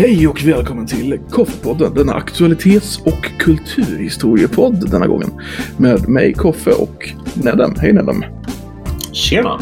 Hej 0.00 0.28
och 0.28 0.42
välkommen 0.44 0.86
till 0.86 1.18
Koffepodden, 1.30 1.94
denna 1.94 2.14
aktualitets 2.14 3.00
och 3.00 3.38
kulturhistoriepodd 3.38 4.90
denna 4.90 5.06
gången. 5.06 5.40
Med 5.76 6.08
mig 6.08 6.32
Koffe 6.32 6.70
och 6.70 7.10
Nedem. 7.34 7.74
Hej 7.78 7.92
Nedem! 7.92 8.24
Tjena! 9.12 9.60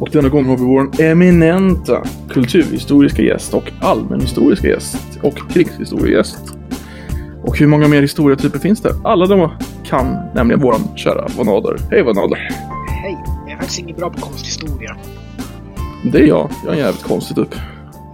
Och 0.00 0.08
denna 0.12 0.28
gång 0.28 0.44
har 0.44 0.56
vi 0.56 0.64
vår 0.64 1.00
eminenta 1.00 2.02
kulturhistoriska 2.30 3.22
gäst 3.22 3.54
och 3.54 3.72
allmänhistoriska 3.80 4.68
gäst 4.68 5.18
och 5.22 5.38
krigshistoriegäst. 5.50 6.56
Och 7.42 7.58
hur 7.58 7.66
många 7.66 7.88
mer 7.88 8.02
historietyper 8.02 8.58
finns 8.58 8.80
det? 8.80 8.94
Alla 9.04 9.26
de 9.26 9.50
kan 9.84 10.16
nämligen 10.34 10.60
våran 10.60 10.96
kära 10.96 11.28
Vanader. 11.36 11.76
Hej 11.90 12.02
Vanader! 12.02 12.38
Hej, 13.02 13.18
jag 13.46 13.52
är 13.52 13.56
faktiskt 13.56 13.78
inget 13.78 13.96
bra 13.96 14.10
på 14.10 14.20
konsthistoria. 14.20 14.96
Det 16.12 16.18
är 16.18 16.26
jag. 16.26 16.50
Jag 16.64 16.72
är 16.72 16.78
en 16.78 16.84
jävligt 16.84 17.04
konstig 17.04 17.36
typ. 17.36 17.54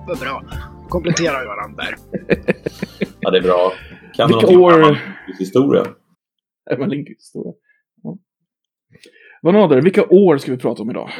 Vad 0.06 0.18
bra. 0.18 0.42
Kompletterar 0.92 1.46
varandra 1.46 1.84
där. 1.84 1.96
Ja, 3.20 3.30
det 3.30 3.38
är 3.38 3.42
bra. 3.42 3.72
Kan 4.16 4.28
Vilka 4.28 4.46
du 4.46 4.52
någonting 4.56 4.58
år- 4.58 4.90
om 4.90 4.96
historia? 5.38 5.84
Man 6.78 6.90
historia? 6.90 7.52
Ja. 8.02 8.18
Vanader, 9.42 9.80
vilka 9.82 10.04
år 10.06 10.38
ska 10.38 10.52
vi 10.52 10.58
prata 10.58 10.82
om 10.82 10.90
idag? 10.90 11.10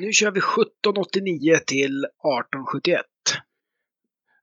Nu 0.00 0.12
kör 0.12 0.30
vi 0.30 0.38
1789 0.40 1.58
till 1.66 2.04
1871. 2.04 3.00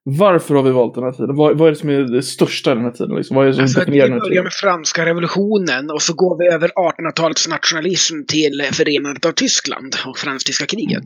Varför 0.02 0.54
har 0.54 0.62
vi 0.62 0.70
valt 0.70 0.94
den 0.94 1.04
här 1.04 1.12
tiden? 1.12 1.36
Vad, 1.36 1.58
vad 1.58 1.66
är 1.68 1.72
det 1.72 1.78
som 1.78 1.88
är 1.90 2.00
det 2.00 2.22
största 2.22 2.72
i 2.72 2.74
den 2.74 2.84
här 2.84 2.90
tiden? 2.92 3.16
Liksom? 3.16 3.36
Vad 3.36 3.44
är 3.44 3.48
det 3.48 3.54
som 3.54 3.62
Alltså, 3.62 3.78
vi 3.78 3.84
definierar 3.84 4.06
den 4.06 4.12
här 4.12 4.20
börjar 4.20 4.30
tiden? 4.32 4.44
med 4.44 4.52
franska 4.52 5.04
revolutionen 5.06 5.90
och 5.90 6.02
så 6.02 6.14
går 6.14 6.38
vi 6.38 6.46
över 6.54 6.68
1800-talets 6.68 7.48
nationalism 7.48 8.14
till 8.28 8.62
förenandet 8.72 9.24
av 9.26 9.32
Tyskland 9.32 9.94
och 10.06 10.18
fransk-tyska 10.18 10.66
kriget. 10.66 11.04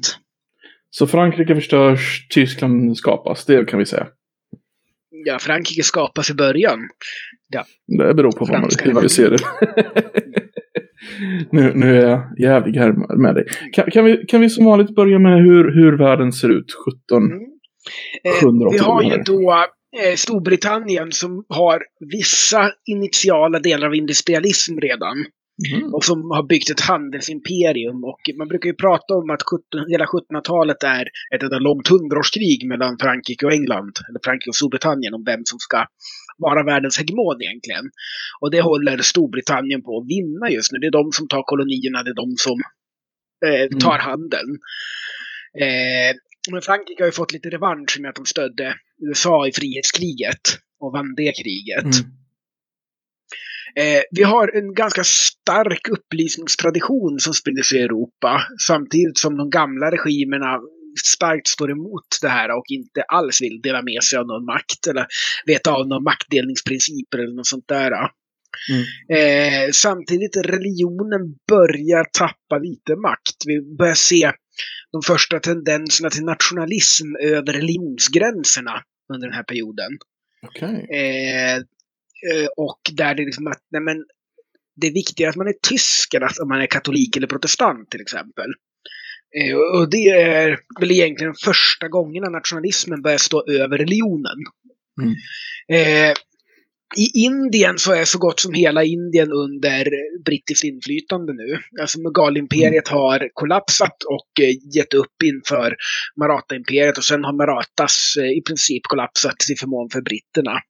Så 0.94 1.06
Frankrike 1.06 1.54
förstörs, 1.54 2.26
Tyskland 2.28 2.96
skapas, 2.96 3.44
det 3.44 3.68
kan 3.68 3.78
vi 3.78 3.86
säga. 3.86 4.06
Ja, 5.24 5.38
Frankrike 5.38 5.82
skapas 5.82 6.30
i 6.30 6.34
början. 6.34 6.78
Det 7.86 8.14
beror 8.14 8.32
på 8.32 8.38
vad 8.38 8.50
man, 8.50 8.60
Franska 8.60 8.84
hur 8.84 8.92
man 8.92 9.08
ser 9.08 9.30
det. 9.30 9.38
nu, 11.50 11.72
nu 11.74 12.00
är 12.00 12.08
jag 12.08 12.38
jävlig 12.38 12.78
här 12.78 13.16
med 13.16 13.34
dig. 13.34 13.44
Kan, 13.72 13.90
kan, 13.90 14.04
vi, 14.04 14.16
kan 14.28 14.40
vi 14.40 14.50
som 14.50 14.64
vanligt 14.64 14.94
börja 14.94 15.18
med 15.18 15.38
hur, 15.38 15.74
hur 15.74 15.98
världen 15.98 16.32
ser 16.32 16.48
ut 16.48 16.72
17... 17.08 17.22
Mm. 17.22 17.38
Eh, 18.24 18.40
780 18.40 18.78
vi 18.78 18.78
har 18.78 19.02
ju 19.02 19.22
då 19.22 19.52
eh, 20.02 20.14
Storbritannien 20.16 21.12
som 21.12 21.44
har 21.48 21.82
vissa 22.12 22.72
initiala 22.86 23.58
delar 23.58 23.86
av 23.86 23.94
industrialism 23.94 24.78
redan. 24.78 25.16
Mhm. 25.58 25.94
och 25.94 26.04
som 26.04 26.30
har 26.30 26.42
byggt 26.42 26.70
ett 26.70 26.80
handelsimperium. 26.80 28.04
Och 28.04 28.20
man 28.38 28.48
brukar 28.48 28.68
ju 28.68 28.74
prata 28.74 29.14
om 29.14 29.30
att 29.30 29.42
17, 29.42 29.90
hela 29.90 30.04
1700-talet 30.04 30.82
är 30.82 31.08
ett 31.34 31.42
enda 31.42 31.58
långt 31.58 31.88
hundraårskrig 31.88 32.68
mellan 32.68 32.98
Frankrike 32.98 33.46
och 33.46 33.52
England, 33.52 33.92
eller 34.08 34.20
Frankrike 34.24 34.50
och 34.50 34.54
Storbritannien, 34.54 35.14
om 35.14 35.24
vem 35.24 35.44
som 35.44 35.58
ska 35.58 35.86
vara 36.38 36.64
världens 36.64 36.98
hegemon 36.98 37.42
egentligen. 37.42 37.84
Och 38.40 38.50
det 38.50 38.60
håller 38.60 38.98
Storbritannien 38.98 39.82
på 39.82 39.98
att 39.98 40.08
vinna 40.08 40.50
just 40.50 40.72
nu. 40.72 40.78
Det 40.78 40.86
är 40.86 40.90
de 41.02 41.12
som 41.12 41.28
tar 41.28 41.42
kolonierna, 41.42 42.02
det 42.02 42.10
är 42.10 42.14
de 42.24 42.36
som 42.36 42.58
eh, 43.46 43.78
tar 43.78 43.98
handeln. 43.98 44.58
Eh, 45.60 46.16
men 46.50 46.62
Frankrike 46.62 47.02
har 47.02 47.06
ju 47.06 47.12
fått 47.12 47.32
lite 47.32 47.50
revansch 47.50 47.98
med 48.00 48.08
att 48.08 48.14
de 48.14 48.26
stödde 48.26 48.74
USA 49.02 49.46
i 49.46 49.52
frihetskriget 49.52 50.44
och 50.80 50.92
vann 50.92 51.14
det 51.14 51.32
kriget. 51.42 51.82
Mm. 51.82 52.21
Eh, 53.76 54.02
vi 54.10 54.22
har 54.22 54.56
en 54.56 54.74
ganska 54.74 55.04
stark 55.04 55.88
upplysningstradition 55.88 57.20
som 57.20 57.34
sprider 57.34 57.62
sig 57.62 57.78
i 57.78 57.82
Europa 57.82 58.42
samtidigt 58.66 59.18
som 59.18 59.36
de 59.36 59.50
gamla 59.50 59.90
regimerna 59.90 60.58
starkt 61.04 61.46
står 61.46 61.70
emot 61.70 62.06
det 62.22 62.28
här 62.28 62.56
och 62.56 62.64
inte 62.68 63.02
alls 63.02 63.42
vill 63.42 63.60
dela 63.62 63.82
med 63.82 64.02
sig 64.02 64.18
av 64.18 64.26
någon 64.26 64.44
makt 64.44 64.86
eller 64.90 65.06
veta 65.46 65.72
av 65.72 65.88
några 65.88 66.00
maktdelningsprinciper 66.00 67.18
eller 67.18 67.34
något 67.34 67.46
sånt 67.46 67.68
där. 67.68 67.92
Mm. 68.70 68.84
Eh, 69.18 69.70
samtidigt 69.72 70.36
religionen 70.36 71.34
börjar 71.48 72.04
tappa 72.12 72.58
lite 72.58 72.96
makt. 72.96 73.36
Vi 73.46 73.76
börjar 73.76 73.94
se 73.94 74.32
de 74.92 75.02
första 75.06 75.40
tendenserna 75.40 76.10
till 76.10 76.24
nationalism 76.24 77.16
över 77.22 77.52
religionsgränserna 77.52 78.82
under 79.14 79.28
den 79.28 79.36
här 79.36 79.42
perioden. 79.42 79.98
Eh, 80.60 81.56
eh, 81.56 81.62
och 82.56 82.80
där 82.92 83.14
det 83.14 83.24
liksom 83.24 83.46
att, 83.46 83.62
nej 83.70 83.82
men, 83.82 84.04
det 84.76 84.86
är 84.86 84.92
viktigare 84.92 85.30
att 85.30 85.36
man 85.36 85.48
är 85.48 85.54
tysk 85.68 86.14
än 86.14 86.22
att 86.22 86.48
man 86.48 86.60
är 86.60 86.66
katolik 86.66 87.16
eller 87.16 87.26
protestant 87.26 87.90
till 87.90 88.00
exempel. 88.00 88.50
Eh, 89.36 89.56
och 89.56 89.90
det 89.90 90.08
är 90.08 90.58
väl 90.80 90.90
egentligen 90.90 91.34
första 91.44 91.88
gången 91.88 92.32
nationalismen 92.32 93.02
börjar 93.02 93.18
stå 93.18 93.46
över 93.48 93.78
religionen. 93.78 94.36
Mm. 95.02 95.14
Eh, 96.96 97.02
I 97.02 97.10
Indien 97.14 97.78
så 97.78 97.92
är 97.92 98.04
så 98.04 98.18
gott 98.18 98.40
som 98.40 98.54
hela 98.54 98.84
Indien 98.84 99.32
under 99.32 99.86
brittiskt 100.24 100.64
inflytande 100.64 101.32
nu. 101.32 101.58
Alltså 101.80 102.00
Mughal-imperiet 102.00 102.88
har 102.88 103.30
kollapsat 103.34 104.02
och 104.02 104.40
eh, 104.44 104.76
gett 104.76 104.94
upp 104.94 105.22
inför 105.24 105.76
Maratha-imperiet 106.20 106.98
och 106.98 107.04
sen 107.04 107.24
har 107.24 107.32
Marathas 107.32 108.16
eh, 108.16 108.30
i 108.30 108.42
princip 108.46 108.82
kollapsat 108.82 109.38
till 109.38 109.58
förmån 109.58 109.90
för 109.90 110.00
britterna. 110.00 110.60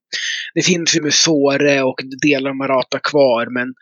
Det 0.53 0.61
finns 0.61 0.95
ju 0.95 1.01
Mysore 1.01 1.83
och 1.83 1.99
delar 2.21 2.49
av 2.49 2.55
Maratha 2.55 2.99
kvar 2.99 3.53
men 3.53 3.73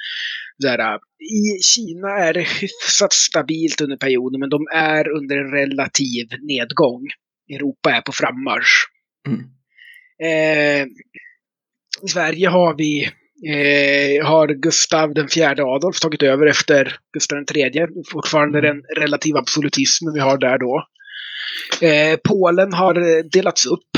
där, 0.60 1.00
i 1.20 1.62
Kina 1.64 2.10
är 2.18 2.34
det 2.34 2.48
hyfsat 2.62 3.14
stabilt 3.14 3.82
under 3.82 3.98
perioden 3.98 4.40
men 4.40 4.50
de 4.50 4.68
är 4.74 5.10
under 5.10 5.38
en 5.38 5.52
relativ 5.52 6.28
nedgång. 6.42 7.08
Europa 7.56 7.92
är 7.92 8.02
på 8.02 8.12
frammarsch. 8.12 8.86
Mm. 9.28 9.40
Eh, 10.24 10.88
I 12.04 12.08
Sverige 12.08 12.48
har 12.48 12.76
vi 12.78 13.04
eh, 13.50 14.26
har 14.26 14.48
Gustav 14.48 15.14
den 15.14 15.28
fjärde 15.28 15.64
Adolf 15.64 16.00
tagit 16.00 16.24
över 16.24 16.48
efter 16.48 16.98
Gustav 17.14 17.36
den 17.36 17.46
tredje. 17.46 17.88
Fortfarande 18.12 18.62
den 18.62 18.82
relativa 18.98 19.40
absolutismen 19.40 20.14
vi 20.14 20.20
har 20.20 20.38
där 20.38 20.58
då. 20.58 20.88
Eh, 21.88 22.20
Polen 22.24 22.74
har 22.74 22.96
eh, 22.96 23.24
delats 23.24 23.66
upp 23.66 23.90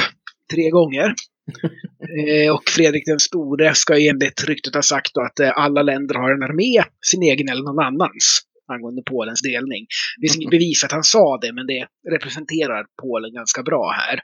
tre 0.52 0.70
gånger. 0.70 1.14
Eh, 2.04 2.56
och 2.56 2.64
Fredrik 2.70 3.06
den 3.06 3.20
store 3.20 3.76
ska 3.76 3.94
enligt 4.00 4.44
ryktet 4.44 4.76
ha 4.76 4.82
sagt 4.82 5.18
att 5.18 5.40
eh, 5.40 5.52
alla 5.56 5.82
länder 5.82 6.16
har 6.16 6.32
en 6.32 6.44
armé, 6.44 6.84
sin 7.06 7.24
egen 7.24 7.50
eller 7.50 7.64
någon 7.64 7.86
annans, 7.86 8.42
angående 8.68 9.02
Polens 9.06 9.42
delning. 9.42 9.88
Det 10.18 10.28
finns 10.28 10.36
inget 10.36 10.52
bevis 10.52 10.84
att 10.84 10.92
han 10.92 11.04
sa 11.04 11.38
det, 11.42 11.54
men 11.54 11.68
det 11.68 11.88
representerar 12.12 12.86
Polen 13.02 13.34
ganska 13.34 13.64
bra 13.64 13.92
här. 13.92 14.20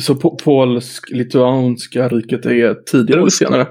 Så 0.00 0.14
po- 0.14 0.38
polsk-litauiska 0.44 2.08
riket 2.08 2.46
är 2.46 2.74
tidigare 2.74 3.12
eller 3.18 3.22
Polska. 3.22 3.46
senare? 3.46 3.66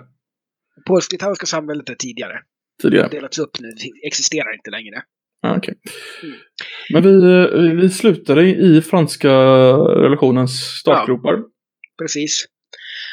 Polsk-litauiska 0.87 1.45
samhället 1.45 1.89
är 1.89 1.95
tidigare. 1.95 2.33
Tidigare. 2.81 3.07
delats 3.07 3.39
upp 3.39 3.59
nu, 3.59 3.67
det 3.67 4.07
existerar 4.07 4.53
inte 4.55 4.69
längre. 4.71 5.01
Ah, 5.41 5.57
okej. 5.57 5.75
Mm. 6.23 6.35
Men 6.93 7.03
vi, 7.03 7.43
eh, 7.43 7.75
vi 7.81 7.89
slutade 7.89 8.43
i 8.49 8.81
franska 8.81 9.29
revolutionens 10.03 10.51
startgropar. 10.79 11.35
Precis. 12.01 12.45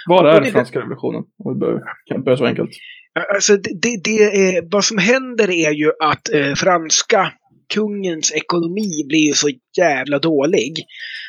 Vad 0.09 0.27
är 0.37 0.41
det- 0.41 0.51
franska 0.51 0.79
revolutionen? 0.79 1.23
Om 1.45 1.55
vi 1.55 1.61
börjar, 1.61 1.83
kan 2.07 2.23
börja 2.25 2.37
så 2.37 2.45
enkelt. 2.47 2.71
Alltså, 3.35 3.53
det, 3.57 3.71
det, 3.83 4.01
det 4.05 4.23
är, 4.23 4.73
vad 4.73 4.85
som 4.85 4.99
händer 4.99 5.51
är 5.51 5.71
ju 5.73 5.93
att 6.03 6.33
eh, 6.35 6.55
franska 6.55 7.33
kungens 7.75 8.33
ekonomi 8.33 9.05
blir 9.09 9.27
ju 9.27 9.33
så 9.33 9.49
jävla 9.79 10.19
dålig. 10.19 10.73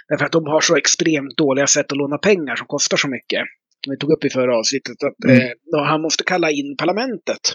Därför 0.10 0.26
att 0.26 0.32
de 0.32 0.46
har 0.46 0.62
så 0.62 0.76
extremt 0.78 1.38
dåliga 1.38 1.68
sätt 1.68 1.92
att 1.92 1.98
låna 1.98 2.18
pengar 2.18 2.56
som 2.56 2.68
kostar 2.68 2.98
så 2.98 3.08
mycket. 3.08 3.42
Som 3.86 3.92
vi 3.92 3.98
tog 3.98 4.12
upp 4.12 4.26
i 4.26 4.30
förra 4.30 4.58
avsnittet. 4.58 5.04
Att, 5.04 5.30
Mm. 5.30 5.38
eh, 5.42 5.84
han 5.86 6.02
måste 6.02 6.24
kalla 6.24 6.52
in 6.52 6.78
parlamentet 6.78 7.54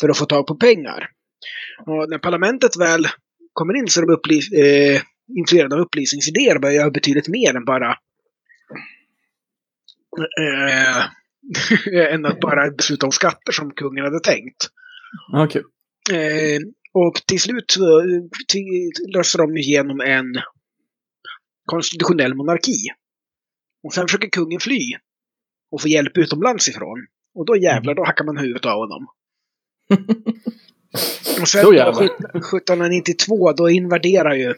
för 0.00 0.08
att 0.08 0.18
få 0.18 0.24
tag 0.26 0.46
på 0.46 0.54
pengar. 0.54 1.08
Och 1.86 2.10
när 2.10 2.18
parlamentet 2.18 2.76
väl 2.76 3.06
kommer 3.52 3.76
in 3.76 3.88
så 3.88 4.00
är 4.00 4.06
de 4.06 4.12
upplys- 4.16 4.54
eh, 4.64 5.00
influerade 5.38 5.74
av 5.74 5.80
upplysningsidéer 5.80 6.54
och 6.54 6.60
börjar 6.60 6.74
göra 6.76 6.90
betydligt 6.90 7.28
mer 7.28 7.56
än 7.56 7.64
bara 7.64 7.96
eh, 10.40 11.04
än 12.14 12.26
att 12.26 12.40
bara 12.40 12.70
besluta 12.70 13.06
om 13.06 13.12
skatter 13.12 13.52
som 13.52 13.70
kungen 13.70 14.04
hade 14.04 14.20
tänkt. 14.20 14.68
Okej. 15.32 15.62
Eh, 16.12 16.60
och 16.94 17.14
till 17.26 17.40
slut 17.40 17.70
så 17.70 18.00
eh, 18.00 18.22
löser 19.14 19.38
de 19.38 19.56
igenom 19.56 20.00
en 20.00 20.34
konstitutionell 21.64 22.34
monarki. 22.34 22.76
Och 23.84 23.94
sen 23.94 24.06
försöker 24.06 24.28
kungen 24.28 24.60
fly 24.60 24.80
och 25.70 25.80
få 25.80 25.88
hjälp 25.88 26.18
utomlands 26.18 26.68
ifrån. 26.68 27.06
Och 27.34 27.46
då 27.46 27.56
jävlar, 27.56 27.94
då 27.94 28.04
hackar 28.04 28.24
man 28.24 28.36
huvudet 28.36 28.66
av 28.66 28.78
honom. 28.78 29.06
Och 31.40 31.48
sen 31.48 31.64
Då 31.64 31.70
då, 31.70 31.76
jävlar. 31.76 32.04
1792, 32.04 33.52
då 33.52 33.70
invaderar 33.70 34.34
ju 34.34 34.54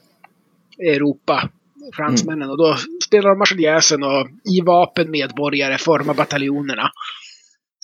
Europa 0.79 1.50
fransmännen. 1.94 2.50
Och 2.50 2.59
då 2.59 2.77
spelar 3.05 3.31
de 3.31 3.38
marseljäsen 3.38 4.03
och 4.03 4.29
i 4.44 4.61
vapen 4.61 5.11
medborgare 5.11 5.79
formar 5.79 6.15
bataljonerna. 6.15 6.91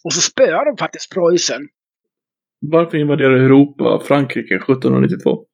Och 0.04 0.12
så 0.12 0.20
spöar 0.20 0.64
de 0.64 0.76
faktiskt 0.76 1.10
Preussen. 1.10 1.68
Varför 2.62 2.98
invaderar 2.98 3.32
Europa 3.34 4.02
Frankrike 4.04 4.54
1792? 4.54 5.44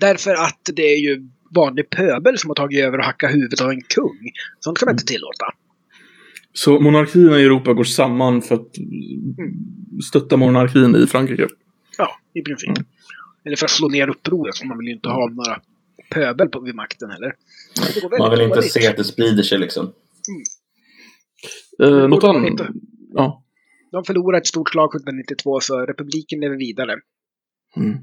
Därför 0.00 0.34
att 0.34 0.60
det 0.74 0.82
är 0.82 0.98
ju 0.98 1.28
vanlig 1.54 1.90
pöbel 1.90 2.38
som 2.38 2.50
har 2.50 2.54
tagit 2.54 2.84
över 2.84 2.98
och 2.98 3.04
hackat 3.04 3.30
huvudet 3.34 3.60
av 3.60 3.70
en 3.70 3.80
kung. 3.80 4.30
Sånt 4.60 4.78
kan 4.78 4.86
man 4.86 4.94
inte 4.94 5.04
tillåta. 5.04 5.46
Så 6.52 6.80
monarkierna 6.80 7.38
i 7.38 7.44
Europa 7.44 7.72
går 7.72 7.84
samman 7.84 8.42
för 8.42 8.54
att 8.54 8.68
stötta 10.08 10.36
monarkin 10.36 10.96
i 10.96 11.06
Frankrike. 11.06 11.46
Ja, 11.98 12.08
i 12.34 12.42
princip. 12.42 12.68
Mm. 12.68 12.84
Eller 13.44 13.56
för 13.56 13.64
att 13.64 13.70
slå 13.70 13.88
ner 13.88 14.08
upproret, 14.08 14.58
för 14.58 14.66
man 14.66 14.78
vill 14.78 14.86
ju 14.86 14.92
inte 14.94 15.08
ha 15.08 15.28
några 15.28 15.60
pöbel 16.10 16.48
på, 16.48 16.60
vid 16.60 16.74
makten 16.74 17.10
heller. 17.10 17.34
Man 18.18 18.30
vill 18.30 18.40
inte 18.40 18.54
dåligt. 18.56 18.72
se 18.72 18.86
att 18.86 18.96
det 18.96 19.04
sprider 19.04 19.42
sig 19.42 19.58
liksom. 19.58 19.92
Eh, 21.82 21.90
Det 21.90 22.08
något 22.08 22.24
annat? 22.24 22.48
inte. 22.50 22.68
Ja. 23.14 23.42
De 23.96 24.04
förlorade 24.04 24.38
ett 24.38 24.46
stort 24.46 24.70
slag 24.70 24.96
1792, 24.96 25.60
så 25.60 25.86
republiken 25.86 26.40
lever 26.40 26.56
vidare. 26.56 26.92
Mm. 27.76 27.98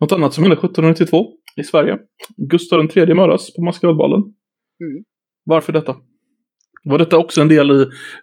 Något 0.00 0.12
annat 0.12 0.34
som 0.34 0.44
hände 0.44 0.56
1792 0.56 1.26
i 1.56 1.64
Sverige. 1.64 1.98
Gustav 2.36 2.96
III 2.96 3.14
mördas 3.14 3.54
på 3.54 3.62
Maskadbalen. 3.62 4.20
Mm. 4.20 5.04
Varför 5.44 5.72
detta? 5.72 5.96
Var 6.84 6.98
detta 6.98 7.18
också 7.18 7.40
en 7.40 7.48
del 7.48 7.70
i 7.70 7.80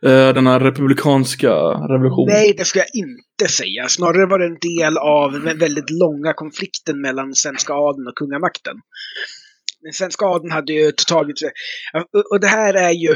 eh, 0.10 0.34
den 0.34 0.48
här 0.48 0.60
republikanska 0.60 1.54
revolutionen? 1.94 2.34
Nej, 2.34 2.54
det 2.58 2.66
ska 2.66 2.80
jag 2.80 2.94
inte 2.94 3.54
säga. 3.54 3.88
Snarare 3.88 4.26
var 4.26 4.40
det 4.40 4.46
en 4.46 4.76
del 4.78 4.98
av 4.98 5.32
den 5.32 5.58
väldigt 5.58 5.90
långa 5.90 6.34
konflikten 6.34 7.02
mellan 7.02 7.36
svenska 7.36 7.74
adeln 7.74 8.08
och 8.08 8.16
kungamakten. 8.16 8.76
Den 9.82 9.94
svenska 9.94 10.26
adeln 10.26 10.52
hade 10.52 10.74
ju 10.74 10.92
tagit 10.92 11.38
Och 12.32 12.40
det 12.40 12.48
här 12.48 12.74
är 12.74 12.92
ju 12.92 13.12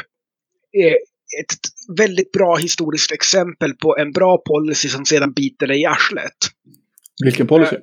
eh, 0.82 0.98
ett 1.42 1.58
väldigt 1.98 2.32
bra 2.32 2.56
historiskt 2.56 3.12
exempel 3.12 3.74
på 3.74 3.98
en 3.98 4.12
bra 4.12 4.38
policy 4.46 4.90
som 4.90 5.06
sedan 5.06 5.34
biter 5.34 5.68
dig 5.68 5.82
i 5.82 5.86
arslet. 5.86 6.38
Vilken 7.24 7.48
policy? 7.48 7.76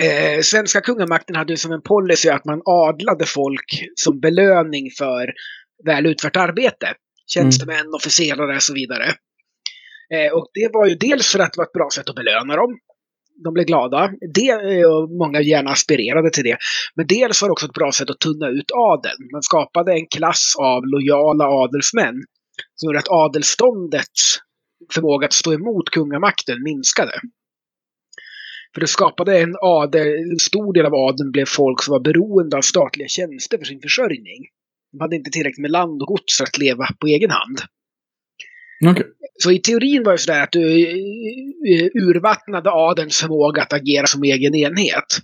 Eh, 0.00 0.40
svenska 0.42 0.80
kungamakten 0.80 1.36
hade 1.36 1.56
som 1.56 1.72
en 1.72 1.82
policy 1.82 2.28
att 2.28 2.44
man 2.44 2.62
adlade 2.64 3.26
folk 3.26 3.88
som 3.94 4.20
belöning 4.20 4.90
för 4.98 5.32
väl 5.86 6.06
utfört 6.06 6.36
arbete. 6.36 6.94
Tjänstemän, 7.34 7.94
officerare 7.94 8.56
och 8.56 8.62
så 8.62 8.74
vidare. 8.74 9.04
Eh, 10.14 10.32
och 10.32 10.50
det 10.54 10.70
var 10.72 10.86
ju 10.86 10.94
dels 10.94 11.32
för 11.32 11.38
att 11.38 11.52
det 11.52 11.58
var 11.58 11.64
ett 11.64 11.72
bra 11.72 11.88
sätt 11.94 12.08
att 12.08 12.16
belöna 12.16 12.56
dem. 12.56 12.78
De 13.44 13.54
blev 13.54 13.66
glada. 13.66 14.10
Det, 14.34 14.48
eh, 14.48 14.86
och 14.92 15.10
många 15.10 15.40
gärna 15.40 15.70
aspirerade 15.70 16.30
till 16.30 16.44
det. 16.44 16.56
Men 16.94 17.06
dels 17.06 17.42
var 17.42 17.48
det 17.48 17.52
också 17.52 17.66
ett 17.66 17.72
bra 17.72 17.92
sätt 17.92 18.10
att 18.10 18.18
tunna 18.18 18.48
ut 18.48 18.70
adeln. 18.74 19.28
Man 19.32 19.42
skapade 19.42 19.92
en 19.92 20.06
klass 20.06 20.54
av 20.58 20.86
lojala 20.86 21.44
adelsmän 21.44 22.14
som 22.74 22.86
gjorde 22.86 22.98
att 22.98 23.08
adelståndets 23.08 24.36
förmåga 24.94 25.26
att 25.26 25.32
stå 25.32 25.52
emot 25.52 25.90
kungamakten 25.90 26.62
minskade. 26.62 27.12
För 28.74 28.80
det 28.80 28.86
skapade 28.86 29.38
en 29.40 29.56
adel, 29.60 30.06
en 30.06 30.38
stor 30.38 30.72
del 30.72 30.86
av 30.86 30.94
adeln 30.94 31.30
blev 31.30 31.44
folk 31.46 31.82
som 31.82 31.92
var 31.92 32.00
beroende 32.00 32.56
av 32.56 32.62
statliga 32.62 33.08
tjänster 33.08 33.58
för 33.58 33.64
sin 33.64 33.80
försörjning. 33.80 34.46
De 34.92 35.00
hade 35.00 35.16
inte 35.16 35.30
tillräckligt 35.30 35.62
med 35.62 35.70
land 35.70 36.02
och 36.02 36.08
gods 36.08 36.36
för 36.36 36.44
att 36.44 36.58
leva 36.58 36.88
på 37.00 37.06
egen 37.06 37.30
hand. 37.30 37.58
Okej. 38.86 39.06
Så 39.42 39.52
i 39.52 39.58
teorin 39.58 40.02
var 40.02 40.12
det 40.12 40.18
sådär 40.18 40.42
att 40.42 40.52
du 40.52 40.60
eh, 40.60 41.86
urvattnade 41.94 42.70
adelns 42.70 43.20
förmåga 43.20 43.62
att 43.62 43.72
agera 43.72 44.06
som 44.06 44.22
egen 44.22 44.54
enhet. 44.54 45.18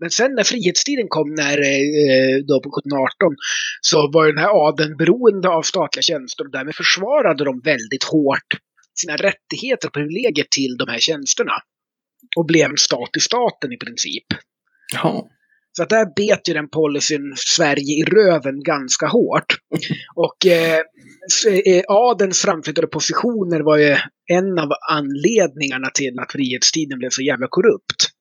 Men 0.00 0.10
sen 0.10 0.34
när 0.34 0.44
frihetstiden 0.44 1.06
kom, 1.08 1.34
när, 1.34 1.58
eh, 1.58 2.36
då 2.48 2.60
på 2.60 2.68
1718, 2.68 3.36
så 3.80 4.10
var 4.12 4.26
den 4.26 4.38
här 4.38 4.68
adeln 4.68 4.96
beroende 4.96 5.48
av 5.48 5.62
statliga 5.62 6.02
tjänster 6.02 6.44
och 6.44 6.50
därmed 6.50 6.74
försvarade 6.74 7.44
de 7.44 7.60
väldigt 7.60 8.04
hårt 8.04 8.50
sina 8.94 9.16
rättigheter 9.16 9.88
och 9.88 9.94
privilegier 9.94 10.46
till 10.50 10.76
de 10.76 10.88
här 10.88 10.98
tjänsterna. 10.98 11.52
Och 12.36 12.46
blev 12.46 12.70
en 12.70 12.76
stat 12.76 13.10
i 13.16 13.20
staten 13.20 13.72
i 13.72 13.76
princip. 13.76 14.26
Ja. 14.92 15.28
Så 15.76 15.82
att 15.82 15.88
där 15.88 16.06
bet 16.16 16.48
ju 16.48 16.54
den 16.54 16.68
policyn 16.68 17.34
Sverige 17.36 17.94
i 17.94 18.04
röven 18.04 18.62
ganska 18.62 19.06
hårt. 19.06 19.56
Och 20.14 20.46
eh, 20.46 20.80
eh, 21.66 21.82
adelns 21.88 22.42
framflyttade 22.42 22.86
positioner 22.86 23.60
var 23.60 23.76
ju 23.76 23.96
en 24.26 24.58
av 24.58 24.68
anledningarna 24.90 25.90
till 25.94 26.18
att 26.18 26.32
frihetstiden 26.32 26.98
blev 26.98 27.10
så 27.10 27.22
jävla 27.22 27.46
korrupt. 27.50 28.13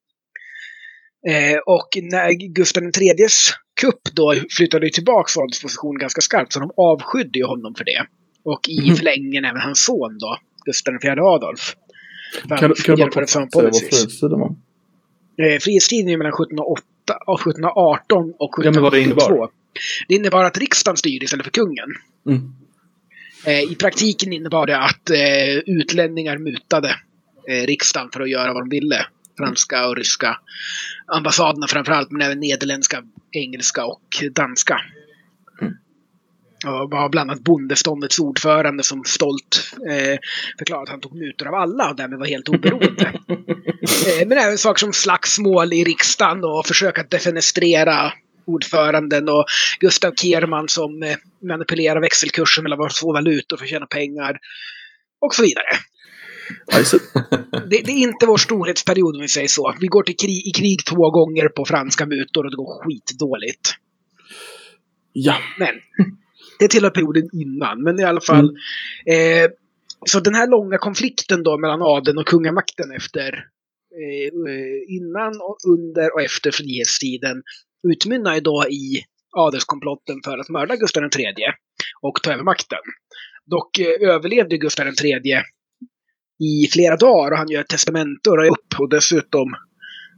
Eh, 1.27 1.57
och 1.65 1.87
när 2.01 2.31
Gustav 2.53 2.83
IIIs 2.83 3.53
kupp 3.81 4.01
då 4.13 4.33
flyttade 4.57 4.89
tillbaka 4.89 5.39
adelspositionen 5.41 5.97
ganska 5.99 6.21
skarpt, 6.21 6.53
så 6.53 6.59
de 6.59 6.71
avskydde 6.77 7.39
ju 7.39 7.45
honom 7.45 7.75
för 7.75 7.83
det. 7.85 8.05
Och 8.43 8.69
i 8.69 8.81
Mhm. 8.87 8.95
förlängningen 8.95 9.45
även 9.45 9.61
hans 9.61 9.85
son 9.85 10.17
då, 10.19 10.37
Gustav 10.65 10.93
IV 11.03 11.19
Adolf. 11.19 11.75
Kan, 12.47 12.57
kan 12.57 12.95
du 12.95 13.09
bara 13.15 13.27
samma 13.27 13.49
säga 13.49 13.63
vad 13.63 13.77
frihetstiden 13.79 14.39
var? 14.39 14.55
Eh, 15.37 15.59
frihetstiden 15.59 16.09
är 16.09 16.17
mellan 16.17 16.33
1708, 16.33 16.83
och 17.27 17.39
1718 17.39 18.33
och 18.39 18.55
Ja, 18.63 18.71
men 18.71 18.81
vad 18.81 18.91
det 18.93 18.97
1772. 18.97 19.33
innebar? 19.33 19.49
Det 20.07 20.15
innebar 20.15 20.43
att 20.43 20.57
riksdagen 20.57 20.97
styrde 20.97 21.25
istället 21.25 21.45
för 21.45 21.51
kungen. 21.51 21.89
Mm. 22.27 22.53
Eh, 23.45 23.71
I 23.71 23.75
praktiken 23.75 24.33
innebar 24.33 24.67
det 24.67 24.77
att 24.77 25.09
eh, 25.09 25.57
utlänningar 25.65 26.37
mutade 26.37 26.89
eh, 27.49 27.65
riksdagen 27.65 28.09
för 28.13 28.21
att 28.21 28.29
göra 28.29 28.53
vad 28.53 28.61
de 28.61 28.69
ville. 28.69 29.05
Franska 29.37 29.87
och 29.87 29.95
ryska 29.95 30.37
ambassaderna 31.07 31.67
framförallt, 31.67 32.11
men 32.11 32.21
även 32.21 32.39
nederländska, 32.39 33.03
engelska 33.31 33.85
och 33.85 34.23
danska. 34.31 34.81
Mm. 35.61 35.73
Och 36.65 36.89
var 36.89 37.09
bland 37.09 37.31
annat 37.31 37.43
bondeståndets 37.43 38.19
ordförande 38.19 38.83
som 38.83 39.03
stolt 39.03 39.73
eh, 39.89 40.19
förklarade 40.57 40.83
att 40.83 40.89
han 40.89 41.01
tog 41.01 41.15
mutor 41.15 41.47
av 41.47 41.53
alla 41.53 41.89
och 41.89 41.95
därmed 41.95 42.19
var 42.19 42.25
helt 42.25 42.49
oberoende. 42.49 43.13
Eh, 44.07 44.27
Men 44.27 44.37
även 44.37 44.57
saker 44.57 44.79
som 44.79 44.93
slagsmål 44.93 45.73
i 45.73 45.83
riksdagen 45.83 46.43
och 46.43 46.67
försök 46.67 46.99
att 46.99 47.09
defenestrera 47.09 48.13
ordföranden 48.45 49.29
och 49.29 49.45
Gustav 49.79 50.11
Kerman 50.15 50.67
som 50.69 51.03
eh, 51.03 51.15
manipulerar 51.47 52.01
växelkursen 52.01 52.63
mellan 52.63 52.79
våra 52.79 52.89
två 52.89 53.13
valutor 53.13 53.57
för 53.57 53.63
att 53.63 53.69
tjäna 53.69 53.85
pengar. 53.85 54.37
Och 55.21 55.35
så 55.35 55.41
vidare. 55.41 55.67
Det, 57.69 57.81
det 57.85 57.91
är 57.91 58.01
inte 58.01 58.25
vår 58.25 58.37
storhetsperiod 58.37 59.15
om 59.15 59.21
vi 59.21 59.27
säger 59.27 59.47
så. 59.47 59.75
Vi 59.79 59.87
går 59.87 60.03
till 60.03 60.15
krig, 60.15 60.47
i 60.47 60.51
krig 60.51 60.85
två 60.85 61.11
gånger 61.11 61.47
på 61.47 61.65
franska 61.65 62.05
mutor 62.05 62.45
och 62.45 62.51
det 62.51 62.57
går 62.57 62.83
skitdåligt. 62.83 63.69
Ja. 65.13 65.37
Men 65.59 65.69
det 66.59 66.67
tillhör 66.67 66.89
perioden 66.89 67.29
innan. 67.33 67.83
Men 67.83 67.99
i 67.99 68.03
alla 68.03 68.21
fall. 68.21 68.45
Eh, 69.05 69.51
så 70.05 70.19
den 70.19 70.35
här 70.35 70.47
långa 70.47 70.77
konflikten 70.77 71.43
då 71.43 71.57
mellan 71.57 71.81
adeln 71.81 72.17
och 72.17 72.27
kungamakten 72.27 72.91
efter 72.91 73.33
eh, 74.01 74.53
eh, 74.53 74.95
innan, 74.97 75.41
och 75.41 75.57
under 75.73 76.13
och 76.13 76.21
efter 76.21 76.51
frihetstiden 76.51 77.43
utmynnar 77.87 78.35
ju 78.35 78.41
då 78.41 78.65
i 78.69 79.03
adelskomplotten 79.37 80.21
för 80.25 80.37
att 80.37 80.49
mörda 80.49 80.75
Gustav 80.75 81.03
III 81.03 81.33
och 82.01 82.23
ta 82.23 82.33
över 82.33 82.43
makten. 82.43 82.79
Dock 83.45 83.79
eh, 83.79 84.09
överlevde 84.09 84.57
Gustav 84.57 84.87
III 84.87 85.21
i 86.43 86.67
flera 86.71 86.95
dagar 86.95 87.31
och 87.31 87.37
han 87.37 87.49
gör 87.49 87.63
testamente 87.63 88.29
och 88.29 88.47
upp 88.47 88.79
och 88.79 88.89
dessutom 88.89 89.55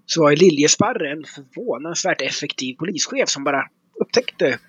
så 0.05 0.22
var 0.22 0.36
Liljesparre 0.36 1.12
en 1.12 1.24
förvånansvärt 1.24 2.22
effektiv 2.22 2.74
polischef 2.74 3.29
som 3.29 3.44
bara 3.44 3.63
upptäckte 4.01 4.60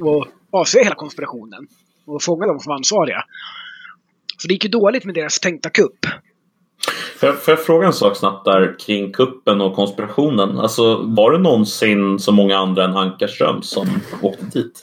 och 0.00 0.26
avslöjade 0.50 0.86
hela 0.86 0.94
konspirationen 0.94 1.66
och 2.06 2.22
fångade 2.22 2.52
dem 2.52 2.60
som 2.60 2.70
var 2.70 2.76
ansvariga. 2.76 3.24
Så 4.38 4.48
det 4.48 4.54
gick 4.54 4.64
ju 4.64 4.70
dåligt 4.70 5.04
med 5.04 5.14
deras 5.14 5.40
tänkta 5.40 5.70
kupp. 5.70 6.06
Får 7.20 7.28
jag, 7.28 7.42
får 7.42 7.52
jag 7.52 7.64
fråga 7.64 7.86
en 7.86 7.92
sak 7.92 8.16
snabbt 8.16 8.44
där 8.44 8.78
kring 8.78 9.12
kuppen 9.12 9.60
och 9.60 9.74
konspirationen? 9.74 10.58
Alltså, 10.58 11.02
var 11.02 11.32
det 11.32 11.38
någonsin 11.38 12.18
så 12.18 12.32
många 12.32 12.58
andra 12.58 12.84
än 12.84 12.96
Ankarström 12.96 13.62
som 13.62 13.88
åkte 14.22 14.44
dit? 14.44 14.82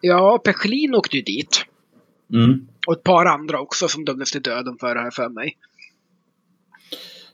Ja, 0.00 0.40
Pechlin 0.44 0.94
åkte 0.94 1.16
ju 1.16 1.22
dit. 1.22 1.64
Mm. 2.32 2.60
Och 2.86 2.92
ett 2.92 3.02
par 3.02 3.26
andra 3.26 3.60
också 3.60 3.88
som 3.88 4.04
dömdes 4.04 4.32
till 4.32 4.42
döden 4.42 4.76
för 4.80 4.94
det 4.94 5.00
här 5.00 5.10
för 5.10 5.28
mig. 5.28 5.56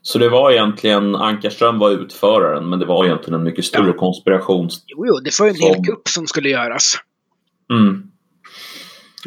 Så 0.01 0.19
det 0.19 0.29
var 0.29 0.51
egentligen, 0.51 1.15
Ankarström 1.15 1.79
var 1.79 1.91
utföraren, 1.91 2.69
men 2.69 2.79
det 2.79 2.85
var 2.85 3.05
egentligen 3.05 3.39
en 3.39 3.43
mycket 3.43 3.65
större 3.65 3.87
Ja. 3.87 3.93
konspiration. 3.93 4.69
Jo, 4.87 5.05
jo, 5.07 5.19
det 5.23 5.39
var 5.39 5.45
ju 5.47 5.49
en 5.49 5.55
hel 5.61 5.75
Som- 5.75 5.83
kupp 5.83 6.07
som 6.07 6.27
skulle 6.27 6.49
göras. 6.49 6.95
Mm. 7.71 8.03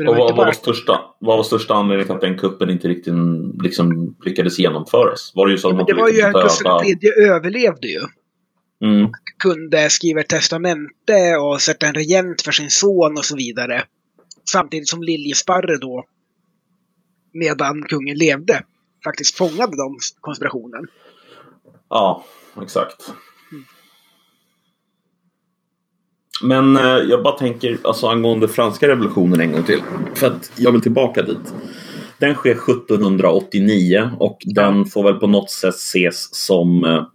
Och 0.09 0.17
vad, 0.17 0.37
bara... 0.37 0.47
var 0.47 0.53
största, 0.53 1.01
vad 1.19 1.37
var 1.37 1.45
största 1.45 1.75
anledningen 1.75 2.07
till 2.07 2.15
att 2.15 2.21
den 2.21 2.39
kuppen 2.39 2.71
inte 2.71 2.89
riktigt 2.89 3.15
liksom, 3.63 4.17
lyckades 4.25 4.59
genomföras? 4.59 5.33
Var 5.35 5.47
det 5.47 5.53
ju 5.53 5.59
så 5.59 5.69
att 5.69 5.73
Ja, 5.73 5.77
man 5.77 5.87
det 5.87 5.95
var 5.95 6.09
ju 6.09 6.23
att 6.23 6.33
döda- 6.33 6.85
III 6.85 7.29
överlevde 7.29 7.87
ju. 7.89 8.01
Mm. 8.85 9.11
Kunde 9.43 9.91
skriva 9.91 10.21
ett 10.21 10.29
testamente 10.29 11.37
och 11.41 11.61
sätta 11.61 11.87
en 11.87 11.95
regent 11.95 12.43
för 12.43 12.53
sin 12.53 12.71
son 12.71 13.13
och 13.19 13.25
så 13.25 13.37
vidare. 13.37 13.83
Samtidigt 14.51 14.89
som 14.89 15.03
Liljesparre 15.03 15.77
då, 15.77 16.05
medan 17.33 17.83
kungen 17.83 18.17
levde, 18.17 18.65
faktiskt 19.05 19.37
fångade 19.37 19.77
de 19.77 19.99
konspirationen. 20.21 20.87
Ja, 21.89 22.25
exakt. 22.63 23.13
Men 26.43 26.77
eh, 26.77 26.83
jag 26.83 27.23
bara 27.23 27.39
tänker 27.39 27.79
alltså, 27.85 28.07
angående 28.07 28.49
franska 28.49 28.89
revolutionen 28.89 29.41
en 29.41 29.53
gång 29.53 29.63
till. 29.63 29.83
För 30.15 30.27
att 30.27 30.53
jag 30.57 30.73
vill 30.73 30.81
tillbaka 30.81 31.23
dit. 31.23 31.55
Den 32.19 32.35
sker 32.35 32.51
1789 32.51 34.11
och 34.19 34.39
den 34.45 34.87
får 34.87 35.05
väl 35.05 35.15
på 35.15 35.27
något 35.27 35.51
sätt 35.51 35.75
ses 35.75 36.35
som 36.35 36.85
eh, 36.85 37.07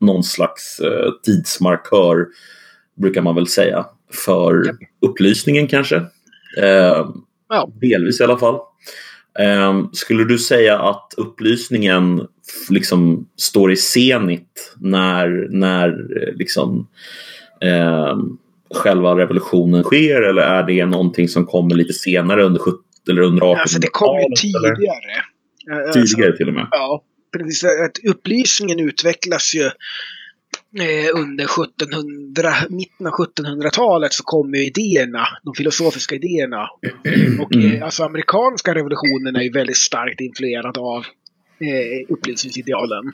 någon 0.00 0.24
slags 0.24 0.80
eh, 0.80 1.10
tidsmarkör 1.22 2.26
brukar 2.96 3.22
man 3.22 3.34
väl 3.34 3.46
säga, 3.46 3.86
för 4.12 4.66
Japp. 4.66 4.76
upplysningen 5.06 5.68
kanske. 5.68 6.02
Eh, 6.58 7.06
Ja. 7.52 7.70
Delvis 7.80 8.20
i 8.20 8.24
alla 8.24 8.38
fall. 8.38 8.54
Eh, 9.38 9.84
skulle 9.92 10.24
du 10.24 10.38
säga 10.38 10.78
att 10.78 11.14
upplysningen 11.16 12.26
liksom 12.70 13.28
står 13.36 13.72
i 13.72 13.76
senit 13.76 14.74
när, 14.76 15.48
när 15.50 15.88
eh, 15.88 16.34
liksom, 16.34 16.88
eh, 17.60 18.16
själva 18.74 19.16
revolutionen 19.16 19.82
sker 19.82 20.22
eller 20.22 20.42
är 20.42 20.62
det 20.62 20.86
någonting 20.86 21.28
som 21.28 21.46
kommer 21.46 21.74
lite 21.74 21.92
senare 21.92 22.42
under 22.42 22.60
70 22.60 22.78
eller 23.10 23.22
under 23.22 23.42
1800-talet? 23.42 23.60
Alltså 23.60 23.78
det 23.78 23.88
kom 23.92 24.16
ju 24.16 24.24
eller 24.24 24.36
tidigare. 24.36 25.22
Eh, 25.70 25.86
alltså, 25.86 26.00
Tidigare 26.00 26.36
till 26.36 26.48
och 26.48 26.54
med. 26.54 26.66
Ja, 26.70 27.02
precis. 27.36 27.64
Att 27.64 28.10
upplysningen 28.10 28.80
utvecklas 28.80 29.54
ju 29.54 29.70
under 31.14 31.44
1700, 31.44 32.54
mitten 32.68 33.06
av 33.06 33.12
1700-talet 33.12 34.12
så 34.12 34.22
kommer 34.24 34.58
ju 34.58 34.64
idéerna, 34.66 35.28
de 35.42 35.54
filosofiska 35.54 36.14
idéerna. 36.14 36.68
Och 37.40 37.54
Mm. 37.54 37.72
eh, 37.72 37.84
alltså 37.84 38.04
amerikanska 38.04 38.74
revolutionen 38.74 39.36
är 39.36 39.42
ju 39.42 39.50
väldigt 39.50 39.76
starkt 39.76 40.20
influerad 40.20 40.78
av 40.78 41.04
eh, 41.60 42.12
upplysningsidealen. 42.14 43.12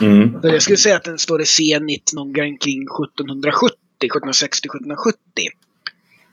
Mm. 0.00 0.36
Jag 0.42 0.62
skulle 0.62 0.76
säga 0.76 0.96
att 0.96 1.04
den 1.04 1.18
står 1.18 1.42
i 1.42 1.46
senit 1.46 2.10
någon 2.14 2.32
gång 2.32 2.56
kring 2.58 2.82
1770, 2.82 3.76
1760, 4.04 4.66
1770. 4.68 5.18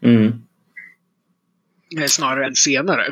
Mm. 0.04 0.28
Eh, 2.02 2.06
snarare 2.08 2.46
än 2.48 2.56
senare. 2.56 3.04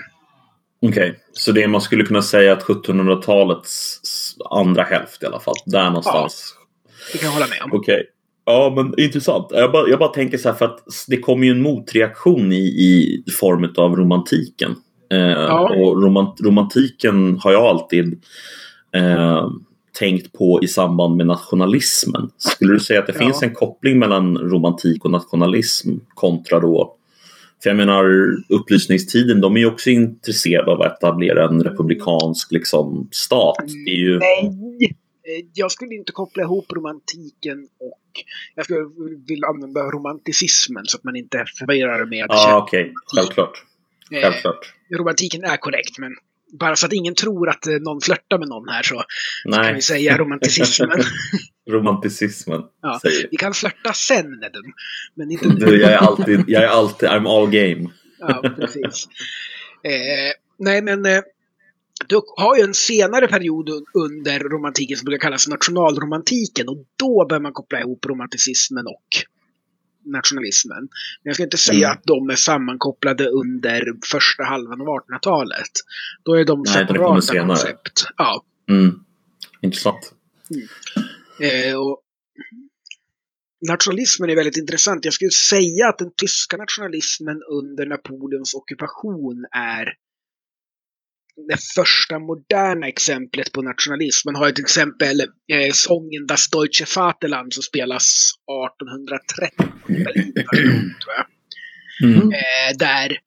Okej, 0.81 1.19
så 1.33 1.51
det 1.51 1.67
man 1.67 1.81
skulle 1.81 2.03
kunna 2.03 2.21
säga 2.21 2.53
att 2.53 2.63
1700-talets 2.63 3.99
s- 4.03 4.35
andra 4.51 4.83
hälft 4.83 5.23
i 5.23 5.25
alla 5.25 5.39
fall. 5.39 5.55
Där 5.65 5.85
någonstans. 5.89 6.55
Det 7.11 7.17
kan 7.17 7.25
jag 7.27 7.33
hålla 7.33 7.47
med 7.47 7.61
om. 7.63 7.79
Okej. 7.79 8.03
Ja, 8.45 8.73
men 8.75 8.99
intressant. 8.99 9.47
Jag 9.51 9.71
bara, 9.71 9.87
jag 9.89 9.99
bara 9.99 10.09
tänker 10.13 10.37
så 10.37 10.49
här 10.49 10.55
för 10.55 10.65
att 10.65 10.79
det 11.07 11.17
kommer 11.17 11.45
ju 11.45 11.51
en 11.51 11.61
motreaktion 11.61 12.51
i, 12.53 12.55
i 12.55 13.23
form 13.39 13.73
av 13.77 13.95
romantiken. 13.95 14.75
Eh, 15.11 15.55
Och 15.55 16.03
romant, 16.03 16.41
romantiken 16.41 17.37
har 17.43 17.51
jag 17.51 17.63
alltid 17.63 18.21
eh, 18.95 19.49
tänkt 19.99 20.33
på 20.33 20.59
i 20.63 20.67
samband 20.67 21.15
med 21.15 21.27
nationalismen. 21.27 22.29
Skulle 22.37 22.73
du 22.73 22.79
säga 22.79 22.99
att 22.99 23.07
det 23.07 23.13
Ja. 23.13 23.19
finns 23.19 23.43
en 23.43 23.53
koppling 23.53 23.99
mellan 23.99 24.37
romantik 24.37 25.05
och 25.05 25.11
nationalism 25.11 25.89
kontra 26.13 26.59
då 26.59 26.95
för 27.63 27.69
jag 27.69 27.77
menar 27.77 28.05
upplysningstiden, 28.49 29.41
de 29.41 29.55
är 29.55 29.59
ju 29.59 29.65
också 29.67 29.89
intresserade 29.89 30.71
av 30.71 30.81
att 30.81 30.97
etablera 30.97 31.47
en 31.47 31.63
republikansk 31.63 32.51
liksom, 32.51 33.07
stat. 33.11 33.55
Det 33.85 33.91
är 33.91 33.97
ju... 33.97 34.19
Nej. 34.19 34.95
Eh, 35.27 35.45
Jag 35.53 35.71
skulle 35.71 35.95
inte 35.95 36.11
koppla 36.11 36.43
ihop 36.43 36.71
romantiken 36.73 37.57
och 37.79 38.01
jag 38.55 38.65
skulle 38.65 38.79
vilja 39.27 39.47
använda 39.47 39.79
romanticismen 39.81 40.85
så 40.85 40.97
att 40.97 41.03
man 41.03 41.15
inte 41.15 41.45
förvirrar 41.59 42.05
med 42.05 42.25
Ja, 42.29 42.61
okej. 42.63 42.93
Självklart. 43.15 43.63
Eh, 44.11 44.21
Självklart. 44.21 44.73
Romantiken 44.97 45.43
är 45.43 45.57
korrekt, 45.57 45.97
men 45.99 46.11
bara 46.59 46.75
så 46.75 46.85
att 46.85 46.93
ingen 46.93 47.15
tror 47.15 47.49
att 47.49 47.67
eh, 47.67 47.73
någon 47.73 48.01
flörtar 48.01 48.37
med 48.39 48.47
någon 48.47 48.69
här 48.69 48.83
så 48.83 48.95
kan 48.95 49.05
Nej, 49.45 49.73
vi 49.73 49.81
säga 49.81 50.17
romanticismen. 50.17 50.99
romanticismen. 51.69 52.61
Ja. 52.81 52.99
Säger. 53.01 53.27
vi 53.31 53.37
kan 53.37 53.53
flörta 53.53 53.93
sen 53.93 54.39
med 54.39 54.51
men 55.15 55.31
inte 55.31 55.47
Du, 55.49 55.81
jag 55.81 55.91
är 55.91 55.97
alltid, 55.97 56.43
jag 56.47 56.63
är 56.63 56.67
alltid, 56.67 57.09
I'm 57.09 57.27
all 57.29 57.49
game. 57.49 57.91
Ja, 58.19 58.55
precis. 58.55 59.07
Eh, 59.83 60.33
nej, 60.57 60.81
men 60.81 61.05
eh, 61.05 61.21
du 62.07 62.21
har 62.37 62.57
ju 62.57 62.63
en 62.63 62.73
senare 62.73 63.27
period 63.27 63.69
un- 63.69 63.85
under 63.93 64.39
romantiken 64.39 64.97
som 64.97 65.05
brukar 65.05 65.21
kallas 65.21 65.47
nationalromantiken 65.47 66.69
och 66.69 66.77
då 66.99 67.25
bör 67.29 67.39
man 67.39 67.53
koppla 67.53 67.79
ihop 67.79 68.05
romanticismen 68.05 68.87
och 68.87 69.07
nationalismen. 70.05 70.77
Men 70.79 70.89
jag 71.23 71.35
ska 71.35 71.43
inte 71.43 71.57
säga 71.57 71.87
Mm. 71.87 71.97
att 71.97 72.03
de 72.03 72.29
är 72.29 72.35
sammankopplade 72.35 73.27
under 73.29 73.93
första 74.11 74.43
halvan 74.43 74.81
av 74.81 74.87
1800-talet. 74.87 75.71
Då 76.23 76.33
är 76.33 76.45
de 76.45 76.61
Nej, 76.65 76.73
separata 76.73 77.39
koncept. 77.47 78.05
Ja. 78.17 78.43
Mm. 78.69 78.99
Intressant. 79.61 80.13
Eh, 81.41 81.75
och 81.79 82.01
nationalismen 83.67 84.29
är 84.29 84.35
väldigt 84.35 84.57
intressant. 84.57 85.05
Jag 85.05 85.13
skulle 85.13 85.31
säga 85.31 85.87
att 85.89 85.97
den 85.97 86.11
tyska 86.15 86.57
nationalismen 86.57 87.41
under 87.51 87.85
Napoleons 87.85 88.53
ockupation 88.53 89.45
är 89.51 89.93
det 91.47 91.57
första 91.75 92.19
moderna 92.19 92.87
exemplet 92.87 93.51
på 93.51 93.61
nationalism. 93.61 94.27
Man 94.27 94.35
har 94.35 94.47
ju 94.47 94.51
till 94.51 94.63
exempel 94.63 95.21
eh, 95.21 95.71
sången 95.73 96.27
Das 96.27 96.49
Deutsche 96.49 96.85
Vaterland 96.95 97.53
som 97.53 97.63
spelas 97.63 98.31
1830 98.73 99.65
i 99.89 100.03
Berlin. 100.03 100.33
Mm. 102.03 102.31
Eh, 102.31 102.77
där 102.79 103.17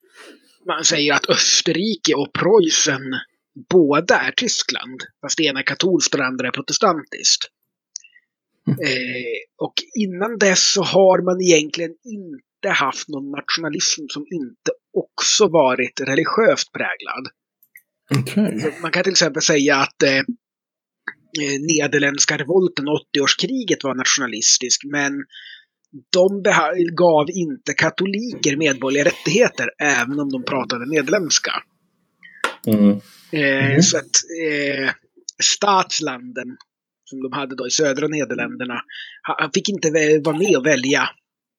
man 0.66 0.84
säger 0.84 1.14
att 1.14 1.30
Österrike 1.30 2.14
och 2.14 2.32
Preussen 2.32 3.02
båda 3.70 4.20
är 4.20 4.32
Tyskland. 4.32 5.00
Fast 5.20 5.36
det 5.36 5.44
ena 5.44 5.60
är 5.60 5.64
katolskt 5.64 6.14
och 6.14 6.20
det 6.20 6.26
andra 6.26 6.48
är 6.48 6.52
protestantiskt. 6.52 7.44
Eh, 8.68 9.64
och 9.66 9.74
innan 9.94 10.38
dess 10.38 10.72
så 10.72 10.82
har 10.82 11.22
man 11.22 11.42
egentligen 11.42 11.94
inte 12.04 12.68
haft 12.68 13.08
någon 13.08 13.30
nationalism 13.30 14.02
som 14.08 14.22
inte 14.30 14.70
också 14.92 15.48
varit 15.48 16.00
religiöst 16.00 16.72
präglad. 16.72 17.28
Okej. 18.16 18.60
Så 18.60 18.70
Man 18.82 18.90
kan 18.90 19.02
till 19.04 19.12
exempel 19.12 19.42
säga 19.42 19.76
att 19.76 20.02
eh, 20.02 20.16
eh, 20.18 21.60
Nederländska 21.60 22.36
revolten, 22.38 22.84
80-årskriget, 22.88 23.84
var 23.84 23.94
nationalistisk, 23.94 24.84
men 24.84 25.12
de 26.12 26.42
gav 26.96 27.30
inte 27.30 27.72
katoliker 27.72 28.56
medborgerliga 28.56 29.04
rättigheter, 29.04 29.68
även 29.82 30.20
om 30.20 30.28
de 30.30 30.42
pratade 30.44 30.86
nederländska. 30.86 31.52
Mm. 32.66 32.90
Eh, 33.32 33.70
Mhm. 33.72 33.82
Så 33.82 33.96
att 33.96 34.04
eh, 34.50 34.90
statslanden, 35.42 36.56
som 37.04 37.22
de 37.22 37.32
hade 37.32 37.56
då 37.56 37.66
i 37.66 37.70
södra 37.70 38.08
Nederländerna, 38.08 38.74
ha- 39.26 39.36
han 39.40 39.50
fick 39.54 39.68
inte 39.68 39.90
vara 40.24 40.38
med 40.38 40.56
och 40.56 40.66
välja 40.66 41.00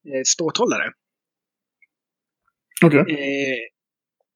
eh, 0.08 0.22
ståthållare. 0.26 0.92
Okej. 2.86 3.00
Eh, 3.00 3.58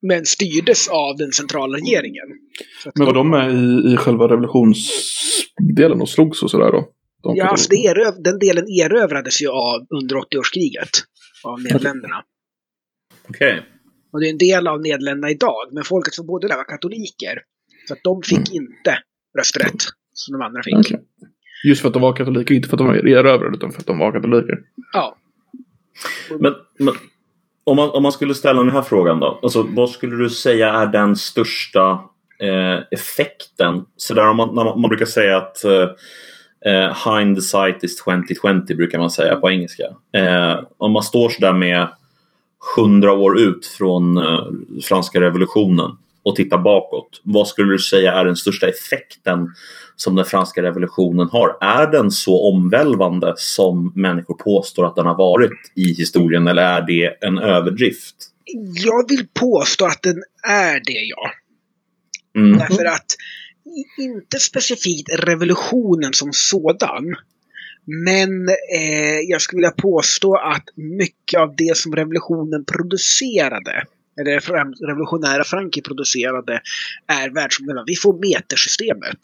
men 0.07 0.25
styrdes 0.25 0.88
av 0.88 1.17
den 1.17 1.31
centrala 1.31 1.77
regeringen. 1.77 2.27
Men 2.95 3.05
var 3.05 3.13
de 3.13 3.29
med 3.29 3.53
i, 3.53 3.93
i 3.93 3.98
själva 3.98 4.27
revolutionsdelen 4.27 6.01
och 6.01 6.10
slogs 6.10 6.43
och 6.43 6.51
sådär 6.51 6.72
då? 6.72 6.89
De 7.24 7.36
Ja, 7.36 7.45
alltså 7.45 7.69
det 7.69 7.75
eröv- 7.75 8.24
den 8.24 8.39
delen 8.39 8.65
erövrades 8.67 9.41
ju 9.41 9.48
av 9.48 9.88
under 9.89 10.15
80-årskriget 10.15 10.89
av 11.43 11.62
Nederländerna. 11.62 12.24
Okej. 13.29 13.62
Och 14.12 14.19
det 14.19 14.27
är 14.27 14.31
en 14.31 14.38
del 14.38 14.67
av 14.67 14.81
Nederländerna 14.81 15.29
idag, 15.31 15.69
men 15.72 15.83
folket 15.83 16.13
som 16.13 16.25
bodde 16.25 16.48
där 16.48 16.57
var 16.57 16.63
katoliker. 16.63 17.41
Så 17.88 17.93
att 17.93 18.00
de 18.03 18.22
fick 18.22 18.53
inte 18.53 18.98
rösträtt 19.39 19.83
som 20.13 20.39
de 20.39 20.45
andra 20.45 20.63
fick. 20.63 20.75
Okej. 20.75 21.00
Just 21.65 21.81
för 21.81 21.88
att 21.88 21.93
de 21.93 22.01
var 22.01 22.15
katoliker, 22.15 22.55
inte 22.55 22.69
för 22.69 22.75
att 22.75 22.79
de 22.79 22.88
var 22.88 23.07
erövrade, 23.07 23.57
utan 23.57 23.72
för 23.72 23.79
att 23.79 23.88
de 23.88 23.98
var 23.98 24.12
katoliker. 24.12 24.57
Ja. 24.93 25.17
Men, 26.39 26.53
men 26.79 26.93
om, 27.63 27.75
man, 27.75 27.89
om 27.89 28.03
man 28.03 28.12
skulle 28.12 28.36
ställa 28.36 28.63
den 28.63 28.72
här 28.72 28.82
frågan 28.82 29.20
då. 29.20 29.39
Alltså, 29.43 29.65
vad 29.70 29.89
skulle 29.89 30.15
du 30.15 30.29
säga 30.29 30.74
är 30.74 30.88
den 30.88 31.15
största 31.15 32.00
eh, 32.39 32.79
effekten? 32.91 33.86
Så 33.98 34.13
där 34.13 34.29
om 34.29 34.38
man, 34.38 34.55
man, 34.55 34.82
man 34.82 34.89
brukar 34.89 35.05
säga 35.05 35.38
att 35.38 35.63
eh, 35.63 35.89
eh, 36.65 37.17
Hind 37.17 37.36
the 37.36 37.41
sight 37.41 37.84
is 37.84 37.98
2020 37.98 38.75
brukar 38.75 39.00
man 39.00 39.12
säga 39.12 39.36
på 39.36 39.51
engelska. 39.51 39.84
Eh, 40.13 40.60
om 40.77 40.91
man 40.91 41.03
står 41.03 41.29
sådär 41.29 41.53
med 41.53 41.88
hundra 42.75 43.13
år 43.13 43.39
ut 43.39 43.65
från 43.65 44.17
eh, 44.17 44.46
franska 44.84 45.22
revolutionen 45.22 45.98
och 46.24 46.36
tittar 46.36 46.58
bakåt. 46.58 47.22
Vad 47.24 47.48
skulle 47.48 47.72
du 47.72 47.80
säga 47.80 48.13
är 48.13 48.25
den 48.25 48.36
största 48.36 48.68
effekten 48.68 49.50
som 49.96 50.15
den 50.15 50.25
franska 50.25 50.63
revolutionen 50.63 51.27
har? 51.32 51.58
Är 51.62 51.92
den 51.92 52.12
så 52.12 52.51
omvälvande 52.51 53.34
som 53.38 53.94
människor 53.96 54.34
påstår 54.34 54.86
att 54.86 54.96
den 54.96 55.06
har 55.06 55.18
varit 55.18 55.51
i 55.75 55.94
historien 55.94 56.48
eller 56.48 56.63
är 56.63 56.82
det 56.82 57.25
en 57.25 57.38
överdrift? 57.38 58.15
Jag 58.84 59.10
vill 59.10 59.27
påstå 59.39 59.86
att 59.86 60.01
den 60.01 60.24
är 60.48 60.74
det, 60.74 61.01
ja. 61.10 61.32
Mm. 62.42 62.58
Därför 62.58 62.86
att 62.86 63.06
inte 63.98 64.39
specifikt 64.39 65.10
revolutionen 65.20 66.13
som 66.13 66.30
sådan. 66.34 67.15
Men 67.86 68.50
eh, 68.50 69.20
jag 69.27 69.42
skulle 69.42 69.58
vilja 69.58 69.72
påstå 69.72 70.36
att 70.36 70.63
mycket 70.75 71.39
av 71.39 71.56
det 71.56 71.77
som 71.77 71.96
revolutionen 71.96 72.65
producerade, 72.65 73.84
eller 74.20 74.39
revolutionära 74.88 75.43
Frankrike 75.43 75.88
producerade, 75.88 76.62
är 77.08 77.29
världsomvälvande. 77.29 77.91
Vi 77.91 77.96
får 77.96 78.20
metersystemet. 78.34 79.20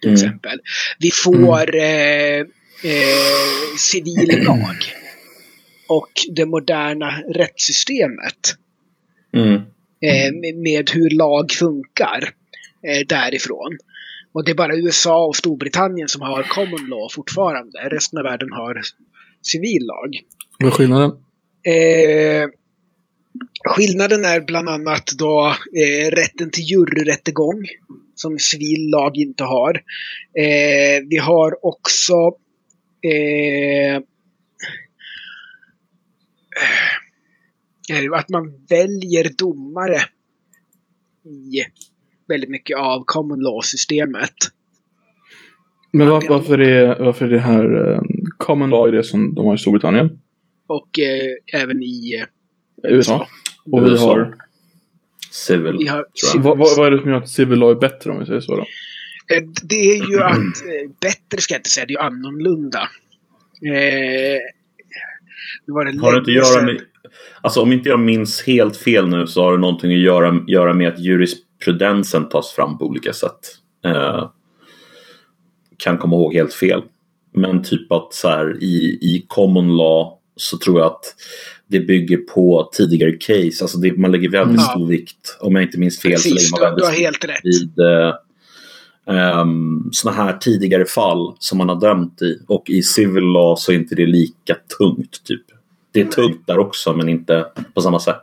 Till 0.00 0.10
Mm. 0.10 0.14
exempel. 0.14 0.60
Vi 0.98 1.10
får 1.10 1.76
eh, 1.76 2.38
eh, 2.92 3.76
civil 3.78 4.44
lag. 4.44 4.76
Och 5.88 6.10
det 6.36 6.46
moderna 6.46 7.20
rättssystemet 7.34 8.54
Mm. 9.36 9.54
eh, 9.54 10.32
med, 10.40 10.56
med 10.56 10.90
hur 10.90 11.10
lag 11.10 11.52
funkar 11.52 12.22
eh, 12.88 13.06
därifrån. 13.08 13.78
Och 14.32 14.44
det 14.44 14.50
är 14.50 14.54
bara 14.54 14.76
USA 14.76 15.26
och 15.26 15.36
Storbritannien 15.36 16.08
som 16.08 16.22
har 16.22 16.42
common 16.42 16.86
law 16.88 17.08
fortfarande. 17.12 17.78
Resten 17.90 18.18
av 18.18 18.24
världen 18.24 18.52
har 18.52 18.80
civil 19.42 19.82
lag. 19.86 20.20
Vad 20.58 20.66
är 20.66 20.70
skillnaden? 20.74 21.10
Skillnaden 23.64 24.24
är 24.24 24.40
bland 24.40 24.68
annat 24.68 25.10
då 25.18 25.54
eh, 25.76 26.10
rätten 26.10 26.50
till 26.50 26.64
juryrättegång 26.64 27.64
som 28.14 28.38
civil 28.38 28.90
lag 28.90 29.16
inte 29.16 29.44
har. 29.44 29.74
Eh, 30.38 31.04
vi 31.08 31.16
har 31.16 31.66
också 31.66 32.12
eh, 33.02 33.96
eh, 37.96 38.12
att 38.12 38.28
man 38.28 38.66
väljer 38.68 39.30
domare 39.38 40.00
i 41.24 41.64
väldigt 42.28 42.50
mycket 42.50 42.78
av 42.78 43.04
common 43.04 43.40
law-systemet. 43.40 44.34
Men 45.92 46.08
var, 46.08 46.28
varför, 46.28 46.58
är, 46.58 47.04
varför 47.04 47.24
är 47.26 47.30
det 47.30 47.38
här 47.38 47.92
eh, 47.92 48.00
common 48.38 48.70
law 48.70 48.88
är 48.88 48.92
det 48.92 49.04
som 49.04 49.34
de 49.34 49.46
har 49.46 49.54
i 49.54 49.58
Storbritannien? 49.58 50.18
Och 50.66 50.98
eh, 50.98 51.60
även 51.62 51.82
i 51.82 52.24
USA. 52.82 53.28
Och 53.72 53.86
vi 53.86 53.90
USA. 53.90 54.06
har... 54.06 54.34
Civil. 55.30 55.76
Vi 55.78 55.86
har 55.86 56.06
jag. 56.34 56.42
Vad, 56.42 56.58
vad, 56.58 56.76
vad 56.76 56.86
är 56.86 56.90
det 56.90 56.98
som 56.98 57.10
gör 57.10 57.16
att 57.18 57.28
civil 57.28 57.58
law 57.58 57.70
är 57.70 57.80
bättre 57.80 58.10
om 58.10 58.18
vi 58.18 58.26
säger 58.26 58.40
så 58.40 58.56
då? 58.56 58.62
Eh, 59.34 59.42
Det 59.62 59.74
är 59.92 60.10
ju 60.10 60.22
att, 60.22 60.36
eh, 60.36 60.90
bättre 61.00 61.40
ska 61.40 61.54
jag 61.54 61.58
inte 61.58 61.70
säga, 61.70 61.86
det 61.86 61.92
är 61.92 61.96
ju 61.96 62.00
annorlunda. 62.00 62.80
Eh, 63.62 64.40
det 65.66 65.72
var 65.72 65.84
det 65.84 66.00
Har 66.00 66.12
det 66.12 66.18
inte 66.18 66.30
att 66.30 66.54
göra 66.54 66.62
med... 66.62 66.80
Alltså 67.40 67.60
om 67.60 67.72
inte 67.72 67.88
jag 67.88 68.00
minns 68.00 68.42
helt 68.42 68.76
fel 68.76 69.08
nu 69.08 69.26
så 69.26 69.42
har 69.42 69.52
det 69.52 69.58
någonting 69.58 69.92
att 69.92 69.98
göra, 69.98 70.40
göra 70.46 70.74
med 70.74 70.88
att 70.88 70.98
jurisprudensen 70.98 72.28
tas 72.28 72.52
fram 72.52 72.78
på 72.78 72.84
olika 72.86 73.12
sätt. 73.12 73.38
Eh, 73.84 74.30
kan 75.76 75.98
komma 75.98 76.16
ihåg 76.16 76.34
helt 76.34 76.54
fel. 76.54 76.82
Men 77.34 77.62
typ 77.62 77.92
att 77.92 78.14
så 78.14 78.28
här, 78.28 78.62
i, 78.62 78.98
i 79.02 79.24
common 79.28 79.76
law 79.76 80.12
så 80.36 80.58
tror 80.58 80.80
jag 80.80 80.86
att 80.86 81.04
det 81.68 81.80
bygger 81.80 82.16
på 82.16 82.70
tidigare 82.72 83.12
case. 83.12 83.64
Alltså 83.64 83.78
det, 83.78 83.96
man 83.96 84.12
lägger 84.12 84.28
väldigt 84.28 84.60
Mm. 84.60 84.70
stor 84.70 84.86
vikt, 84.86 85.36
om 85.40 85.54
jag 85.54 85.64
inte 85.64 85.78
minns 85.78 86.00
fel, 86.02 86.18
så 86.18 86.28
Precis, 86.28 86.52
lägger 86.52 86.66
man 86.66 86.74
väldigt 86.92 87.16
stor 87.16 87.32
vid 87.42 87.78
eh, 87.78 89.40
um, 89.40 89.88
sådana 89.92 90.22
här 90.22 90.38
tidigare 90.38 90.84
fall 90.84 91.36
som 91.38 91.58
man 91.58 91.68
har 91.68 91.80
dömt 91.80 92.22
i. 92.22 92.42
Och 92.48 92.70
i 92.70 92.82
civil 92.82 93.24
law 93.24 93.56
så 93.56 93.72
är 93.72 93.76
inte 93.76 93.94
det 93.94 94.06
lika 94.06 94.56
tungt. 94.78 95.24
typ. 95.24 95.42
Det 95.92 96.00
är 96.00 96.04
tungt 96.06 96.46
där 96.46 96.58
också 96.58 96.92
men 96.96 97.08
inte 97.08 97.46
på 97.74 97.80
samma 97.80 98.00
sätt. 98.00 98.22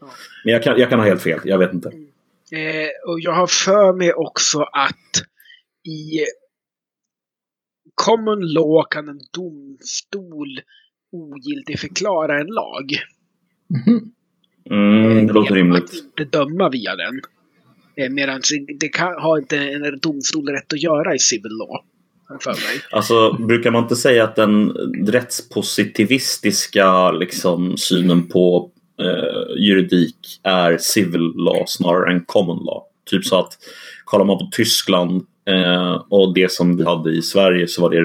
Ja. 0.00 0.06
Men 0.44 0.52
jag 0.52 0.62
kan, 0.62 0.78
jag 0.78 0.90
kan 0.90 0.98
ha 0.98 1.06
helt 1.06 1.22
fel, 1.22 1.40
jag 1.44 1.58
vet 1.58 1.72
inte. 1.74 1.88
Eh, 1.88 3.10
och 3.10 3.20
jag 3.20 3.32
har 3.32 3.46
för 3.46 3.92
mig 3.96 4.12
också 4.12 4.60
att 4.60 5.22
i 5.88 6.20
common 7.94 8.52
law 8.52 8.84
kan 8.90 9.08
en 9.08 9.20
domstol 9.32 10.60
ogiltigförklara 11.12 12.40
en 12.40 12.46
lag. 12.46 12.92
Mhm. 13.68 14.12
Mm, 14.70 15.26
det 15.26 15.32
låter 15.32 15.54
rimligt. 15.54 15.92
inte 16.18 16.38
döma 16.38 16.68
via 16.68 16.96
den. 16.96 17.20
Eh, 17.96 18.10
Medan 18.10 18.40
det 18.80 18.88
kan, 18.88 19.22
har 19.22 19.38
inte 19.38 19.56
en 19.56 19.98
domstol 19.98 20.48
rätt 20.48 20.72
att 20.72 20.82
göra 20.82 21.14
i 21.14 21.18
civil 21.18 21.52
law. 21.52 21.78
För 22.40 22.50
mig. 22.50 22.80
Alltså, 22.90 23.32
brukar 23.32 23.70
man 23.70 23.82
inte 23.82 23.96
säga 23.96 24.24
att 24.24 24.36
den 24.36 24.70
rättspositivistiska 25.06 27.10
liksom, 27.10 27.76
synen 27.76 28.28
på 28.28 28.70
eh, 29.00 29.62
juridik 29.62 30.40
är 30.42 30.78
civil 30.78 31.32
law 31.36 31.64
snarare 31.66 32.12
än 32.12 32.24
common 32.24 32.64
law? 32.64 32.82
Typ 33.10 33.24
så 33.24 33.38
att 33.38 33.58
kollar 34.04 34.24
man 34.24 34.38
på 34.38 34.48
Tyskland 34.52 35.26
eh, 35.48 36.02
och 36.08 36.34
det 36.34 36.52
som 36.52 36.76
vi 36.76 36.84
hade 36.84 37.10
i 37.10 37.22
Sverige 37.22 37.68
så 37.68 37.82
var 37.82 37.90
det 37.90 37.96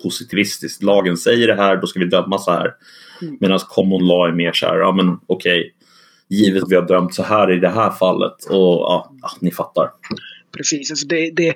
rättspositivistiskt. 0.00 0.82
Lagen 0.82 1.16
säger 1.16 1.46
det 1.46 1.54
här, 1.54 1.76
då 1.76 1.86
ska 1.86 2.00
vi 2.00 2.06
döma 2.06 2.38
så 2.38 2.50
här. 2.50 2.74
Mm. 3.22 3.36
Medan 3.40 3.58
common 3.58 4.06
law 4.06 4.28
är 4.28 4.32
mer 4.32 4.52
så 4.52 4.66
här, 4.66 4.78
ja 4.78 4.92
men 4.92 5.18
okej, 5.26 5.74
givet 6.28 6.62
att 6.62 6.70
vi 6.70 6.76
har 6.76 6.88
dömt 6.88 7.14
så 7.14 7.22
här 7.22 7.52
i 7.52 7.60
det 7.60 7.68
här 7.68 7.90
fallet 7.90 8.44
och 8.44 8.56
ja, 8.56 9.14
ja 9.22 9.30
ni 9.40 9.50
fattar. 9.50 9.90
Precis, 10.56 10.90
alltså 10.90 11.06
det, 11.06 11.30
det 11.30 11.48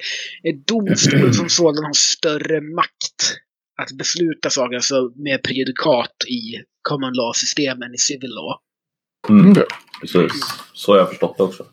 är 0.43 0.53
domstolen 0.67 1.35
som 1.35 1.49
sådan 1.49 1.85
har 1.85 1.93
större 1.93 2.61
makt 2.61 3.39
att 3.83 3.93
besluta 3.99 4.51
saker, 4.51 4.77
alltså 4.77 5.13
med 5.17 5.43
prejudikat 5.43 6.15
i 6.29 6.63
common 6.83 7.13
law-systemen 7.13 7.95
i 7.95 7.99
civil 7.99 8.31
law. 8.31 8.59
Mm, 9.29 9.51
Okej. 9.51 9.65
precis. 10.01 10.33
Så 10.73 10.93
har 10.93 10.99
jag 10.99 11.09
förstått 11.09 11.37
det 11.37 11.43
också. 11.43 11.65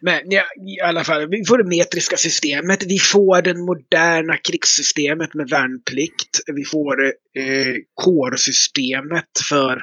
Men 0.00 0.20
ja, 0.24 0.42
i 0.68 0.80
alla 0.80 1.04
fall, 1.04 1.28
vi 1.30 1.44
får 1.44 1.58
det 1.58 1.68
metriska 1.68 2.16
systemet, 2.16 2.84
vi 2.86 2.98
får 2.98 3.42
det 3.42 3.54
moderna 3.54 4.36
krigssystemet 4.36 5.34
med 5.34 5.48
värnplikt, 5.48 6.40
vi 6.46 6.64
får 6.64 7.04
eh, 7.04 7.74
kårsystemet 7.94 9.30
för 9.48 9.82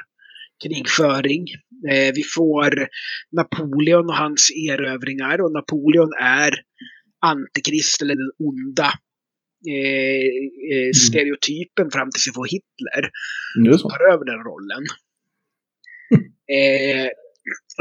krigföring. 0.64 1.46
Eh, 1.90 2.12
vi 2.14 2.22
får 2.34 2.88
Napoleon 3.32 4.08
och 4.08 4.16
hans 4.16 4.50
erövringar 4.50 5.40
och 5.40 5.52
Napoleon 5.52 6.12
är 6.20 6.54
antikrist 7.26 8.02
eller 8.02 8.14
den 8.14 8.30
onda 8.38 8.92
eh, 9.68 10.28
eh, 10.72 10.92
stereotypen 10.92 11.90
fram 11.90 12.10
tills 12.10 12.28
vi 12.28 12.32
får 12.32 12.46
Hitler 12.46 13.10
så. 13.78 13.90
tar 13.90 14.12
över 14.12 14.24
den 14.24 14.44
rollen. 14.44 14.84
Eh, 16.46 17.08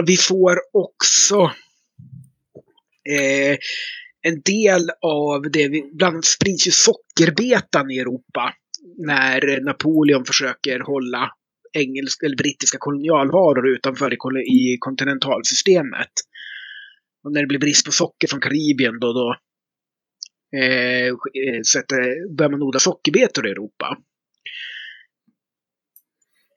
vi 0.05 0.17
får 0.17 0.59
också 0.73 1.51
eh, 3.09 3.57
en 4.21 4.41
del 4.45 4.89
av 5.01 5.41
det, 5.41 5.67
vi, 5.67 5.89
bland 5.93 6.13
annat 6.13 6.25
sprids 6.25 6.67
ju 6.67 6.71
sockerbetan 6.71 7.91
i 7.91 7.99
Europa 7.99 8.53
när 8.97 9.61
Napoleon 9.61 10.25
försöker 10.25 10.79
hålla 10.79 11.31
engelska 11.73 12.25
eller 12.25 12.37
brittiska 12.37 12.77
kolonialvaror 12.77 13.67
utanför 13.69 14.13
i, 14.13 14.17
i 14.41 14.77
kontinentalsystemet. 14.79 16.11
Och 17.23 17.31
när 17.31 17.41
det 17.41 17.47
blir 17.47 17.59
brist 17.59 17.85
på 17.85 17.91
socker 17.91 18.27
från 18.27 18.41
Karibien 18.41 18.99
då, 18.99 19.13
då 19.13 19.35
eh, 20.57 21.07
eh 21.07 21.61
sätter, 21.71 22.35
börjar 22.35 22.51
man 22.51 22.61
odla 22.61 22.79
sockerbetor 22.79 23.47
i 23.47 23.51
Europa. 23.51 23.97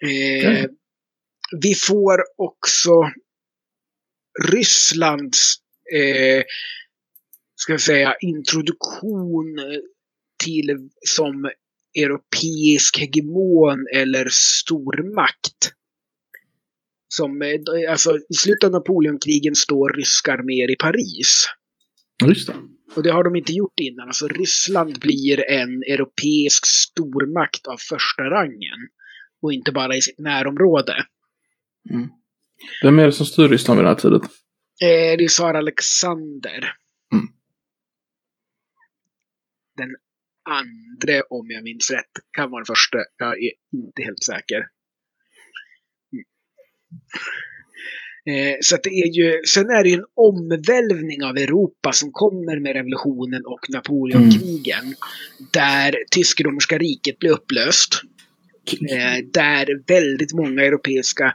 Eh, 0.03 0.51
Okej. 0.51 0.69
Vi 1.61 1.75
får 1.75 2.23
också 2.37 2.91
Rysslands 4.53 5.57
eh, 5.95 6.45
ska 7.57 7.73
jag 7.73 7.81
säga, 7.81 8.15
introduktion 8.21 9.59
till 10.45 10.91
som 11.07 11.51
europeisk 11.99 12.99
hegemon 12.99 13.87
eller 13.95 14.29
stormakt. 14.31 15.73
Som, 17.09 17.43
eh, 17.43 17.91
alltså, 17.91 18.19
I 18.29 18.35
slutet 18.35 18.65
av 18.65 18.73
Napoleonkrigen 18.73 19.55
står 19.55 19.89
ryska 19.89 20.33
arméer 20.33 20.71
i 20.71 20.77
Paris. 20.77 21.47
Just 22.27 22.47
det. 22.47 22.55
Och 22.95 23.03
det 23.03 23.11
har 23.11 23.25
de 23.25 23.37
inte 23.37 23.53
gjort 23.53 23.81
innan. 23.81 24.07
Alltså 24.07 24.29
Ryssland 24.29 24.99
blir 25.01 25.51
en 25.51 25.83
europeisk 25.83 26.67
stormakt 26.67 27.67
av 27.67 27.77
första 27.77 28.23
rangen. 28.23 28.89
Och 29.43 29.53
inte 29.53 29.73
bara 29.73 29.97
i 29.97 30.03
sitt 30.03 30.19
närområde. 30.19 31.07
Vem 32.83 32.99
är 32.99 33.07
det 33.07 33.12
som 33.12 33.27
styr 33.27 33.49
Ryssland 33.49 33.79
vid 33.79 33.85
den 33.85 33.94
här 33.94 34.01
tiden? 34.01 34.20
Eh, 34.83 35.16
det 35.18 35.25
är 35.25 35.29
Tsar 35.29 35.55
Alexander. 35.55 36.72
Mm. 37.12 37.27
Den 39.77 39.96
andra, 40.49 41.22
om 41.31 41.51
jag 41.51 41.64
minns 41.64 41.90
rätt, 41.90 42.12
kan 42.37 42.51
vara 42.51 42.61
den 42.61 42.66
första. 42.66 42.99
Jag 43.16 43.42
är 43.42 43.53
inte 43.72 44.03
helt 44.03 44.22
säker. 44.22 44.66
Mm. 46.12 46.25
Eh, 48.29 48.57
så 48.61 48.77
det 48.83 48.90
är 48.90 49.12
ju, 49.12 49.42
sen 49.46 49.70
är 49.70 49.83
det 49.83 49.88
ju 49.88 49.94
en 49.94 50.05
omvälvning 50.14 51.25
av 51.25 51.37
Europa 51.37 51.92
som 51.92 52.12
kommer 52.12 52.61
med 52.61 52.72
revolutionen 52.72 53.42
och 53.46 53.61
Napoleonkrigen. 53.68 54.94
Där 55.53 55.94
tysk-romerska 56.11 56.79
riket 56.79 57.18
blir 57.18 57.31
upplöst. 57.31 58.03
Eh, 58.72 59.24
där 59.33 59.83
väldigt 59.87 60.33
många 60.33 60.62
europeiska 60.64 61.35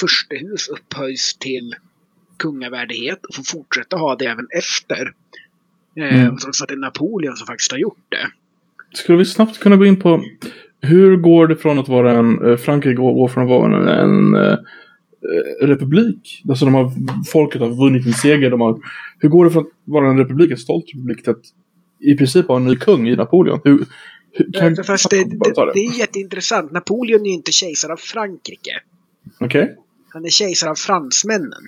furstehus 0.00 0.68
upphöjs 0.68 1.36
till 1.38 1.74
kungavärdighet 2.38 3.24
och 3.24 3.34
får 3.34 3.42
fortsätta 3.42 3.96
ha 3.96 4.16
det 4.16 4.26
även 4.26 4.46
efter. 4.58 5.12
Eh, 5.96 6.24
Mm. 6.24 6.36
Trots 6.36 6.62
att 6.62 6.68
det 6.68 6.74
är 6.74 6.78
Napoleon 6.78 7.36
som 7.36 7.46
faktiskt 7.46 7.72
har 7.72 7.78
gjort 7.78 8.06
det. 8.08 8.26
Skulle 8.96 9.18
vi 9.18 9.24
snabbt 9.24 9.58
kunna 9.58 9.76
gå 9.76 9.86
in 9.86 10.00
på 10.00 10.24
hur 10.80 11.16
går 11.16 11.46
det 11.46 11.56
från 11.56 11.78
att 11.78 11.88
vara 11.88 12.18
en, 12.18 12.50
eh, 12.50 12.56
Frankrike 12.56 12.96
går 12.96 13.14
går 13.14 13.28
från 13.28 13.42
att 13.42 13.50
vara 13.50 13.76
en, 13.76 13.88
en 13.88 14.34
eh, 14.34 14.56
republik? 15.66 16.42
Alltså 16.48 16.64
de 16.64 16.74
har, 16.74 16.92
folket 17.32 17.60
har 17.60 17.68
vunnit 17.68 18.06
en 18.06 18.12
seger. 18.12 18.50
De 18.50 18.60
har, 18.60 18.80
hur 19.18 19.28
går 19.28 19.44
det 19.44 19.50
från 19.50 19.62
att 19.62 19.72
vara 19.84 20.10
en 20.10 20.18
republik, 20.18 20.50
en 20.50 20.56
stolt 20.56 20.84
republik, 20.94 21.22
till 21.22 21.30
att 21.30 21.44
i 22.00 22.16
princip 22.16 22.48
ha 22.48 22.56
en 22.56 22.64
ny 22.64 22.76
kung 22.76 23.08
i 23.08 23.16
Napoleon? 23.16 23.60
Hur, 23.64 23.84
kan, 24.54 24.78
Eh, 24.78 24.84
Fast 24.84 25.10
det, 25.10 25.24
ta 25.54 25.64
det, 25.66 25.72
det 25.74 25.80
är 25.80 25.98
jätteintressant. 25.98 26.72
Napoleon 26.72 27.20
är 27.20 27.26
ju 27.26 27.32
inte 27.34 27.52
kejsare 27.52 27.92
av 27.92 27.96
Frankrike. 27.96 28.70
Okej? 29.40 29.76
Han 30.08 30.24
är 30.24 30.28
kejsare 30.28 30.70
av 30.70 30.74
fransmännen. 30.74 31.62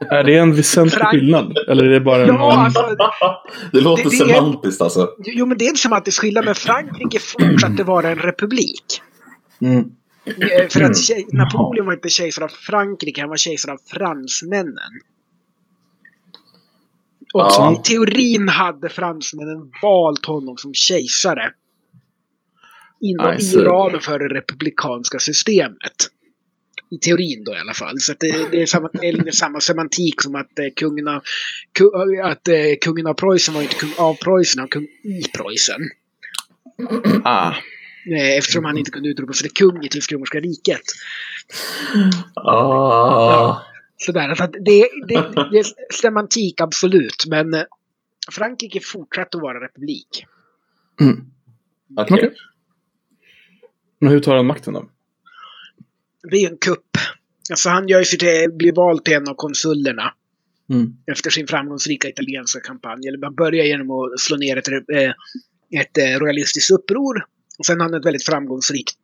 Är 0.00 0.24
det 0.24 0.34
en 0.38 0.54
väsentlig 0.54 0.92
Frank- 1.00 1.10
skillnad? 1.10 1.58
Eller 1.68 1.84
är 1.84 1.90
det 1.90 2.00
bara 2.00 2.22
en... 2.22 2.28
Ja, 2.28 2.52
alltså, 2.64 2.96
det 3.72 3.80
låter 3.80 4.04
Det- 4.04 4.10
det 4.10 4.16
semantiskt 4.16 4.80
alltså. 4.82 5.10
jo, 5.24 5.46
men 5.46 5.58
det 5.58 5.66
är 5.66 5.70
en 5.70 5.76
semantisk 5.76 6.20
skillnad, 6.20 6.44
men 6.44 6.54
Frankrike 6.54 7.18
fortsatte 7.18 7.84
vara 7.84 8.08
en 8.08 8.18
republik. 8.18 8.84
Mm. 9.60 9.78
Eh, 10.24 10.68
För 10.70 10.80
att 10.80 10.98
tjej, 10.98 11.26
Napoleon 11.32 11.86
var 11.86 11.92
inte 11.92 12.08
kejsare 12.08 12.44
av 12.44 12.48
Frankrike, 12.48 13.20
han 13.20 13.30
var 13.30 13.36
kejsare 13.36 13.72
av 13.72 13.78
fransmännen. 13.86 14.92
Och 17.38 17.44
Ja. 17.44 17.72
i 17.72 17.88
teorin 17.88 18.48
hade 18.48 18.88
fransmännen 18.88 19.70
valt 19.82 20.26
honom 20.26 20.56
som 20.56 20.74
kejsare. 20.74 21.52
Inom 23.00 23.32
I 23.32 23.56
ramen 23.56 24.00
för 24.00 24.18
det 24.18 24.28
republikanska 24.34 25.18
systemet. 25.18 25.96
I 26.90 26.98
teorin 26.98 27.44
då 27.44 27.52
i 27.52 27.58
alla 27.58 27.74
fall. 27.74 28.00
Så 28.00 28.12
det, 28.20 28.50
det, 28.50 28.62
är 28.62 28.66
samma, 28.66 28.88
det 28.92 29.08
är 29.08 29.12
lite 29.12 29.32
samma 29.32 29.60
semantik 29.60 30.22
som 30.22 30.34
att, 30.34 30.58
eh, 30.58 30.66
kungen, 30.76 31.08
av, 31.08 31.22
ku, 31.72 31.84
att 32.24 32.48
eh, 32.48 32.54
kungen 32.80 33.06
av 33.06 33.14
Preussen 33.14 33.54
var 33.54 33.62
inte 33.62 33.74
kung 33.74 33.92
av 33.98 34.14
Preussen, 34.14 34.58
han 34.58 34.68
kung 34.68 34.84
i 35.04 35.22
Preussen. 35.36 35.80
Ah. 37.24 37.52
Eh, 38.16 38.38
Eftersom 38.38 38.64
han 38.64 38.78
inte 38.78 38.90
kunde 38.90 39.08
utropa 39.08 39.32
sig 39.32 39.48
till 39.48 39.56
kung 39.56 39.84
i 39.84 39.88
Tysk-romerska 39.88 40.40
riket. 40.40 40.82
Ah. 42.34 43.56
Sådär, 43.98 44.34
så 44.34 44.44
att 44.44 44.52
det, 44.52 44.88
det, 45.08 45.48
det 45.50 45.58
är 45.58 45.92
semantik 45.94 46.60
absolut, 46.60 47.26
men 47.28 47.54
eh, 47.54 47.62
Frankrike 48.32 48.80
fortsatte 48.80 49.36
att 49.36 49.42
vara 49.42 49.64
republik. 49.64 50.26
Mm. 51.00 51.30
Okej. 51.96 52.16
Okej. 52.16 52.34
Men 53.98 54.12
hur 54.12 54.20
tar 54.20 54.36
han 54.36 54.46
makten 54.46 54.74
då? 54.74 54.88
Det 56.30 56.36
är 56.36 56.40
ju 56.40 56.46
en 56.46 56.58
kupp. 56.58 56.96
Alltså 57.50 57.68
han 57.68 57.88
gör 57.88 57.98
ju 57.98 58.04
sig 58.04 58.18
till, 58.18 58.52
blir 58.52 58.72
vald 58.72 59.04
till 59.04 59.14
en 59.14 59.28
av 59.28 59.34
konsulerna 59.34 60.14
Mm. 60.70 60.96
efter 61.06 61.30
sin 61.30 61.46
framgångsrika 61.46 62.08
italienska 62.08 62.60
kampanj. 62.60 63.08
Eller 63.08 63.18
man 63.18 63.34
börjar 63.34 63.64
genom 63.64 63.90
att 63.90 64.20
slå 64.20 64.36
ner 64.36 64.56
ett, 64.56 64.68
eh, 64.68 65.12
ett 65.80 65.98
eh, 65.98 66.18
royalistiskt 66.18 66.70
uppror. 66.70 67.24
Och 67.58 67.66
sen 67.66 67.80
har 67.80 67.88
han 67.88 68.00
ett 68.00 68.06
väldigt 68.06 68.24
framgångsrikt 68.24 68.98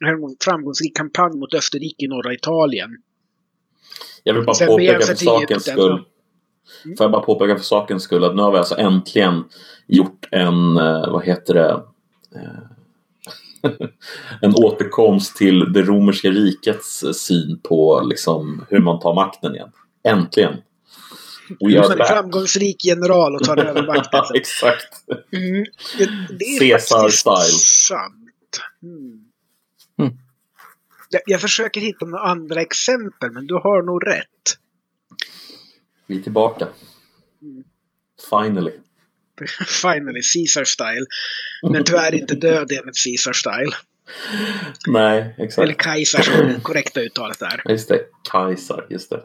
en 0.00 0.36
framgångsrik 0.44 0.96
kampanj 0.96 1.36
mot 1.38 1.54
Österrike 1.54 2.04
i 2.04 2.08
norra 2.08 2.34
Italien. 2.34 2.90
Jag 4.22 4.34
vill 4.34 4.44
bara 4.44 4.54
Sen 4.54 4.66
påpeka 4.66 5.00
för 5.00 5.14
sakens 5.14 5.64
skull. 5.64 6.04
Mm. 6.84 6.96
Får 6.96 7.04
jag 7.04 7.10
bara 7.10 7.22
påpeka 7.22 7.56
för 7.56 7.64
sakens 7.64 8.02
skull 8.02 8.24
att 8.24 8.36
nu 8.36 8.42
har 8.42 8.52
vi 8.52 8.58
alltså 8.58 8.78
äntligen 8.78 9.44
gjort 9.86 10.28
en, 10.30 10.76
eh, 10.76 11.12
vad 11.12 11.24
heter 11.24 11.54
det, 11.54 11.82
Eh, 12.34 13.70
en 14.40 14.54
återkomst 14.54 15.36
till 15.36 15.72
det 15.72 15.82
romerska 15.82 16.30
rikets 16.30 17.02
eh, 17.02 17.12
syn 17.12 17.60
på 17.62 18.02
liksom 18.04 18.66
hur 18.70 18.78
man 18.78 19.00
tar 19.00 19.14
makten 19.14 19.54
igen. 19.54 19.72
Äntligen! 20.04 20.56
We 21.60 21.80
are 21.80 21.92
en 21.92 21.98
back. 21.98 22.08
framgångsrik 22.08 22.84
general 22.84 23.34
och 23.34 23.44
tar 23.44 23.56
över 23.56 23.86
makten. 23.86 24.24
Exakt. 24.34 24.94
Mm. 25.32 25.64
Det, 25.98 26.10
det 26.38 26.44
är 26.44 26.58
Caesar 26.58 26.98
faktiskt 26.98 27.20
style. 27.20 27.58
sant. 27.88 28.60
Mm. 28.82 29.23
Jag, 31.14 31.22
jag 31.26 31.40
försöker 31.40 31.80
hitta 31.80 32.06
några 32.06 32.24
andra 32.24 32.60
exempel, 32.60 33.30
men 33.30 33.46
du 33.46 33.54
har 33.54 33.82
nog 33.82 34.06
rätt. 34.06 34.58
Vi 36.06 36.18
är 36.18 36.22
tillbaka. 36.22 36.68
Mm. 37.42 37.64
Finally. 38.30 38.72
Finally, 39.82 40.20
Caesar 40.34 40.64
style. 40.64 41.06
Men 41.70 41.84
tyvärr 41.84 42.14
inte 42.14 42.34
död 42.34 42.72
enligt 42.72 43.04
Caesar 43.04 43.32
style. 43.32 43.76
Nej, 44.86 45.34
exakt. 45.38 45.62
Eller 45.62 45.74
Kaiser 45.74 46.22
som 46.22 46.34
är 46.34 46.44
det 46.44 46.60
korrekta 46.62 47.00
uttalet 47.00 47.38
där. 47.38 47.62
Just 47.68 47.88
det, 47.88 48.00
Kaiser, 48.30 48.86
just 48.90 49.10
det. 49.10 49.22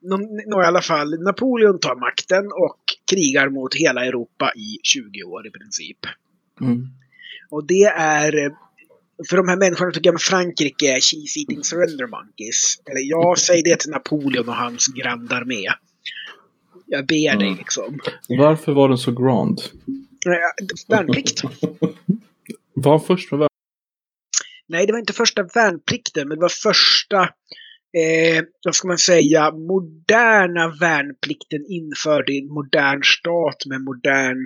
Nå, 0.00 0.16
nå, 0.46 0.62
i 0.62 0.66
alla 0.66 0.82
fall, 0.82 1.22
Napoleon 1.22 1.80
tar 1.80 1.96
makten 1.96 2.46
och 2.46 2.80
krigar 3.10 3.48
mot 3.48 3.74
hela 3.74 4.04
Europa 4.04 4.52
i 4.56 4.78
20 4.82 5.22
år 5.22 5.46
i 5.46 5.50
princip. 5.50 5.98
Mm. 6.60 6.86
Och 7.50 7.66
det 7.66 7.84
är... 7.96 8.52
För 9.28 9.36
de 9.36 9.48
här 9.48 9.56
människorna 9.56 9.92
tycker 9.92 10.10
jag 10.12 10.20
Frankrike 10.20 10.86
är 10.86 11.00
cheese 11.00 11.40
eating 11.40 11.64
surrender 11.64 12.06
monkeys. 12.06 12.76
Eller 12.90 13.10
jag 13.10 13.38
säger 13.38 13.64
det 13.64 13.80
till 13.80 13.90
Napoleon 13.90 14.48
och 14.48 14.54
hans 14.54 14.86
grandarmé. 14.86 15.66
Jag 16.86 17.06
ber 17.06 17.36
dig 17.36 17.46
Mm. 17.48 17.58
liksom. 17.58 17.98
Varför 18.28 18.72
var 18.72 18.88
den 18.88 18.98
så 18.98 19.12
grand? 19.12 19.60
Värnplikt. 20.88 21.42
Var 22.74 22.98
först 22.98 23.30
med 23.30 23.38
värn? 23.40 23.48
Nej, 24.68 24.86
det 24.86 24.92
var 24.92 25.00
inte 25.00 25.12
första 25.12 25.42
värnplikten, 25.42 26.28
men 26.28 26.36
det 26.36 26.42
var 26.42 26.48
första, 26.48 27.22
eh, 27.98 28.44
vad 28.64 28.74
ska 28.74 28.88
man 28.88 28.98
säga, 28.98 29.50
moderna 29.52 30.68
värnplikten 30.80 31.66
införd 31.68 32.30
i 32.30 32.38
en 32.38 32.48
modern 32.48 33.02
stat 33.02 33.66
med 33.66 33.80
modern 33.80 34.38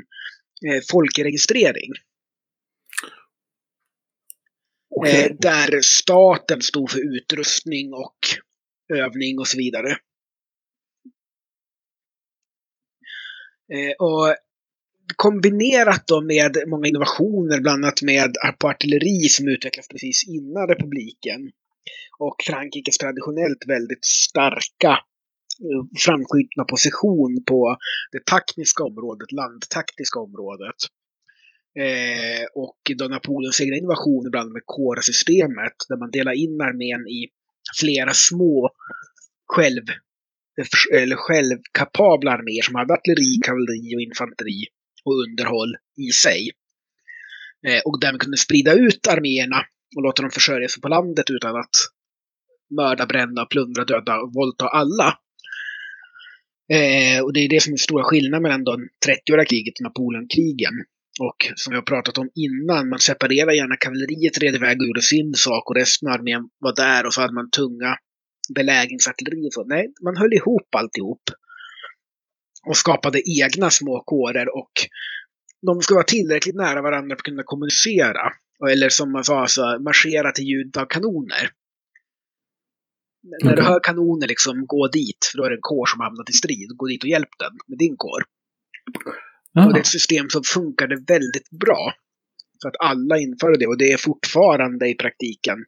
eh, 0.66 0.82
folkregistrering. 0.92 1.90
Eh, 5.06 5.30
där 5.38 5.80
staten 5.80 6.62
stod 6.62 6.90
för 6.90 7.16
utrustning 7.16 7.92
och 7.92 8.18
övning 8.94 9.38
och 9.38 9.48
så 9.48 9.58
vidare. 9.58 9.90
Eh, 13.72 13.94
och 13.98 14.36
kombinerat 15.16 16.06
då 16.06 16.20
med 16.20 16.56
många 16.66 16.88
innovationer, 16.88 17.60
bland 17.60 17.84
annat 17.84 18.02
med 18.02 18.34
på 18.58 18.68
artilleri 18.68 19.28
som 19.28 19.48
utvecklades 19.48 19.88
precis 19.88 20.28
innan 20.28 20.68
republiken. 20.68 21.50
Och 22.18 22.36
Frankrikes 22.46 22.98
traditionellt 22.98 23.64
väldigt 23.66 24.04
starka 24.04 24.90
eh, 24.90 25.82
framskjutna 25.98 26.64
position 26.64 27.44
på 27.46 27.76
det 28.12 28.26
taktiska 28.26 28.84
området, 28.84 29.32
landtaktiska 29.32 30.20
området. 30.20 30.76
Eh, 31.80 32.44
och 32.54 32.80
då 32.96 33.08
Napoleons 33.08 33.60
egna 33.60 33.76
invasion 33.76 34.30
bland 34.30 34.44
annat 34.44 34.52
med 34.52 34.62
kårsystemet, 34.66 35.76
där 35.88 35.96
man 35.96 36.10
delar 36.10 36.32
in 36.32 36.60
armén 36.60 37.08
i 37.08 37.28
flera 37.80 38.12
små 38.14 38.70
själv, 39.46 39.84
eller 40.92 41.16
självkapabla 41.16 42.30
arméer 42.30 42.62
som 42.62 42.74
hade 42.74 42.94
artilleri, 42.94 43.40
kavalleri 43.42 43.96
och 43.96 44.00
infanteri 44.00 44.66
och 45.04 45.14
underhåll 45.22 45.74
i 46.08 46.12
sig. 46.12 46.50
Eh, 47.66 47.80
och 47.84 48.00
därmed 48.00 48.20
kunde 48.20 48.36
sprida 48.36 48.72
ut 48.72 49.06
arméerna 49.06 49.66
och 49.96 50.02
låta 50.02 50.22
dem 50.22 50.30
försörja 50.30 50.68
sig 50.68 50.80
på 50.80 50.88
landet 50.88 51.30
utan 51.30 51.56
att 51.56 51.76
mörda, 52.76 53.06
bränna, 53.06 53.44
plundra, 53.44 53.84
döda 53.84 54.20
och 54.20 54.34
våldta 54.34 54.66
alla. 54.68 55.18
Eh, 56.72 57.20
och 57.24 57.32
det 57.32 57.40
är 57.40 57.48
det 57.48 57.62
som 57.62 57.70
är 57.70 57.72
den 57.72 57.78
stora 57.78 58.04
skillnaden 58.04 58.42
mellan 58.42 58.64
de 58.64 58.88
30-åriga 59.06 59.44
kriget 59.44 59.74
och 59.78 59.84
Napoleonkrigen. 59.84 60.74
Och 61.20 61.52
som 61.56 61.70
vi 61.70 61.76
har 61.76 61.82
pratat 61.82 62.18
om 62.18 62.30
innan, 62.34 62.88
man 62.88 62.98
separerar 62.98 63.52
gärna 63.52 63.76
kavalleriet 63.76 64.38
red 64.38 64.54
iväg 64.54 64.80
och 64.80 64.86
gjorde 64.86 65.02
sin 65.02 65.34
sak 65.34 65.70
och 65.70 65.76
resten 65.76 66.08
av 66.08 66.14
armén 66.14 66.48
var 66.58 66.76
där 66.76 67.06
och 67.06 67.14
så 67.14 67.20
hade 67.20 67.34
man 67.34 67.50
tunga 67.50 67.96
belägringsartilleri. 68.54 69.48
och 69.48 69.52
så. 69.52 69.64
Nej, 69.64 69.92
man 70.04 70.16
höll 70.16 70.32
ihop 70.32 70.74
alltihop. 70.76 71.22
Och 72.66 72.76
skapade 72.76 73.22
egna 73.40 73.70
små 73.70 74.02
kårer 74.06 74.56
och 74.56 74.72
de 75.66 75.80
ska 75.80 75.94
vara 75.94 76.04
tillräckligt 76.04 76.54
nära 76.54 76.82
varandra 76.82 77.16
för 77.16 77.20
att 77.20 77.22
kunna 77.22 77.42
kommunicera. 77.42 78.32
Eller 78.70 78.88
som 78.88 79.12
man 79.12 79.24
sa, 79.24 79.40
alltså, 79.40 79.60
marschera 79.60 80.32
till 80.32 80.44
ljudet 80.44 80.76
av 80.76 80.86
kanoner. 80.86 81.50
När 83.44 83.56
du 83.56 83.62
hör 83.62 83.80
kanoner, 83.82 84.28
liksom 84.28 84.66
gå 84.66 84.88
dit, 84.88 85.28
för 85.30 85.38
då 85.38 85.44
är 85.44 85.50
det 85.50 85.56
en 85.56 85.60
kår 85.60 85.86
som 85.86 86.00
hamnat 86.00 86.30
i 86.30 86.32
strid. 86.32 86.68
Gå 86.76 86.86
dit 86.86 87.02
och 87.02 87.08
hjälp 87.08 87.28
den 87.38 87.58
med 87.66 87.78
din 87.78 87.96
kår. 87.96 88.22
Ah. 89.54 89.66
Och 89.66 89.72
det 89.72 89.78
är 89.78 89.80
ett 89.80 89.86
system 89.86 90.30
som 90.30 90.42
funkade 90.44 90.96
väldigt 90.96 91.50
bra. 91.50 91.94
Så 92.58 92.68
att 92.68 92.74
alla 92.78 93.18
införde 93.18 93.58
det 93.58 93.66
och 93.66 93.78
det 93.78 93.92
är 93.92 93.96
fortfarande 93.96 94.88
i 94.88 94.94
praktiken 94.94 95.64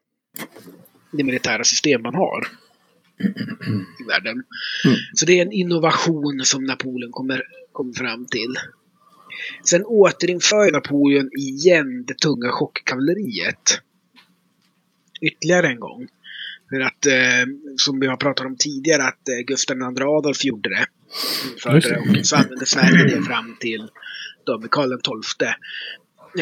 det 1.17 1.25
militära 1.25 1.65
system 1.65 2.03
man 2.03 2.15
har 2.15 2.47
i 4.01 4.05
världen. 4.09 4.43
Mm. 4.85 4.97
Så 5.15 5.27
det 5.27 5.39
är 5.39 5.43
en 5.43 5.53
innovation 5.53 6.41
som 6.45 6.65
Napoleon 6.65 7.13
kommer, 7.13 7.43
kommer 7.73 7.93
fram 7.93 8.27
till. 8.27 8.55
Sen 9.65 9.85
återinför 9.85 10.73
Napoleon 10.73 11.31
igen 11.39 12.05
det 12.07 12.19
tunga 12.19 12.51
chockkavalleriet. 12.51 13.81
Ytterligare 15.21 15.69
en 15.69 15.81
gång. 15.81 16.09
För 16.71 16.81
att, 16.81 17.07
eh, 17.07 17.47
som 17.77 18.01
vi 18.01 18.07
har 18.07 18.17
pratat 18.17 18.47
om 18.47 18.57
tidigare, 18.57 19.03
att 19.03 19.29
eh, 19.29 19.45
Gustav 19.47 19.77
II 19.77 20.03
Adolf 20.03 20.45
gjorde 20.45 20.69
det. 20.69 20.87
Införde 21.53 22.19
och 22.21 22.27
så 22.27 22.37
använde 22.37 22.67
Sverige 22.67 23.17
det 23.17 23.23
fram 23.23 23.57
till 23.61 23.89
då 24.45 24.61
Karl 24.71 25.23
XII. 25.23 25.49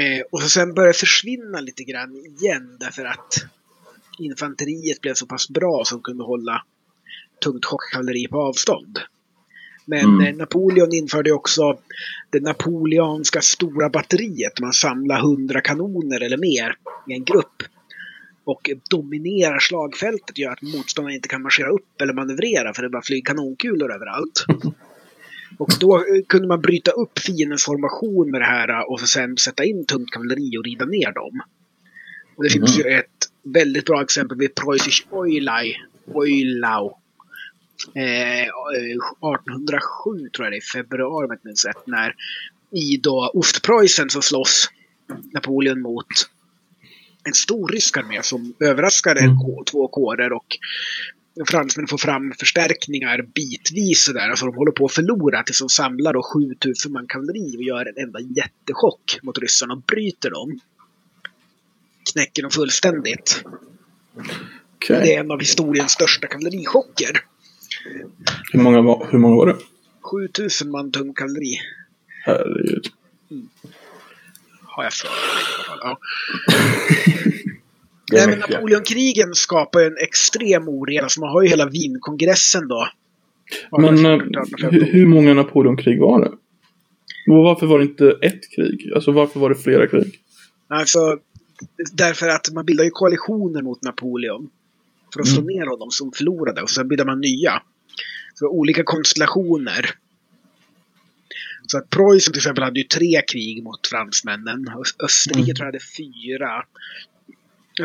Eh, 0.02 0.22
och 0.32 0.42
så 0.42 0.48
sen 0.48 0.74
började 0.74 0.98
försvinna 0.98 1.60
lite 1.60 1.84
grann 1.84 2.16
igen 2.16 2.76
därför 2.80 3.04
att 3.04 3.34
infanteriet 4.18 5.00
blev 5.00 5.14
så 5.14 5.26
pass 5.26 5.48
bra 5.48 5.82
som 5.84 6.02
kunde 6.02 6.24
hålla 6.24 6.62
tungt 7.44 7.64
chockkavalleri 7.64 8.28
på 8.28 8.40
avstånd. 8.40 8.98
Men 9.84 10.04
Mm. 10.04 10.26
eh, 10.26 10.34
Napoleon 10.36 10.92
införde 10.92 11.32
också 11.32 11.78
det 12.30 12.40
napoleonska 12.40 13.40
stora 13.40 13.88
batteriet. 13.90 14.60
Man 14.60 14.72
samlar 14.72 15.20
hundra 15.20 15.60
kanoner 15.60 16.20
eller 16.20 16.36
mer 16.36 16.76
i 17.08 17.12
en 17.12 17.24
grupp. 17.24 17.62
Och 18.44 18.70
dominerar 18.90 19.58
slagfältet 19.58 20.38
gör 20.38 20.50
att 20.50 20.62
motståndaren 20.62 21.14
inte 21.14 21.28
kan 21.28 21.42
marschera 21.42 21.70
upp 21.70 22.00
eller 22.00 22.12
manövrera 22.12 22.74
för 22.74 22.82
det 22.82 22.88
bara 22.88 23.02
flyger 23.02 23.24
kanonkulor 23.24 23.94
överallt. 23.94 24.44
Och 25.58 25.70
då 25.80 25.96
eh, 25.96 26.02
kunde 26.28 26.48
man 26.48 26.60
bryta 26.60 26.90
upp 26.90 27.18
fiendens 27.18 27.64
formation 27.64 28.30
med 28.30 28.40
det 28.40 28.44
här 28.44 28.68
eh, 28.68 28.80
och 28.80 29.00
sen 29.00 29.36
sätta 29.36 29.64
in 29.64 29.86
tungt 29.86 30.10
kavalleri 30.10 30.58
och 30.58 30.64
rida 30.64 30.84
ner 30.84 31.12
dem. 31.12 31.40
Och 32.36 32.44
det 32.44 32.50
finns 32.50 32.78
ju 32.78 32.82
ett 32.82 33.28
väldigt 33.42 33.84
bra 33.84 34.02
exempel 34.02 34.38
vid 34.38 34.54
Preussisch 34.54 35.06
Oilai, 35.10 35.76
Oilau. 36.06 36.92
Eh, 37.94 38.42
1807 38.42 40.28
tror 40.28 40.46
jag 40.46 40.52
det 40.52 40.56
är, 40.56 40.72
februari 40.72 41.24
om 41.24 41.30
jag 41.30 41.36
inte 41.36 41.46
minns 41.46 41.64
rätt, 41.64 41.86
när 41.86 42.14
i 42.70 42.96
då 42.96 43.30
Ostpreussen 43.34 44.10
så 44.10 44.22
slåss 44.22 44.70
Napoleon 45.32 45.82
mot 45.82 46.06
en 47.24 47.34
stor 47.34 47.68
rysk 47.68 47.96
armé 47.96 48.22
som 48.22 48.54
överraskade 48.60 49.20
Mm. 49.20 49.36
två 49.70 49.88
kårer 49.88 50.32
och 50.32 50.58
fransmännen 51.48 51.88
får 51.88 51.98
fram 51.98 52.32
förstärkningar 52.38 53.22
bitvis 53.34 54.04
sådär. 54.04 54.30
Alltså 54.30 54.46
de 54.46 54.54
håller 54.56 54.72
på 54.72 54.84
att 54.84 54.92
förlora 54.92 55.42
tills 55.42 55.58
de 55.58 55.68
samlar 55.68 56.12
då 56.12 56.22
7000 56.22 56.92
man 56.92 57.06
kavalleri 57.06 57.56
och 57.56 57.62
gör 57.62 57.86
en 57.86 58.04
enda 58.04 58.20
jättechock 58.20 59.18
mot 59.22 59.38
ryssarna 59.38 59.74
och 59.74 59.80
bryter 59.80 60.30
dem. 60.30 60.60
Knäcker 62.12 62.42
dem 62.42 62.50
fullständigt. 62.50 63.44
Okej. 64.76 65.00
Det 65.00 65.14
är 65.14 65.20
en 65.20 65.30
av 65.30 65.40
historiens 65.40 65.92
största 65.92 66.26
kavallerichocker. 66.26 67.24
Hur, 68.52 68.60
många 68.60 68.80
var, 68.80 69.08
hur 69.10 69.18
många 69.18 69.36
var 69.36 69.46
det? 69.46 69.56
7000 70.00 70.70
man 70.70 70.92
tung 70.92 71.14
kavalleri. 71.14 71.60
Herregud. 72.24 72.86
Har 74.76 74.84
jag 74.84 74.92
för 74.92 75.08
mig. 75.08 75.16
Ja. 75.80 75.98
Nej, 78.12 78.26
men. 78.26 78.38
Napoleonkrigen 78.38 79.34
skapar 79.34 79.80
ju 79.80 79.86
en 79.86 79.96
extrem 80.02 80.68
oreda. 80.68 81.08
Så 81.08 81.20
man 81.20 81.30
har 81.30 81.42
ju 81.42 81.48
hela 81.48 81.68
Wienkongressen 81.68 82.68
då. 82.68 82.88
Men 83.70 83.84
eh, 83.84 83.90
1815. 84.14 84.70
hur, 84.74 84.84
hur 84.92 85.06
många 85.06 85.34
Napoleonkrig 85.34 86.00
var 86.00 86.20
det? 86.20 86.28
Och 87.32 87.42
varför 87.44 87.66
var 87.66 87.78
det 87.78 87.84
inte 87.84 88.16
ett 88.22 88.50
krig? 88.56 88.92
Alltså 88.94 89.12
varför 89.12 89.40
var 89.40 89.48
det 89.48 89.54
flera 89.54 89.86
krig? 89.86 90.14
Alltså, 90.68 91.18
därför 91.92 92.28
att 92.28 92.50
man 92.52 92.64
bildar 92.64 92.84
ju 92.84 92.90
koalitioner 92.90 93.62
mot 93.62 93.82
Napoleon. 93.82 94.50
För 95.14 95.20
att 95.20 95.28
slå 95.28 95.40
Mm. 95.42 95.54
ner 95.56 95.66
honom 95.66 95.90
som 95.90 96.12
förlorade. 96.12 96.62
Och 96.62 96.70
sen 96.70 96.88
bildar 96.88 97.04
man 97.04 97.20
nya. 97.20 97.62
Så 98.34 98.48
olika 98.48 98.82
konstellationer. 98.84 99.90
Så 101.72 101.78
att 101.78 101.90
Preussen 101.90 102.32
till 102.32 102.40
exempel 102.40 102.64
hade 102.64 102.80
ju 102.80 102.84
tre 102.86 103.22
krig 103.32 103.62
mot 103.64 103.86
fransmännen. 103.86 104.64
Ös- 104.68 104.96
Österrike 105.04 105.38
Mm. 105.50 105.54
tror 105.54 105.66
jag 105.66 105.72
hade 105.72 105.84
fyra. 105.98 106.64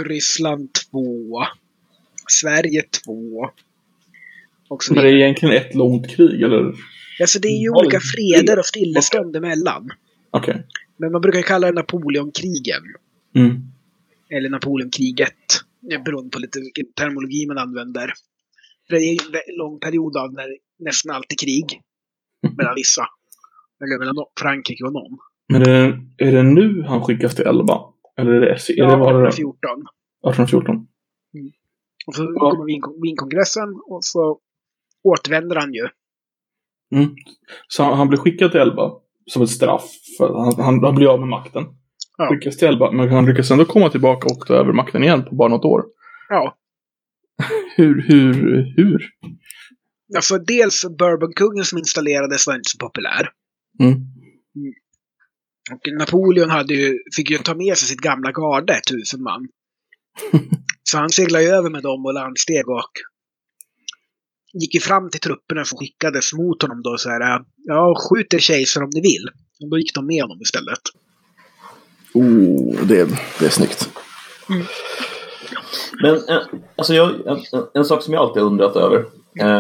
Ryssland 0.06 0.70
två. 0.74 1.44
Sverige 2.30 2.84
två. 3.06 3.50
Och 4.70 4.84
så 4.84 4.94
Men 4.94 5.04
det 5.04 5.10
är 5.10 5.14
egentligen 5.14 5.56
ett 5.56 5.76
långt 5.76 6.10
krig, 6.16 6.42
eller? 6.42 6.74
Alltså 7.22 7.40
det 7.40 7.48
är 7.48 7.62
ju 7.62 7.70
olika 7.70 8.00
freder 8.00 8.60
och 8.60 8.66
stillestånd 8.66 9.36
emellan. 9.36 9.90
Okej. 10.32 10.64
Men 10.98 11.12
man 11.12 11.22
brukar 11.22 11.42
kalla 11.42 11.68
det 11.68 11.74
Napoleonkrigen. 11.74 12.84
Mm. 13.36 13.62
Eller 14.30 14.50
Napoleonkriget. 14.50 15.34
Beror 16.06 16.30
på 16.30 16.40
lite 16.40 16.60
vilken 16.60 16.94
terminologi 16.94 17.46
man 17.48 17.58
använder. 17.58 18.14
För 18.88 18.96
det 18.96 19.02
är 19.02 19.12
ju 19.14 19.20
en 19.20 19.58
lång 19.58 19.80
period 19.80 20.18
av 20.18 20.34
när 20.34 20.48
nästan 20.80 21.16
alltid 21.16 21.40
krig. 21.40 21.82
Mellan 22.58 22.76
vissa. 22.76 23.06
Eller 23.84 24.00
mellan 24.00 24.16
Frankrike 24.40 24.84
och 24.84 24.94
någon. 24.94 25.18
Men 25.50 25.62
är 25.62 25.66
det, 25.66 26.00
är 26.26 26.32
det 26.32 26.44
nu 26.44 26.84
han 26.88 27.02
skickas 27.04 27.36
till 27.36 27.46
Elba? 27.46 27.82
Eller 28.18 28.32
är 28.32 28.40
det, 28.40 28.48
är 28.82 28.88
det, 28.88 28.96
var 28.96 29.22
det 29.22 29.28
1814. 29.28 29.70
1814? 30.28 30.88
Och 32.08 32.16
så 32.16 32.22
kommer 32.26 32.66
Wien- 32.66 33.02
Wienkongressen 33.04 33.70
och 33.86 34.04
så 34.04 34.40
återvänder 35.04 35.56
han 35.56 35.74
ju. 35.74 35.88
Mm. 36.96 37.16
Så 37.68 37.84
han, 37.84 37.98
han 37.98 38.08
blir 38.08 38.20
skickad 38.20 38.52
till 38.52 38.60
Elba 38.60 38.92
som 39.26 39.42
ett 39.42 39.50
straff. 39.50 39.84
För 40.18 40.34
han, 40.34 40.66
han, 40.66 40.84
han 40.84 40.96
blir 40.96 41.14
av 41.14 41.20
med 41.20 41.30
makten. 41.30 41.64
Ja. 42.18 42.30
Skickas 42.30 42.58
till 42.58 42.68
Elba, 42.68 42.92
men 42.92 43.10
han 43.10 43.26
lyckas 43.26 43.52
ändå 43.52 43.66
komma 43.66 43.90
tillbaka 43.90 44.26
och 44.26 44.48
ta 44.48 44.54
över 44.54 44.74
makten 44.74 45.04
igen 45.04 45.24
på 45.26 45.36
bara 45.36 45.48
något 45.50 45.66
år. 45.66 45.84
Ja. 46.30 46.58
Hur, 47.76 48.02
hur, 48.08 48.34
hur? 48.78 49.02
Alltså 50.16 50.38
dels 50.38 50.86
Bourbonkungen 51.00 51.64
som 51.66 51.78
installerades 51.78 52.48
var 52.48 52.56
inte 52.56 52.70
så 52.70 52.78
populär. 52.78 53.30
Mm. 53.80 54.02
Och 55.72 55.82
Napoleon 56.00 56.50
hade 56.50 56.74
ju, 56.74 57.00
fick 57.16 57.30
ju 57.30 57.38
ta 57.38 57.56
med 57.56 57.78
sig 57.78 57.88
sitt 57.88 58.02
gamla 58.02 58.32
garde, 58.32 58.82
tusen 58.90 59.24
man. 59.24 59.48
Så 60.84 60.98
han 60.98 61.10
seglade 61.10 61.44
ju 61.44 61.50
över 61.50 61.70
med 61.70 61.84
dem 61.84 62.06
och 62.06 62.14
landsteg 62.14 62.70
och 62.70 62.92
gick 64.54 64.76
ju 64.76 64.80
fram 64.80 65.10
till 65.10 65.20
trupperna 65.20 65.66
som 65.66 65.78
skickades 65.78 66.34
mot 66.34 66.62
honom 66.62 66.82
då 66.82 66.98
så 66.98 67.10
här. 67.10 67.42
Ja, 67.56 67.96
skjut 67.98 68.34
er 68.34 68.40
kejsar 68.40 68.84
om 68.84 68.90
ni 68.94 69.02
vill. 69.02 69.30
Och 69.62 69.70
då 69.70 69.78
gick 69.78 69.94
de 69.94 70.08
med 70.08 70.22
honom 70.22 70.42
istället. 70.42 70.82
Oh, 72.14 72.86
det, 72.86 73.06
det 73.40 73.46
är 73.46 73.50
snyggt. 73.50 73.90
Men 76.02 76.16
eh, 76.16 76.42
alltså 76.76 76.94
jag, 76.94 77.28
en, 77.28 77.40
en 77.74 77.86
sak 77.86 78.04
som 78.04 78.14
jag 78.14 78.22
alltid 78.22 78.42
har 78.42 78.50
undrat 78.50 78.76
över 78.76 79.06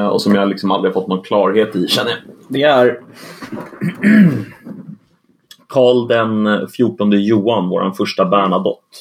och 0.10 0.22
som 0.22 0.36
jag 0.36 0.50
liksom 0.50 0.72
aldrig 0.72 0.94
fått 0.94 1.08
någon 1.08 1.24
klarhet 1.24 1.76
i 1.76 1.88
känner 1.88 2.10
jag. 2.12 2.20
Det 2.48 2.64
är 2.64 3.00
Karl 5.70 6.08
den 6.08 6.68
14 6.68 7.12
Johan, 7.12 7.70
vår 7.70 7.92
första 7.92 8.26
Bernadotte. 8.26 8.98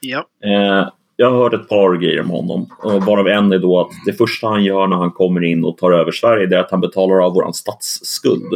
Ja. 0.00 0.18
Eh, 0.44 0.88
jag 1.16 1.30
har 1.30 1.38
hört 1.38 1.54
ett 1.54 1.68
par 1.68 1.96
grejer 1.96 2.20
om 2.20 2.30
honom. 2.30 2.66
Och 2.78 3.02
varav 3.04 3.28
en 3.28 3.52
är 3.52 3.58
då 3.58 3.80
att 3.80 3.90
det 4.06 4.12
första 4.12 4.46
han 4.46 4.64
gör 4.64 4.86
när 4.86 4.96
han 4.96 5.10
kommer 5.10 5.44
in 5.44 5.64
och 5.64 5.76
tar 5.78 5.92
över 5.92 6.12
Sverige 6.12 6.56
är 6.56 6.60
att 6.60 6.70
han 6.70 6.80
betalar 6.80 7.24
av 7.24 7.32
vår 7.34 7.52
statsskuld. 7.52 8.52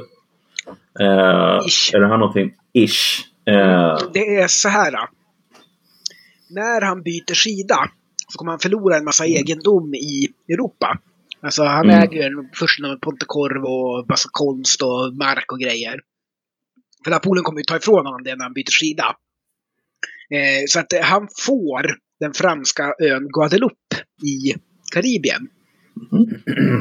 Eh, 1.00 1.66
Ish. 1.66 1.94
är 1.94 2.00
det 2.00 2.08
här 2.08 2.18
någonting? 2.18 2.50
Ish. 2.72 3.20
Eh, 3.46 3.98
Det 4.12 4.36
är 4.36 4.48
så 4.48 4.68
här. 4.68 4.92
då. 4.92 4.98
När 6.50 6.80
han 6.80 7.02
byter 7.02 7.34
sida 7.34 7.76
så 8.28 8.38
kommer 8.38 8.52
han 8.52 8.58
förlora 8.58 8.96
en 8.96 9.04
massa 9.04 9.26
egendom 9.26 9.94
i 9.94 10.28
Europa. 10.48 10.98
Alltså 11.42 11.62
han 11.64 11.84
Mm. 11.90 12.02
äger 12.02 12.26
en 12.26 12.48
förstnamn 12.54 12.98
Pontecorvo 13.00 13.66
och 13.68 14.08
massa 14.08 14.28
konst 14.32 14.82
och 14.82 15.14
mark 15.14 15.52
och 15.52 15.58
grejer. 15.60 16.00
För 17.04 17.10
Napoleon 17.10 17.44
kommer 17.44 17.58
ju 17.60 17.64
ta 17.64 17.76
ifrån 17.76 18.06
honom 18.06 18.22
det 18.24 18.36
när 18.36 18.44
han 18.44 18.52
byter 18.52 18.70
sida. 18.70 19.16
Eh, 20.30 20.64
så 20.68 20.80
att 20.80 20.92
eh, 20.92 21.00
han 21.02 21.28
får 21.46 21.96
den 22.20 22.32
franska 22.32 22.94
ön 23.00 23.28
Guadeloupe 23.28 23.96
i 24.24 24.54
Karibien. 24.92 25.48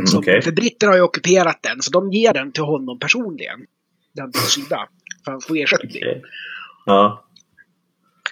Så- 0.05 0.17
Okej. 0.19 0.41
För 0.41 0.51
britterna 0.51 0.91
har 0.91 0.97
ju 0.97 1.03
ockuperat 1.03 1.59
den, 1.63 1.81
så 1.81 1.91
de 1.91 2.11
ger 2.11 2.33
den 2.33 2.51
till 2.51 2.63
honom 2.63 2.99
personligen. 2.99 3.59
Den 4.13 4.31
byter 4.31 4.39
sida. 4.41 4.87
För 5.25 5.31
han 5.31 5.41
får 5.41 5.57
ersättning. 5.57 5.91
Okej. 5.91 6.21
Ja. 6.85 7.25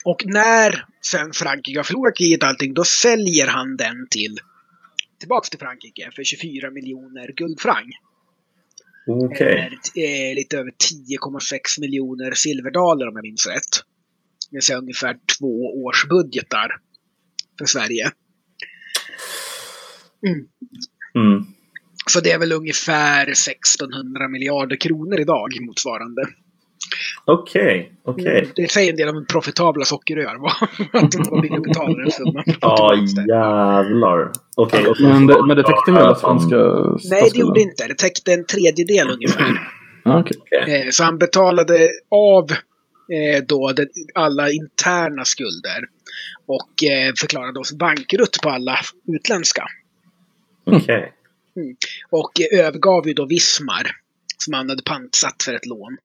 Och 0.05 0.23
när 0.25 0.85
sen 1.01 1.31
Frankrike 1.33 1.79
har 1.79 1.83
förlorat 1.83 2.17
kriget 2.17 2.43
och 2.43 2.49
allting, 2.49 2.73
då 2.73 2.83
säljer 2.83 3.47
han 3.47 3.77
den 3.77 4.07
till 4.09 4.37
tillbaks 5.19 5.49
till 5.49 5.59
Frankrike 5.59 6.11
för 6.15 6.23
24 6.23 6.71
miljoner 6.71 7.33
guldfranc. 7.35 7.95
Eller 9.53 10.29
eh, 10.29 10.35
lite 10.35 10.57
över 10.57 10.71
10,6 10.71 11.81
miljoner 11.81 12.31
silverdaler 12.31 13.07
om 13.07 13.15
jag 13.15 13.23
minns 13.23 13.47
rätt. 13.47 13.83
Det 14.49 14.55
vill 14.55 14.61
säga 14.61 14.77
ungefär 14.77 15.17
två 15.39 15.83
års 15.83 16.07
budgetar 16.07 16.69
för 17.57 17.65
Sverige. 17.65 18.11
Mm. 20.27 20.39
Mm. 21.15 21.45
Så 22.07 22.19
det 22.19 22.31
är 22.31 22.39
väl 22.39 22.51
ungefär 22.51 23.31
1600 23.31 24.27
miljarder 24.27 24.75
kronor 24.75 25.19
idag 25.19 25.61
motsvarande. 25.61 26.21
Okej. 27.25 27.91
Okej. 28.05 28.39
Mm, 28.39 28.49
Det 28.55 28.71
säger 28.71 28.89
en 28.91 28.95
del 28.97 29.09
om 29.09 29.25
profitabla 29.25 29.85
sockerrör. 29.85 30.35
va? 30.41 30.51
Att 30.99 31.11
de 31.11 31.41
ville 31.41 31.59
betala 31.59 31.93
den 31.97 32.11
summan. 32.11 32.43
Ja, 32.61 32.95
jävlar. 33.29 34.31
Okej. 34.57 34.87
och- 34.87 35.01
Men 35.01 35.27
det, 35.27 35.45
men 35.47 35.57
det 35.57 35.63
täckte 35.63 35.91
hela 35.91 36.01
Ja, 36.03 36.15
fan. 36.15 36.39
svenska 36.39 36.55
Nej, 37.15 37.29
det 37.33 37.39
gjorde 37.39 37.61
inte. 37.61 37.87
Det 37.87 37.97
täckte 37.97 38.33
en 38.33 38.45
tredjedel 38.45 39.09
ungefär. 39.09 39.71
Ah, 40.03 40.19
okej. 40.19 40.37
Eh, 40.85 40.89
Så 40.91 41.03
han 41.03 41.17
betalade 41.17 41.89
av 42.11 42.51
eh, 42.51 43.43
då 43.47 43.73
alla 44.15 44.49
interna 44.51 45.25
skulder. 45.25 45.83
Och 46.47 46.83
eh, 46.83 47.13
förklarade 47.19 47.59
oss 47.59 47.73
bankrutt 47.73 48.37
på 48.43 48.49
alla 48.49 48.79
utländska. 49.07 49.63
Okej. 50.65 51.13
Och 52.09 52.31
eh, 52.53 52.59
övergav 52.65 53.07
ju 53.07 53.13
då 53.13 53.25
Vismar. 53.25 53.91
Som 54.37 54.53
han 54.53 54.69
hade 54.69 54.83
pantsatt 54.83 55.43
för 55.43 55.53
ett 55.53 55.65
lån. 55.65 55.97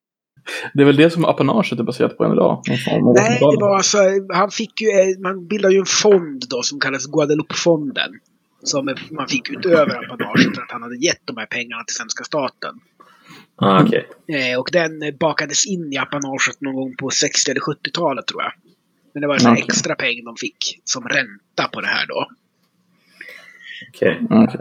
Det 0.74 0.82
är 0.82 0.86
väl 0.86 0.96
det 0.96 1.10
som 1.10 1.24
apanaget 1.24 1.78
är 1.78 1.82
baserat 1.82 2.18
på 2.18 2.24
än 2.24 2.32
idag? 2.32 2.62
Nej, 2.66 3.38
det 3.38 3.60
var 3.60 3.76
alltså, 3.76 3.98
han 4.34 4.50
fick 4.50 4.80
ju, 4.80 4.88
eh, 4.88 5.18
man 5.22 5.46
bildade 5.46 5.74
ju 5.74 5.80
en 5.80 5.86
fond 5.86 6.44
då 6.50 6.62
som 6.62 6.80
kallas 6.80 7.06
Guadeloupe-fonden. 7.06 8.10
Som 8.62 8.94
man 9.10 9.28
fick 9.28 9.50
utöver 9.50 10.04
apanaget 10.04 10.54
för 10.54 10.62
att 10.62 10.72
han 10.72 10.82
hade 10.82 10.96
gett 10.96 11.20
de 11.24 11.36
här 11.36 11.46
pengarna 11.46 11.84
till 11.84 11.96
svenska 11.96 12.24
staten. 12.24 12.74
Ah, 13.56 13.82
okej. 13.82 14.08
Eh, 14.28 14.60
och 14.60 14.68
den 14.72 15.02
eh, 15.02 15.14
bakades 15.20 15.66
in 15.66 15.92
i 15.92 15.98
apanaget 15.98 16.60
någon 16.60 16.74
gång 16.74 16.96
på 16.96 17.10
60 17.10 17.50
eller 17.50 17.60
70-talet 17.60 18.26
tror 18.26 18.42
jag. 18.42 18.52
Men 19.12 19.20
det 19.20 19.26
var 19.26 19.34
en 19.34 19.46
här 19.46 19.52
Okej. 19.52 19.64
extra 19.68 19.94
peng 19.94 20.24
de 20.24 20.36
fick 20.36 20.80
som 20.84 21.08
ränta 21.08 21.68
på 21.72 21.80
det 21.80 21.86
här 21.86 22.06
då. 22.06 22.28
Okej. 23.88 24.20
Okej. 24.30 24.60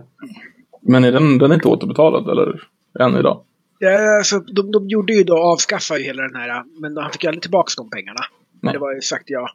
Men 0.81 1.03
är 1.03 1.11
den, 1.11 1.37
den 1.37 1.51
är 1.51 1.55
inte 1.55 1.67
återbetalad 1.67 2.29
eller? 2.29 2.67
Än 2.99 3.17
idag? 3.17 3.43
Ja, 3.83 4.17
alltså, 4.17 4.39
de, 4.39 4.71
de 4.71 4.87
gjorde 4.89 5.13
ju 5.13 5.23
då, 5.23 5.37
avskaffade 5.37 5.99
ju 5.99 6.05
hela 6.05 6.23
den 6.23 6.35
här, 6.35 6.63
men 6.81 6.97
han 6.97 7.11
fick 7.11 7.23
ju 7.23 7.27
aldrig 7.27 7.41
tillbaka 7.41 7.71
de 7.77 7.89
pengarna. 7.89 8.19
Men 8.51 8.59
Nej. 8.61 8.73
det 8.73 8.79
var 8.79 8.93
ju 8.93 9.01
sagt 9.01 9.23
ja. 9.27 9.49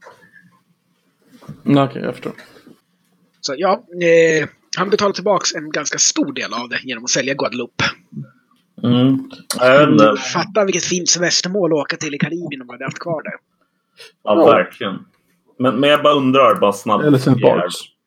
Nej, 1.62 1.84
Okej, 1.84 2.02
jag 2.02 2.14
förstår. 2.14 2.32
Så 3.40 3.54
ja, 3.58 3.84
eh, 4.02 4.48
han 4.76 4.90
betalade 4.90 5.14
tillbaka 5.14 5.58
en 5.58 5.70
ganska 5.70 5.98
stor 5.98 6.32
del 6.32 6.54
av 6.54 6.68
det 6.68 6.80
genom 6.82 7.04
att 7.04 7.10
sälja 7.10 7.34
Guadeloupe. 7.34 7.84
Mm. 8.82 9.30
Jag 9.58 9.80
vet 9.80 9.88
inte. 9.88 10.22
Fatta 10.32 10.64
vilket 10.64 10.84
fint 10.84 11.08
semestermål 11.08 11.72
att 11.72 11.78
åka 11.78 11.96
till 11.96 12.14
i 12.14 12.18
Karibien 12.18 12.60
om 12.60 12.66
man 12.66 12.74
hade 12.74 12.84
haft 12.84 12.98
kvar 12.98 13.22
det. 13.22 13.32
Ja, 14.22 14.34
verkligen. 14.34 15.06
Men, 15.58 15.80
men 15.80 15.90
jag 15.90 16.02
bara 16.02 16.14
undrar, 16.14 16.54
bara 16.60 16.72
snabbt. 16.72 17.04
Eller 17.04 17.18
St. 17.18 17.30
Barts. 17.30 17.97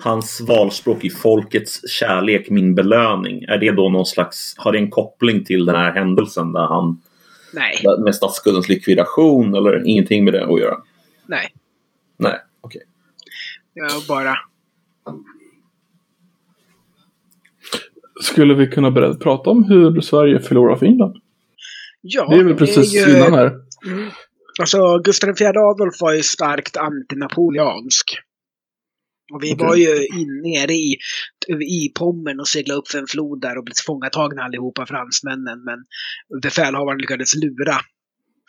Hans 0.00 0.40
valspråk 0.40 1.04
i 1.04 1.10
folkets 1.10 1.90
kärlek, 1.90 2.50
min 2.50 2.74
belöning. 2.74 3.42
Är 3.42 3.58
det 3.58 3.70
då 3.72 3.88
någon 3.88 4.06
slags, 4.06 4.54
har 4.58 4.72
det 4.72 4.78
en 4.78 4.90
koppling 4.90 5.44
till 5.44 5.64
den 5.66 5.74
här 5.76 5.92
händelsen 5.92 6.52
där 6.52 6.66
han 6.66 7.00
Nej, 7.54 7.84
med 8.04 8.14
statsskuldens 8.14 8.68
likvidation 8.68 9.54
eller 9.54 9.88
ingenting 9.88 10.24
med 10.24 10.32
det 10.34 10.44
att 10.44 10.60
göra? 10.60 10.76
nej. 11.26 11.52
Nej, 12.16 12.38
okej. 12.60 12.82
Jag 13.74 13.90
bara... 14.08 14.34
Skulle 18.22 18.54
vi 18.54 18.66
kunna 18.66 18.90
börja 18.90 19.14
prata 19.14 19.50
om 19.50 19.64
hur 19.64 20.00
Sverige 20.00 20.40
förlorar 20.40 20.76
Finland? 20.76 21.16
Ja, 22.00 22.26
Det 22.30 22.36
är 22.36 22.44
väl 22.44 22.54
precis 22.54 22.94
är 22.94 23.08
ju- 23.08 23.16
innan 23.16 23.32
här. 23.34 23.46
Mm. 23.86 24.10
Alltså, 24.60 24.98
Gustav 24.98 25.30
IV 25.30 25.46
Adolf 25.46 26.00
var 26.00 26.12
ju 26.12 26.22
starkt 26.22 26.76
antinapoleansk. 26.76 28.18
Och 29.32 29.42
vi 29.42 29.54
Okej. 29.54 29.66
var 29.66 29.76
ju 29.76 30.06
in, 30.06 30.42
nere 30.42 30.72
i, 30.72 30.96
i 31.82 31.92
Pommern 31.94 32.40
och 32.40 32.48
seglade 32.48 32.78
upp 32.78 32.88
för 32.88 32.98
en 32.98 33.06
flod 33.06 33.40
där 33.40 33.58
och 33.58 33.64
blev 33.64 33.74
tillfångatagna 33.74 34.42
allihopa, 34.42 34.86
fransmännen. 34.86 35.64
Men 35.64 35.78
befälhavaren 36.42 36.98
lyckades 36.98 37.34
lura 37.34 37.76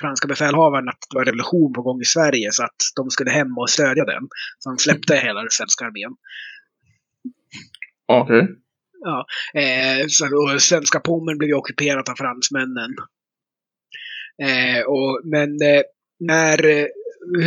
franska 0.02 0.28
befälhavaren 0.28 0.90
att 0.90 0.98
det 1.10 1.18
var 1.18 1.26
revolution 1.26 1.74
på 1.74 1.82
gång 1.82 2.02
i 2.02 2.06
Sverige 2.06 2.50
så 2.52 2.64
att 2.64 2.80
de 2.96 3.10
skulle 3.10 3.32
hem 3.32 3.58
och 3.58 3.70
stödja 3.70 4.06
den. 4.06 4.24
Så 4.60 4.70
de 4.70 4.78
släppte 4.78 5.16
hela 5.16 5.40
den 5.40 5.50
svenska 5.52 5.86
armén. 5.86 6.16
Okej. 8.06 8.48
Ja, 9.00 9.26
eh, 9.62 10.08
så, 10.08 10.26
och 10.26 10.62
svenska 10.62 11.00
Pommern 11.00 11.38
blev 11.38 11.48
ju 11.48 11.56
ockuperat 11.56 12.10
av 12.10 12.16
fransmännen. 12.16 12.92
Eh, 14.44 14.84
och, 14.86 15.22
men 15.24 15.50
eh, 15.50 15.82
när 16.20 16.88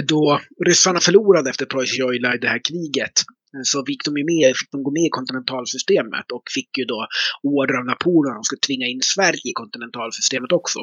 då 0.05 0.41
ryssarna 0.67 1.01
förlorade 1.01 1.51
efter 1.51 1.67
Preussen-Jojla 1.67 2.35
i 2.35 2.39
det 2.39 2.49
här 2.49 2.61
kriget 2.65 3.17
eh, 3.55 3.61
så 3.63 3.85
fick 3.85 4.05
de, 4.05 4.17
ju 4.17 4.25
med, 4.25 4.57
fick 4.57 4.71
de 4.71 4.83
gå 4.83 4.91
med 4.91 5.03
i 5.03 5.11
kontinentalsystemet 5.11 6.33
och 6.33 6.43
fick 6.55 6.79
ju 6.79 6.85
då 6.85 7.07
order 7.43 7.75
av 7.75 7.85
Napoleon 7.85 8.33
att 8.33 8.39
de 8.39 8.45
skulle 8.45 8.67
tvinga 8.67 8.87
in 8.87 9.03
Sverige 9.03 9.51
i 9.51 9.53
kontinentalsystemet 9.53 10.53
också. 10.53 10.79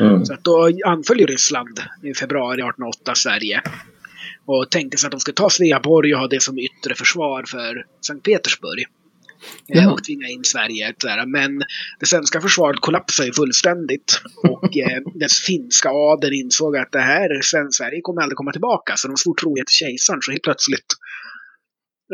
Mm. 0.00 0.24
Så 0.24 0.32
att 0.34 0.44
då 0.44 0.70
anföll 0.86 1.20
ju 1.20 1.26
Ryssland 1.26 1.80
i 2.02 2.14
februari 2.14 2.60
1808 2.60 3.14
Sverige. 3.14 3.62
Och 4.46 4.70
tänkte 4.70 4.98
sig 4.98 5.06
att 5.06 5.10
de 5.10 5.20
skulle 5.20 5.34
ta 5.34 5.50
Sveaborg 5.50 6.14
och 6.14 6.20
ha 6.20 6.28
det 6.28 6.42
som 6.42 6.58
yttre 6.58 6.94
försvar 6.94 7.44
för 7.46 7.86
Sankt 8.00 8.24
Petersburg. 8.24 8.86
Jaha. 9.66 9.92
Och 9.92 10.04
tvinga 10.04 10.28
in 10.28 10.44
Sverige. 10.44 10.94
sådär. 10.98 11.26
Men 11.26 11.62
det 12.00 12.06
svenska 12.06 12.40
försvaret 12.40 12.80
kollapsade 12.80 13.26
ju 13.26 13.32
fullständigt. 13.32 14.20
Och 14.48 14.76
eh, 14.76 14.98
dess 15.14 15.38
finska 15.38 15.88
adeln 15.90 16.34
insåg 16.34 16.76
att 16.76 16.92
det 16.92 17.00
här, 17.00 17.40
Sverige 17.70 18.00
kommer 18.02 18.22
aldrig 18.22 18.36
komma 18.36 18.52
tillbaka. 18.52 18.96
Så 18.96 19.08
de 19.08 19.16
svor 19.16 19.34
trohet 19.34 19.66
till 19.66 19.76
kejsaren. 19.76 20.22
Så 20.22 20.30
helt 20.30 20.42
plötsligt 20.42 20.86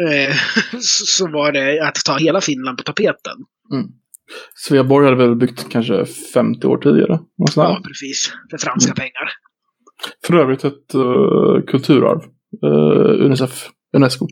eh, 0.09 0.35
så 1.07 1.29
var 1.29 1.53
det 1.53 1.88
att 1.88 1.95
ta 1.95 2.19
hela 2.19 2.40
Finland 2.40 2.79
på 2.79 2.85
tapeten. 2.85 3.37
Mm. 3.73 3.87
Sveaborg 4.55 5.05
hade 5.05 5.16
väl 5.16 5.37
byggt 5.37 5.71
kanske 5.71 6.07
50 6.35 6.66
år 6.66 6.79
tidigare. 6.79 7.19
Ja, 7.57 7.83
precis. 7.87 8.33
För 8.51 8.59
franska 8.59 8.95
pengar. 8.95 9.31
För 10.27 10.35
övrigt 10.35 10.64
ett 10.64 10.95
uh, 10.95 11.64
kulturarv. 11.66 12.21
Uh, 12.64 13.27
Unicef. 13.27 13.71
Unesco. 13.97 14.27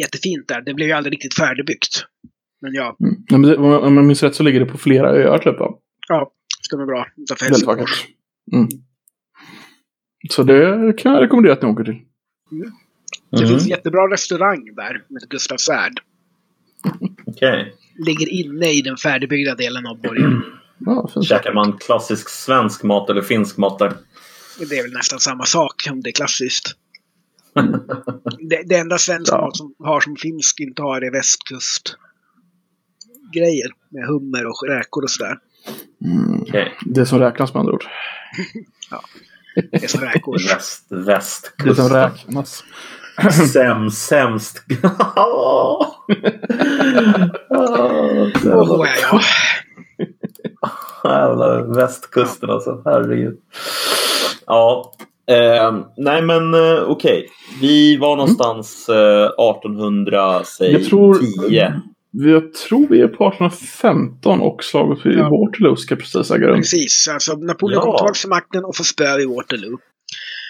Jättefint 0.00 0.48
där. 0.48 0.60
Det 0.60 0.74
blev 0.74 0.88
ju 0.88 0.94
aldrig 0.94 1.12
riktigt 1.12 1.34
färdigbyggt. 1.34 2.04
Men 2.60 2.74
ja, 2.74 2.96
Mm. 3.00 3.14
Men 3.30 3.42
det, 3.42 3.56
om 3.56 3.96
jag 3.96 4.04
minns 4.04 4.22
rätt 4.22 4.34
så 4.34 4.42
ligger 4.42 4.60
det 4.60 4.66
på 4.66 4.78
flera 4.78 5.10
öar 5.10 5.38
typ. 5.38 5.58
va? 5.60 5.74
ja 6.08 6.30
stämmer 6.66 6.86
bra. 6.86 7.06
Utanför 7.16 7.46
Helsingfors. 7.46 8.06
Mm. 8.52 8.68
Så 10.30 10.42
det 10.42 10.92
kan 10.98 11.12
jag 11.12 11.22
rekommendera 11.22 11.52
att 11.52 11.62
ni 11.62 11.68
åker 11.68 11.84
till. 11.84 11.98
Det 13.30 13.36
Mm. 13.36 13.48
finns 13.48 13.62
en 13.64 13.68
jättebra 13.68 14.00
restaurang 14.12 14.74
där 14.74 15.02
med 15.08 15.22
Gustav 15.28 15.56
Svärd. 15.56 16.00
Okej. 17.26 17.74
Ligger 18.06 18.28
inne 18.28 18.72
i 18.72 18.80
den 18.82 18.96
färdigbyggda 18.96 19.54
delen 19.54 19.86
av 19.86 20.00
borgen. 20.00 20.42
Ja. 20.86 21.08
Käkar 21.22 21.54
man 21.54 21.78
klassisk 21.78 22.28
svensk 22.28 22.82
mat 22.82 23.10
eller 23.10 23.22
finsk 23.22 23.56
mat 23.56 23.78
där? 23.78 23.92
Det 24.70 24.78
är 24.78 24.82
väl 24.82 24.92
nästan 24.92 25.18
samma 25.20 25.44
sak 25.44 25.74
om 25.90 26.00
det 26.00 26.10
är 26.10 26.12
klassiskt. 26.12 26.74
Det, 28.50 28.62
det 28.66 28.76
enda 28.76 28.98
svensk 28.98 29.32
Ja. 29.32 29.40
mat 29.40 29.56
som 29.56 29.74
har 29.78 30.00
som 30.00 30.16
finsk 30.16 30.60
inte 30.60 30.82
har 30.82 31.00
är 31.02 31.10
västkust. 31.10 31.96
Grejer 33.34 33.70
med 33.88 34.06
hummer 34.06 34.46
och 34.46 34.68
räkor 34.68 35.02
och 35.02 35.10
sådär. 35.10 35.38
Mm. 36.04 36.40
Okej. 36.42 36.72
Det 36.86 37.06
som 37.06 37.18
räknas 37.18 37.54
med 37.54 37.60
andra 37.60 37.72
ord. 37.72 37.84
Det 39.72 39.84
är 39.84 39.88
som 39.88 40.00
räkor. 40.00 40.48
Väst, 40.54 40.86
väst, 40.88 41.52
Det 41.64 41.74
som 41.74 41.88
räknas. 41.88 42.64
Sämst, 43.52 44.06
sämst. 44.06 44.62
Åh, 45.16 45.86
ja, 48.44 48.86
ja. 49.12 49.20
Jävla 51.04 51.62
västkusten 51.62 52.50
alltså. 52.50 52.82
Herregud. 52.84 53.38
Ja. 54.46 54.92
Eh, 55.26 55.78
nej 55.96 56.22
men 56.22 56.54
eh, 56.54 56.82
okej. 56.86 57.28
Vi 57.60 57.96
var 57.96 58.16
någonstans 58.16 58.88
eh, 58.88 59.24
1800, 59.26 60.44
säg 60.44 60.72
Jag 60.72 60.84
tror- 60.84 61.48
10. 61.48 61.80
Jag 62.12 62.54
tror 62.54 62.86
vi 62.88 63.00
är 63.00 63.08
på 63.08 63.28
1815 63.28 64.40
och 64.40 64.64
slaget 64.64 65.06
vid 65.06 65.18
Ja. 65.18 65.30
Waterloo 65.30 65.76
ska 65.76 65.96
precis 65.96 66.30
äga 66.30 66.46
rum. 66.46 66.56
Precis. 66.56 67.08
Alltså, 67.08 67.32
Napoleon 67.36 67.82
Ja. 67.84 67.96
tillbaka 67.98 68.14
till 68.14 68.28
makten 68.28 68.64
och 68.64 68.76
får 68.76 68.84
spö 68.84 69.18
i 69.20 69.26
Waterloo. 69.26 69.78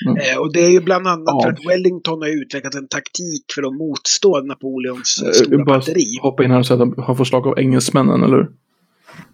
Mm. 0.06 0.16
Eh, 0.16 0.38
och 0.40 0.52
det 0.52 0.60
är 0.60 0.70
ju 0.70 0.80
bland 0.80 1.06
annat 1.06 1.24
Ja. 1.26 1.42
för 1.42 1.50
att 1.52 1.66
Wellington 1.68 2.22
har 2.22 2.28
utvecklat 2.42 2.74
en 2.74 2.88
taktik 2.88 3.44
för 3.54 3.62
att 3.62 3.74
motstå 3.74 4.40
Napoleons 4.40 5.22
eh, 5.26 5.32
stora 5.32 5.64
bara 5.64 5.78
batteri. 5.78 6.18
hoppa 6.22 6.44
in 6.44 6.50
här 6.50 6.58
och 6.58 6.66
säga 6.66 6.82
att 6.82 7.04
han 7.06 7.16
får 7.16 7.24
slag 7.24 7.46
av 7.46 7.58
engelsmännen, 7.58 8.22
eller 8.22 8.36
hur? 8.36 8.48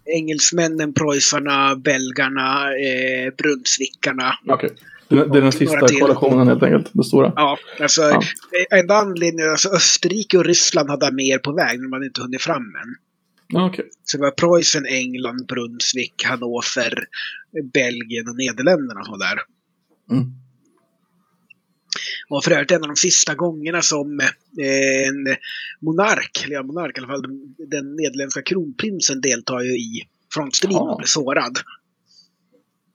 Engelsmännen, 0.05 0.93
preussarna, 0.93 1.75
belgarna, 1.75 2.63
eh, 2.87 3.33
brunnsvickarna. 3.37 4.33
Okej. 4.47 4.69
Det, 5.09 5.15
det 5.15 5.37
är 5.37 5.41
den 5.41 5.51
sista 5.51 5.87
koalitionen 5.99 6.47
helt 6.47 6.63
enkelt, 6.63 6.89
det 6.93 7.03
stora. 7.03 7.33
Ja, 7.35 7.57
alltså 7.79 8.01
Ja. 8.01 8.21
eh, 8.71 8.79
enda 8.79 8.95
anledningen, 8.95 9.51
alltså 9.51 9.69
Österrike 9.69 10.37
och 10.37 10.45
Ryssland 10.45 10.89
hade 10.89 11.07
arméer 11.07 11.37
på 11.37 11.51
väg, 11.53 11.79
men 11.79 11.89
man 11.89 11.97
hade 11.97 12.05
inte 12.07 12.21
hunnit 12.21 12.41
fram 12.41 12.63
än. 12.63 12.95
Ja, 13.47 13.67
okej. 13.67 13.89
Så 14.03 14.17
det 14.17 14.21
var 14.21 14.31
Preussen, 14.31 14.85
England, 14.85 15.45
Brunswick, 15.47 16.23
Hannover, 16.25 17.03
Belgien 17.73 18.29
och 18.29 18.35
Nederländerna 18.35 19.03
som 19.03 19.11
var 19.11 19.19
där. 19.29 19.39
Mm. 20.11 20.31
Och 22.29 22.43
för 22.43 22.51
övrigt 22.51 22.71
en 22.71 22.81
av 22.81 22.87
de 22.87 22.95
sista 22.95 23.35
gångerna 23.35 23.81
som 23.81 24.19
eh, 24.19 25.07
en 25.07 25.35
monark, 25.81 26.43
eller 26.45 26.55
ja, 26.55 26.63
monark 26.63 26.97
i 26.97 26.99
alla 26.99 27.07
fall, 27.07 27.21
den, 27.21 27.55
den 27.69 27.95
nederländska 27.95 28.41
kronprinsen 28.41 29.21
deltar 29.21 29.61
ju 29.61 29.71
i 29.71 30.07
frontstriden 30.33 30.77
och 30.77 30.97
blir 30.97 31.07
sårad. 31.07 31.59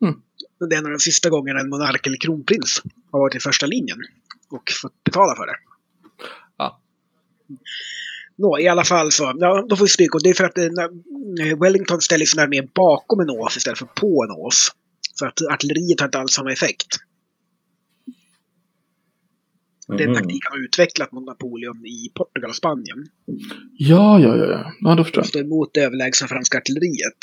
Mm. 0.03 0.15
Och 0.63 0.69
Det 0.69 0.75
är 0.75 0.79
en 0.79 0.87
av 0.87 0.93
de 0.93 0.99
sista 0.99 1.31
gångerna 1.31 1.61
en 1.61 1.69
monark 1.69 2.07
eller 2.07 2.17
kronprins 2.17 2.83
har 3.11 3.19
varit 3.21 3.35
i 3.35 3.41
första 3.41 3.67
linjen 3.67 3.99
och 4.51 4.63
fått 4.83 5.05
betala 5.05 5.37
för 5.37 5.47
det. 5.47 5.57
Ja. 6.57 6.81
Nå, 8.37 8.59
i 8.59 8.69
alla 8.69 8.85
fall 8.85 9.13
så, 9.13 9.33
ja, 9.39 9.67
då 9.69 9.77
får 9.77 9.85
vi 9.85 9.89
stryka. 9.89 10.17
Och 10.17 10.23
det 10.23 10.31
är 10.31 10.35
för 10.35 10.45
att 10.45 10.59
eh, 10.59 10.65
när- 10.65 11.61
Wellington 11.61 12.01
ställer 12.01 12.27
sin 12.27 12.41
armé 12.41 12.63
bakom 12.75 13.21
en 13.21 13.31
ås 13.31 13.57
istället 13.57 13.79
för 13.79 13.87
på 13.87 14.25
en 14.25 14.31
ås. 14.31 14.69
Så 15.15 15.27
att 15.27 15.39
artilleriet 15.51 16.01
har 16.01 16.07
inte 16.09 16.19
alls 16.19 16.33
samma 16.33 16.53
effekt. 16.53 16.87
Den 19.89 20.11
Mhm. 20.11 20.15
taktiken 20.15 20.53
har 20.53 20.65
utvecklat 20.65 21.13
mot 21.13 21.25
Napoleon 21.27 21.87
i 21.87 22.11
Portugal 22.15 22.51
och 22.51 22.57
Spanien. 22.57 23.07
Ja, 23.77 24.19
ja, 24.21 24.37
ja, 24.37 24.45
ja. 24.45 24.73
Ja, 24.81 24.95
då 24.95 25.05
förstår 25.05 25.21
jag. 25.23 25.29
Stå 25.29 25.39
emot 25.39 25.75
det 25.75 25.81
överlägsna 25.81 26.29
franska 26.29 26.59
artilleriet. 26.59 27.19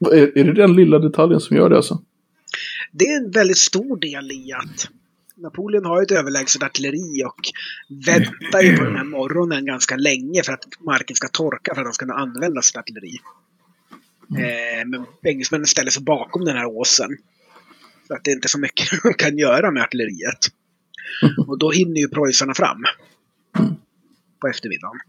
Är, 0.00 0.38
är 0.38 0.44
det 0.44 0.52
den 0.52 0.76
lilla 0.76 0.98
detaljen 0.98 1.40
som 1.40 1.56
gör 1.56 1.70
det 1.70 1.76
alltså? 1.76 2.02
Det 2.92 3.04
är 3.04 3.16
en 3.24 3.30
väldigt 3.30 3.58
stor 3.58 3.96
del 4.00 4.32
i 4.32 4.52
att 4.52 4.88
Napoleon 5.36 5.84
har 5.84 6.02
ett 6.02 6.10
överlägset 6.10 6.62
artilleri 6.62 7.24
och 7.24 7.40
väntar 8.06 8.62
ju 8.62 8.76
på 8.76 8.84
den 8.84 8.96
här 8.96 9.04
morgonen 9.04 9.64
ganska 9.64 9.96
länge 9.96 10.42
för 10.42 10.52
att 10.52 10.64
marken 10.80 11.16
ska 11.16 11.28
torka 11.28 11.74
för 11.74 11.82
att 11.82 11.86
de 11.86 11.92
ska 11.92 12.06
kunna 12.06 12.18
använda 12.18 12.62
sitt 12.62 12.76
artilleri. 12.76 13.18
Eh, 14.30 14.86
men 14.86 15.04
engelsmännen 15.22 15.66
ställer 15.66 15.90
sig 15.90 16.02
bakom 16.02 16.44
den 16.44 16.56
här 16.56 16.66
åsen. 16.66 17.10
För 18.06 18.14
att 18.14 18.24
det 18.24 18.30
är 18.30 18.34
inte 18.34 18.48
så 18.48 18.58
mycket 18.58 18.88
man 19.04 19.14
kan 19.14 19.38
göra 19.38 19.70
med 19.70 19.82
artilleriet. 19.82 20.46
Och 21.46 21.58
då 21.58 21.70
hinner 21.70 22.00
ju 22.00 22.08
preussarna 22.08 22.54
fram. 22.54 22.84
På 24.40 24.48
eftermiddagen. 24.48 25.00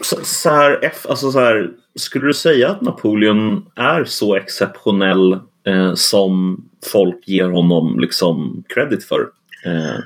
Så, 0.00 0.24
så, 0.24 0.50
här, 0.50 0.92
alltså 1.08 1.32
så 1.32 1.40
här, 1.40 1.70
skulle 1.94 2.26
du 2.26 2.34
säga 2.34 2.70
att 2.70 2.82
Napoleon 2.82 3.66
är 3.76 4.04
så 4.04 4.36
exceptionell 4.36 5.32
eh, 5.66 5.94
som 5.94 6.64
folk 6.92 7.28
ger 7.28 7.48
honom 7.48 8.00
liksom 8.00 8.64
credit 8.68 9.04
för? 9.04 9.20
Eh. 9.64 10.00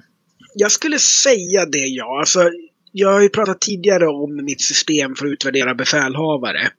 Jag 0.55 0.73
skulle 0.73 0.99
säga 0.99 1.67
det, 1.67 1.87
ja. 1.87 2.19
Alltså, 2.19 2.51
jag 2.93 3.13
har 3.13 3.21
ju 3.21 3.29
pratat 3.29 3.61
tidigare 3.61 4.07
om 4.07 4.45
mitt 4.45 4.61
system 4.61 5.15
för 5.15 5.27
att 5.27 5.33
utvärdera 5.33 5.75
befälhavare. 5.75 6.71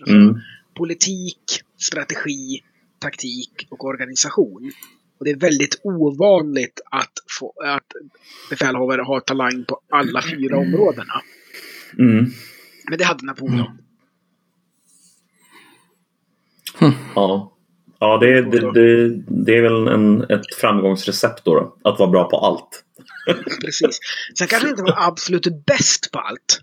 Alltså, 0.00 0.14
mm. 0.14 0.40
Politik, 0.76 1.42
strategi, 1.78 2.60
taktik 2.98 3.66
och 3.70 3.84
organisation. 3.84 4.72
Och 5.18 5.24
det 5.24 5.30
är 5.30 5.36
väldigt 5.36 5.80
ovanligt 5.84 6.80
att, 6.90 7.12
få, 7.40 7.52
att 7.64 7.86
befälhavare 8.50 9.02
har 9.02 9.20
talang 9.20 9.64
på 9.64 9.80
alla 9.90 10.22
fyra 10.22 10.58
områdena. 10.58 11.22
Mm. 11.98 12.26
Men 12.88 12.98
det 12.98 13.04
hade 13.04 13.26
Napoleon. 13.26 13.66
Mm. 16.80 16.92
Ja. 17.14 17.52
Ja, 17.98 18.18
det, 18.18 18.42
det, 18.42 18.72
det, 18.72 19.08
det, 19.26 19.56
är 19.56 19.62
väl 19.62 19.88
en, 19.88 20.22
ett 20.22 20.54
framgångsrecept 20.60 21.44
då, 21.44 21.54
då, 21.54 21.90
Att 21.90 21.98
vara 21.98 22.10
bra 22.10 22.24
på 22.24 22.36
allt. 22.36 22.84
Precis. 23.64 23.98
Sen 24.38 24.46
kanske 24.46 24.68
inte 24.68 24.82
var 24.82 24.94
absolut 24.98 25.66
bäst 25.66 26.12
på 26.12 26.18
allt. 26.18 26.60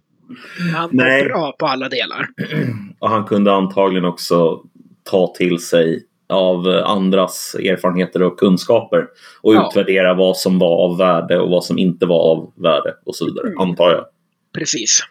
Men 0.60 0.74
han 0.74 0.90
var 0.94 1.26
bra 1.26 1.56
på 1.60 1.68
alla 1.68 1.90
delar. 1.90 2.28
Och 3.00 3.10
han 3.10 3.26
kunde 3.26 3.54
antagligen 3.54 4.06
också 4.06 4.64
ta 5.04 5.34
till 5.38 5.60
sig 5.60 6.06
av 6.30 6.68
andras 6.86 7.56
erfarenheter 7.56 8.24
och 8.24 8.40
kunskaper 8.40 9.08
och 9.42 9.56
ja. 9.56 9.68
utvärdera 9.68 10.14
vad 10.14 10.38
som 10.38 10.60
var 10.60 10.86
av 10.86 10.98
värde 10.98 11.40
och 11.40 11.50
vad 11.50 11.64
som 11.64 11.78
inte 11.78 12.06
var 12.06 12.32
av 12.32 12.54
värde 12.56 12.96
och 13.06 13.16
så 13.16 13.26
vidare, 13.26 13.48
mm. 13.48 13.60
antar 13.60 13.92
jag. 13.92 14.06
Precis. 14.54 15.04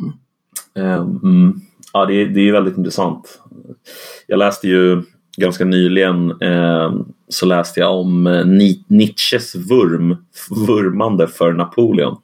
Mm. 0.00 0.12
Eh, 0.74 1.00
mm. 1.22 1.60
Ja, 1.92 2.06
det, 2.06 2.24
det 2.24 2.48
är 2.48 2.52
väldigt 2.52 2.78
intressant. 2.78 3.40
Jag 4.26 4.38
läste 4.38 4.68
ju 4.68 5.02
ganska 5.36 5.64
nyligen 5.64 6.30
eh, 6.42 6.92
så 7.28 7.46
läste 7.46 7.80
jag 7.80 8.00
om 8.00 8.26
eh, 8.26 8.46
Nietzsches 8.86 9.54
vurm, 9.54 10.16
vurmande 10.66 11.28
för 11.28 11.52
Napoleon. 11.52 12.16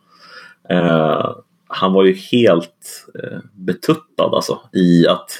Eh, 0.70 1.30
han 1.68 1.92
var 1.92 2.04
ju 2.04 2.14
helt 2.14 3.06
eh, 3.22 3.38
betuttad 3.54 4.34
alltså, 4.34 4.60
i 4.72 5.06
att 5.06 5.30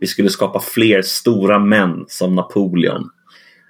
vi 0.00 0.06
skulle 0.06 0.30
skapa 0.30 0.60
fler 0.60 1.02
stora 1.02 1.58
män 1.58 2.04
som 2.08 2.34
Napoleon. 2.34 3.10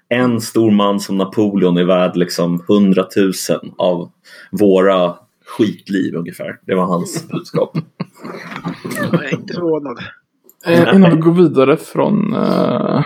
En 0.09 0.41
stor 0.41 0.71
man 0.71 1.01
som 1.01 1.19
Napoleon 1.19 1.77
är 1.77 1.85
värd 1.85 2.17
liksom 2.17 2.65
hundratusen 2.69 3.73
av 3.79 4.11
våra 4.51 5.15
skitliv 5.47 6.15
ungefär. 6.15 6.61
Det 6.67 6.75
var 6.75 6.85
hans 6.85 7.29
budskap. 7.29 7.79
Jag 9.13 9.25
är 9.25 9.35
inte 9.35 9.55
förvånad. 9.55 9.99
Eh, 10.67 10.95
innan 10.97 11.11
vi 11.11 11.17
går 11.17 11.35
vidare 11.35 11.77
från 11.77 12.35
eh, 12.35 13.05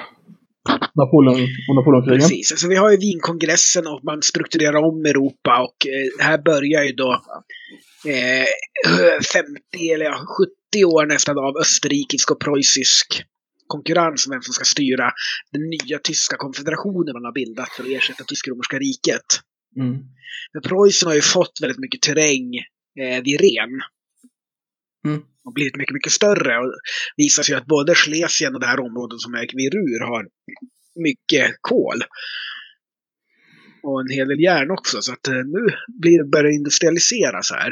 Napoleon 0.94 1.40
och 1.68 1.74
Napoleonkrigen. 1.76 2.20
Precis, 2.20 2.52
alltså 2.52 2.68
vi 2.68 2.76
har 2.76 2.90
ju 2.90 2.96
Wienkongressen 2.96 3.86
och 3.86 4.00
man 4.04 4.22
strukturerar 4.22 4.76
om 4.76 5.04
Europa 5.04 5.62
och 5.62 5.86
eh, 5.86 6.26
här 6.26 6.38
börjar 6.38 6.82
ju 6.84 6.92
då 6.92 7.22
eh, 8.06 8.46
50 9.34 9.90
eller 9.94 10.10
70 10.10 10.84
år 10.84 11.06
nästan 11.06 11.38
av 11.38 11.56
österrikisk 11.56 12.30
och 12.30 12.40
preussisk 12.40 13.24
konkurrens 13.66 14.26
om 14.26 14.30
vem 14.30 14.42
som 14.42 14.54
ska 14.54 14.64
styra 14.64 15.10
den 15.52 15.62
nya 15.62 15.98
tyska 15.98 16.36
konfederationen 16.36 17.12
man 17.12 17.24
har 17.24 17.32
bildat 17.32 17.68
för 17.68 17.82
att 17.82 17.88
ersätta 17.88 18.24
Tysk-romerska 18.24 18.78
riket. 18.78 19.28
Mm. 19.76 19.96
Men 20.52 20.62
Preussen 20.62 21.08
har 21.08 21.14
ju 21.14 21.20
fått 21.20 21.58
väldigt 21.62 21.78
mycket 21.78 22.02
terräng 22.02 22.56
eh, 23.00 23.22
vid 23.24 23.40
Ren. 23.40 23.74
Mm. 25.08 25.22
Och 25.44 25.52
blivit 25.52 25.76
mycket, 25.76 25.94
mycket 25.94 26.12
större. 26.12 26.58
Och 26.58 26.72
visar 27.16 27.42
sig 27.42 27.54
att 27.54 27.66
både 27.66 27.94
Schlesien 27.94 28.54
och 28.54 28.60
det 28.60 28.66
här 28.66 28.80
området 28.80 29.20
som 29.20 29.34
är 29.34 29.56
vid 29.56 29.74
Ruhr 29.74 30.06
har 30.06 30.26
mycket 30.94 31.56
kol. 31.60 32.02
Och 33.82 34.00
en 34.00 34.10
hel 34.16 34.28
del 34.28 34.40
järn 34.40 34.70
också. 34.70 35.02
Så 35.02 35.12
att 35.12 35.28
eh, 35.28 35.34
nu 35.34 35.66
blir, 36.00 36.30
börjar 36.30 36.44
det 36.44 36.54
industrialiseras 36.54 37.50
här. 37.52 37.70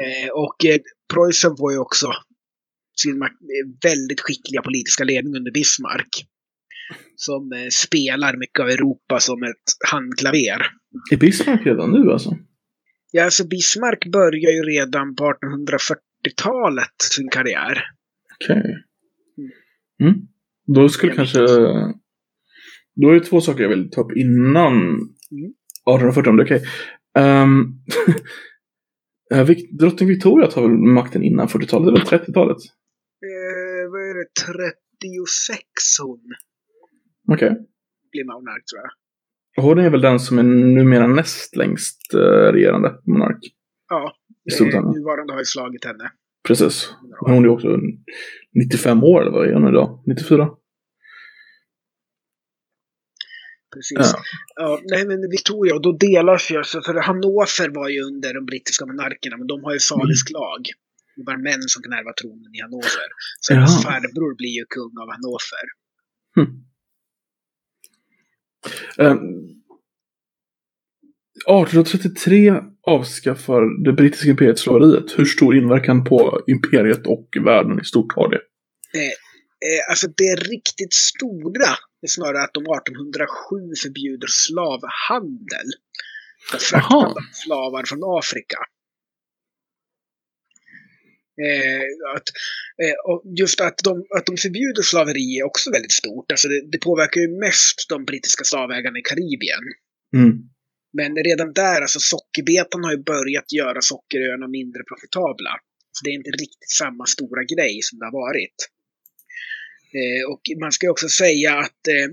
Eh, 0.00 0.30
och 0.32 0.64
eh, 0.64 0.78
Preussen 1.14 1.56
får 1.56 1.72
ju 1.72 1.78
också 1.78 2.12
sin 3.00 3.20
väldigt 3.82 4.20
skickliga 4.20 4.62
politiska 4.62 5.04
ledning 5.04 5.36
under 5.36 5.50
Bismarck. 5.50 6.26
Som 7.16 7.52
eh, 7.52 7.68
spelar 7.70 8.36
mycket 8.36 8.60
av 8.60 8.68
Europa 8.68 9.20
som 9.20 9.42
ett 9.42 9.90
handklaver. 9.90 10.66
Är 11.10 11.16
Bismarck 11.16 11.66
redan 11.66 11.90
nu 11.90 12.12
alltså? 12.12 12.36
Ja, 13.10 13.24
alltså 13.24 13.46
Bismarck 13.46 14.06
börjar 14.06 14.50
ju 14.50 14.62
redan 14.62 15.14
på 15.14 15.24
1840-talet 15.24 17.02
sin 17.16 17.28
karriär. 17.28 17.84
Okej. 18.34 18.56
Okay. 18.56 18.74
Mm. 20.08 20.20
Då 20.66 20.88
skulle 20.88 21.12
kanske... 21.12 21.38
Då 22.94 23.08
är 23.08 23.14
det 23.14 23.20
två 23.20 23.40
saker 23.40 23.62
jag 23.62 23.70
vill 23.70 23.90
ta 23.90 24.00
upp 24.00 24.16
innan 24.16 24.72
mm. 24.72 24.98
1840 25.96 26.30
om 26.30 26.36
det 26.36 26.42
är 26.42 26.46
okej. 26.46 26.62
Okay. 27.18 27.42
Um, 27.42 27.82
drottning 29.78 30.08
Victoria 30.08 30.50
tar 30.50 30.62
väl 30.62 30.70
makten 30.70 31.22
innan 31.22 31.48
40-talet, 31.48 31.88
eller 31.88 32.18
30-talet? 32.18 32.56
Eh, 33.26 33.90
vad 33.90 34.00
är 34.00 34.14
det, 34.14 34.26
36 34.46 35.62
hon? 36.02 36.20
Okej. 37.28 37.46
Okay. 37.46 37.58
Blir 38.12 38.24
monark 38.24 38.64
tror 38.66 38.80
jag. 38.82 38.90
Hon 39.56 39.78
är 39.78 39.90
väl 39.90 40.00
den 40.00 40.20
som 40.20 40.38
är 40.38 40.42
numera 40.42 41.06
näst 41.06 41.56
längst 41.56 42.14
uh, 42.14 42.20
regerande 42.52 42.94
monark. 43.06 43.38
Ja, 43.88 44.14
nuvarande 44.94 45.32
har 45.32 45.40
ju 45.40 45.44
slagit 45.44 45.84
henne. 45.84 46.10
Precis. 46.46 46.94
Hon 47.20 47.44
är 47.44 47.48
också 47.48 47.68
95 48.54 49.04
år, 49.04 49.20
eller 49.22 49.30
vad 49.30 49.48
är 49.48 49.54
hon 49.54 49.68
idag? 49.68 50.02
94? 50.06 50.48
Precis. 53.74 53.98
Ja. 53.98 54.22
ja. 54.54 54.80
nej, 54.84 55.06
men 55.06 55.30
Victoria, 55.30 55.74
och 55.74 55.82
då 55.82 55.92
delas 55.92 56.50
ju, 56.50 56.62
för 56.86 56.94
Hannover 57.00 57.74
var 57.74 57.88
ju 57.88 58.00
under 58.00 58.34
de 58.34 58.46
brittiska 58.46 58.86
monarkerna, 58.86 59.36
men 59.36 59.46
de 59.46 59.64
har 59.64 59.72
ju 59.72 59.78
salisk 59.78 60.30
mm. 60.30 60.40
lag. 60.40 60.60
Det 61.16 61.24
bara 61.24 61.38
män 61.38 61.62
som 61.72 61.82
kan 61.82 61.92
ärva 61.92 62.12
tronen 62.20 62.54
i 62.56 62.60
Hannover. 62.60 63.08
Så 63.40 63.54
hennes 63.54 63.82
farbror 63.82 64.36
blir 64.40 64.54
ju 64.58 64.64
kung 64.76 64.92
av 65.02 65.08
Hannover. 65.14 65.66
Mm. 66.38 66.69
Um, 68.98 69.60
1833 71.46 72.54
avskaffar 72.86 73.84
det 73.84 73.92
brittiska 73.92 74.30
imperiet 74.30 74.58
slaveriet. 74.58 75.18
Hur 75.18 75.24
stor 75.24 75.56
inverkan 75.56 76.04
på 76.04 76.40
imperiet 76.46 77.06
och 77.06 77.28
världen 77.44 77.80
i 77.80 77.84
stort 77.84 78.12
har 78.16 78.28
det? 78.28 78.40
Eh, 78.94 79.04
eh, 79.04 79.90
alltså 79.90 80.06
det 80.16 80.34
riktigt 80.34 80.92
stora 80.92 81.70
är 82.02 82.08
snarare 82.08 82.42
att 82.42 82.54
de 82.54 82.60
1807 82.60 83.74
förbjuder 83.82 84.28
slavhandel. 84.30 85.68
Fraktande 86.60 87.06
av 87.06 87.14
slavar 87.32 87.84
från 87.86 88.18
Afrika. 88.18 88.58
Eh, 91.46 92.16
att, 92.16 92.28
eh, 92.82 92.96
just 93.38 93.60
att 93.60 93.78
de, 93.84 93.92
att 94.16 94.26
de 94.26 94.36
förbjuder 94.36 94.82
slaveri 94.82 95.38
är 95.38 95.44
också 95.44 95.70
väldigt 95.70 95.92
stort. 95.92 96.32
Alltså 96.32 96.48
det, 96.48 96.60
det 96.72 96.78
påverkar 96.78 97.20
ju 97.20 97.28
mest 97.46 97.86
de 97.88 98.04
brittiska 98.04 98.44
slavägarna 98.44 98.98
i 98.98 99.02
Karibien. 99.02 99.64
Mm. 100.16 100.32
Men 100.92 101.16
redan 101.16 101.52
där, 101.52 101.80
alltså 101.80 102.00
sockerbetan 102.00 102.84
har 102.84 102.92
ju 102.92 103.02
börjat 103.02 103.52
göra 103.52 103.80
sockeröarna 103.80 104.48
mindre 104.48 104.82
profitabla. 104.90 105.50
Så 105.92 106.04
det 106.04 106.10
är 106.10 106.14
inte 106.14 106.30
riktigt 106.30 106.70
samma 106.70 107.06
stora 107.06 107.42
grej 107.44 107.82
som 107.82 107.98
det 107.98 108.04
har 108.04 108.12
varit. 108.12 108.58
Eh, 109.98 110.22
och 110.32 110.42
man 110.60 110.72
ska 110.72 110.90
också 110.90 111.08
säga 111.08 111.58
att 111.58 111.88
eh, 111.88 112.08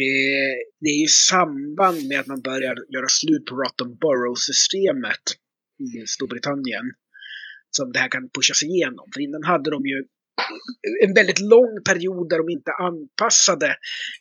eh, 0.00 0.54
det 0.80 0.90
är 0.96 1.00
ju 1.00 1.08
samband 1.08 2.08
med 2.08 2.20
att 2.20 2.26
man 2.26 2.40
börjar 2.40 2.76
göra 2.94 3.08
slut 3.08 3.44
på 3.44 3.54
Rotten 3.54 3.96
Borough-systemet 3.96 5.24
i 5.78 6.06
Storbritannien 6.06 6.84
som 7.76 7.92
det 7.92 7.98
här 7.98 8.08
kan 8.08 8.30
pushas 8.34 8.62
igenom. 8.62 9.06
För 9.14 9.20
innan 9.20 9.44
hade 9.44 9.70
de 9.70 9.86
ju 9.86 9.98
en 11.04 11.14
väldigt 11.14 11.40
lång 11.40 11.72
period 11.88 12.28
där 12.28 12.38
de 12.38 12.48
inte 12.48 12.72
anpassade 12.72 13.68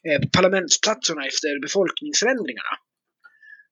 eh, 0.08 0.22
parlamentsplatserna 0.38 1.22
efter 1.26 1.62
befolkningsförändringarna. 1.62 2.74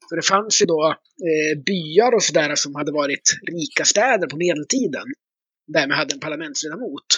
För 0.10 0.16
det 0.16 0.28
fanns 0.28 0.62
ju 0.62 0.66
då 0.66 0.96
eh, 1.30 1.54
byar 1.66 2.16
och 2.16 2.24
sådär 2.24 2.56
som 2.56 2.76
hade 2.76 2.92
varit 2.92 3.28
rika 3.58 3.86
städer 3.86 4.28
på 4.28 4.38
medeltiden. 4.38 5.08
Därmed 5.68 5.98
hade 5.98 6.14
en 6.14 6.20
parlamentsledamot. 6.20 7.10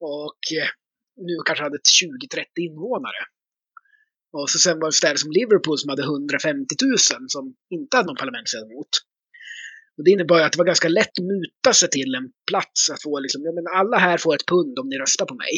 Och 0.00 0.40
eh, 0.60 0.68
nu 1.16 1.34
kanske 1.46 1.64
hade 1.64 1.78
20-30 1.78 2.44
invånare. 2.68 3.22
Och 4.32 4.50
så 4.50 4.58
sen 4.58 4.80
var 4.80 4.88
det 4.88 4.92
städer 4.92 5.16
som 5.16 5.30
Liverpool 5.30 5.78
som 5.78 5.90
hade 5.90 6.02
150 6.02 6.74
000 6.82 6.98
som 7.28 7.54
inte 7.70 7.96
hade 7.96 8.06
någon 8.06 8.16
parlamentsledamot. 8.16 8.92
Och 9.98 10.04
det 10.04 10.10
innebar 10.10 10.40
att 10.40 10.52
det 10.52 10.58
var 10.58 10.64
ganska 10.64 10.88
lätt 10.88 11.18
att 11.18 11.24
muta 11.24 11.72
sig 11.72 11.88
till 11.90 12.14
en 12.14 12.28
plats. 12.50 12.90
Att 12.90 13.02
få 13.02 13.20
liksom, 13.20 13.42
ja 13.44 13.52
men 13.52 13.66
alla 13.74 13.98
här 13.98 14.18
får 14.18 14.34
ett 14.34 14.46
pund 14.46 14.78
om 14.78 14.88
ni 14.88 14.98
röstar 14.98 15.26
på 15.26 15.34
mig. 15.34 15.54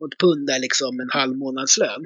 Och 0.00 0.06
ett 0.12 0.18
pund 0.18 0.50
är 0.50 0.60
liksom 0.60 1.00
en 1.00 1.10
halv 1.10 1.36
månadslön. 1.36 2.04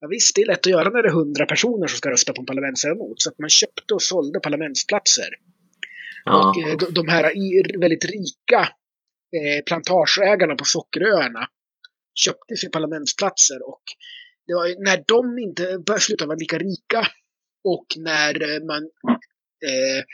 Ja, 0.00 0.08
visst, 0.08 0.34
det 0.34 0.42
är 0.42 0.46
lätt 0.46 0.66
att 0.66 0.66
göra 0.66 0.90
när 0.90 1.02
det 1.02 1.08
är 1.08 1.12
hundra 1.12 1.46
personer 1.46 1.86
som 1.86 1.96
ska 1.96 2.10
rösta 2.10 2.32
på 2.32 2.40
en 2.42 2.46
parlamentsledamot. 2.46 3.22
Så 3.22 3.30
att 3.30 3.38
man 3.38 3.50
köpte 3.50 3.94
och 3.94 4.02
sålde 4.02 4.40
parlamentsplatser. 4.40 5.28
Ja. 6.24 6.50
Och 6.50 6.62
eh, 6.62 6.76
de, 6.76 6.94
de 6.94 7.08
här 7.08 7.22
väldigt 7.80 8.04
rika 8.04 8.60
eh, 9.36 9.64
plantageägarna 9.66 10.54
på 10.54 10.64
Sockeröarna 10.64 11.48
köpte 12.14 12.56
sig 12.56 12.70
parlamentsplatser. 12.70 13.68
Och 13.68 13.82
det 14.46 14.54
var 14.54 14.84
när 14.84 15.04
de 15.06 15.38
inte 15.38 15.62
började 15.86 16.00
sluta 16.00 16.26
vara 16.26 16.36
lika 16.36 16.58
rika 16.58 17.06
och 17.64 17.86
när 17.96 18.32
eh, 18.42 18.64
man 18.64 18.90
eh, 19.66 20.04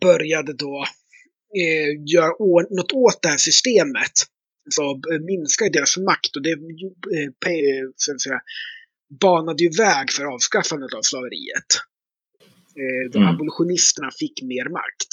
började 0.00 0.52
då 0.52 0.84
eh, 1.56 2.02
göra 2.06 2.66
något 2.70 2.92
åt 2.92 3.22
det 3.22 3.28
här 3.28 3.36
systemet 3.38 4.12
så 4.70 4.90
eh, 5.12 5.20
minskade 5.20 5.70
deras 5.70 5.96
makt 5.96 6.36
och 6.36 6.42
det 6.42 6.50
eh, 6.52 7.30
pe- 7.46 7.92
så 7.96 8.12
att 8.12 8.20
säga, 8.20 8.40
banade 9.20 9.62
ju 9.64 9.70
väg 9.70 10.10
för 10.10 10.24
avskaffandet 10.24 10.94
av 10.94 11.02
slaveriet. 11.02 11.70
Eh, 12.76 13.10
de 13.12 13.18
Mm. 13.18 13.34
abolitionisterna 13.34 14.10
fick 14.18 14.42
mer 14.42 14.68
makt. 14.68 15.10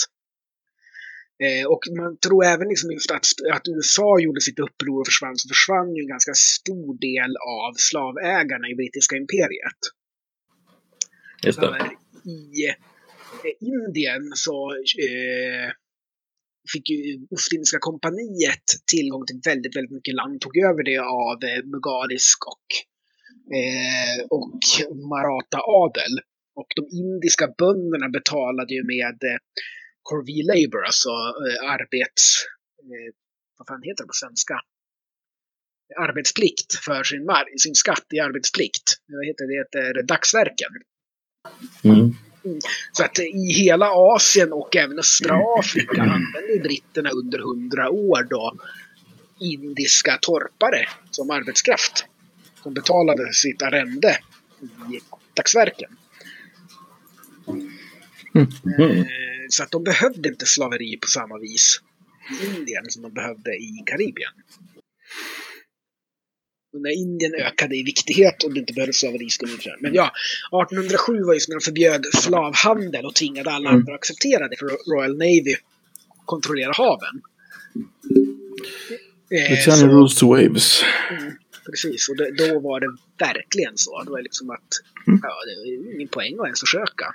Eh, 1.43 1.65
och 1.67 1.79
man 1.97 2.17
tror 2.17 2.45
även 2.45 2.67
liksom 2.67 2.91
just 2.91 3.11
att, 3.11 3.25
att 3.53 3.67
USA 3.67 4.19
gjorde 4.19 4.41
sitt 4.41 4.59
uppror 4.59 4.99
och 4.99 5.07
försvann, 5.07 5.37
så 5.37 5.47
försvann 5.49 5.95
ju 5.95 6.01
en 6.01 6.07
ganska 6.07 6.33
stor 6.33 6.97
del 6.99 7.31
av 7.37 7.73
slavägarna 7.77 8.67
i 8.69 8.75
brittiska 8.75 9.15
imperiet. 9.15 9.81
Just 11.43 11.61
det. 11.61 11.91
I 12.25 12.67
eh, 12.67 13.53
Indien 13.59 14.31
så 14.35 14.71
eh, 15.07 15.71
fick 16.73 16.89
ju 16.89 17.27
Ostindiska 17.29 17.77
kompaniet 17.79 18.63
tillgång 18.91 19.25
till 19.25 19.41
väldigt, 19.45 19.75
väldigt 19.75 19.91
mycket 19.91 20.15
land. 20.15 20.41
Tog 20.41 20.57
över 20.57 20.83
det 20.83 20.97
av 20.97 21.37
eh, 21.49 21.63
mugarisk 21.65 22.39
och, 22.53 22.67
eh, 23.59 24.25
och 24.29 24.59
Maratha-adel. 25.11 26.15
Och 26.55 26.67
de 26.75 26.97
indiska 26.97 27.47
bönderna 27.57 28.09
betalade 28.09 28.73
ju 28.73 28.83
med 28.83 29.17
eh, 29.23 29.39
corvée 30.01 30.43
labor, 30.51 30.85
alltså 30.85 31.09
eh, 31.09 31.71
arbets... 31.73 32.23
Eh, 32.83 33.13
vad 33.57 33.67
fan 33.67 33.83
heter 33.83 34.03
det 34.03 34.07
på 34.07 34.13
svenska? 34.13 34.55
Arbetsplikt 36.07 36.73
för 36.85 37.03
sin, 37.03 37.23
mar- 37.29 37.57
sin 37.57 37.75
skatt 37.75 38.05
i 38.13 38.19
arbetsplikt. 38.19 38.87
Vad 39.07 39.25
heter 39.27 39.43
det? 39.47 39.67
Det 39.71 39.87
heter 39.87 40.03
dagsverken. 40.03 40.71
Mm. 41.83 42.15
Så 42.91 43.03
att 43.03 43.19
i 43.19 43.51
hela 43.51 43.89
Asien 43.91 44.53
och 44.53 44.75
även 44.75 44.99
östra 44.99 45.35
Afrika 45.59 46.01
använde 46.01 46.53
ju 46.53 46.59
britterna 46.59 47.09
under 47.09 47.39
hundra 47.39 47.89
år 47.89 48.27
då 48.29 48.55
indiska 49.39 50.17
torpare 50.21 50.87
som 51.11 51.29
arbetskraft. 51.29 52.05
Som 52.63 52.73
betalade 52.73 53.33
sitt 53.33 53.61
arrende 53.61 54.17
i 54.93 54.99
dagsverken. 55.33 55.89
Mm. 57.47 58.99
Eh, 58.99 59.05
Så 59.49 59.63
att 59.63 59.71
de 59.71 59.83
behövde 59.83 60.29
inte 60.29 60.45
slaveri 60.45 60.97
på 60.97 61.07
samma 61.07 61.37
vis 61.37 61.81
i 62.41 62.45
Indien 62.45 62.85
som 62.89 63.01
de 63.01 63.13
behövde 63.13 63.55
i 63.55 63.83
Karibien. 63.85 64.31
När 66.73 66.97
Indien 67.01 67.31
ökade 67.35 67.75
i 67.75 67.83
viktighet 67.83 68.43
och 68.43 68.53
det 68.53 68.59
inte 68.59 68.73
behövdes 68.73 68.97
slaveri 68.99 69.29
skulle 69.29 69.51
Men 69.79 69.93
ja, 69.93 70.11
1807 70.63 71.23
var 71.23 71.33
ju 71.33 71.39
när 71.47 71.55
de 71.59 71.61
förbjöd 71.63 72.05
slavhandel 72.13 73.05
och 73.05 73.15
tvingade 73.15 73.51
alla 73.51 73.69
Mm. 73.69 73.79
andra 73.79 73.93
att 73.93 73.99
acceptera 73.99 74.47
det 74.47 74.57
för 74.57 74.65
Royal 74.95 75.17
Navy 75.17 75.55
kontrollera 76.25 76.71
haven. 76.73 77.21
The 79.29 79.35
Eh, 79.35 79.57
channel 79.57 79.79
så- 79.79 79.87
rules 79.87 80.15
to 80.15 80.27
waves. 80.29 80.81
Precis, 81.65 82.09
och 82.09 82.17
det, 82.17 82.31
då 82.31 82.59
var 82.59 82.79
det 82.79 82.87
verkligen 83.19 83.73
så. 83.75 84.03
Det 84.03 84.11
var 84.11 84.21
liksom 84.21 84.49
att 84.49 84.67
Mm. 85.07 85.19
ja, 85.23 85.29
det 85.45 85.55
var 85.59 85.95
ingen 85.95 86.07
poäng 86.07 86.33
att 86.39 86.45
ens 86.45 86.59
försöka. 86.59 87.05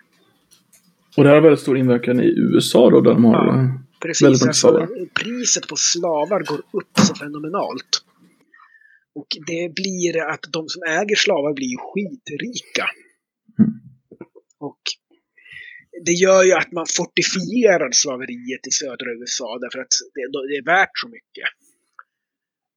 Och 1.16 1.22
det 1.24 1.28
här 1.28 1.36
har 1.36 1.42
väldigt 1.42 1.61
stor 1.61 1.78
inverkan 1.78 2.20
i 2.20 2.26
USA 2.26 2.90
då, 2.90 3.00
där 3.00 3.11
de 3.14 3.24
har... 3.24 3.46
Ja. 3.46 3.80
Precis, 4.00 4.22
Väldigt 4.26 4.46
alltså, 4.46 4.88
priset 5.14 5.68
på 5.68 5.76
slavar 5.76 6.42
går 6.42 6.59
upp 6.70 6.98
så 6.98 7.14
fenomenalt. 7.14 8.03
Och 9.15 9.27
det 9.47 9.75
blir 9.75 10.23
att 10.33 10.45
de 10.53 10.69
som 10.69 10.83
äger 10.83 11.17
slavar 11.17 11.53
blir 11.55 11.77
skitrika. 11.77 12.87
Mm. 13.59 13.81
Och 14.59 14.83
det 16.05 16.12
gör 16.12 16.43
ju 16.43 16.53
att 16.53 16.73
man 16.73 16.87
fortifierar 16.97 17.91
slaveriet 17.93 18.67
i 18.67 18.71
södra 18.71 19.09
USA 19.21 19.59
därför 19.59 19.79
att 19.79 19.95
det, 20.15 20.49
det 20.49 20.57
är 20.57 20.65
värt 20.65 20.99
så 21.03 21.09
mycket. 21.09 21.49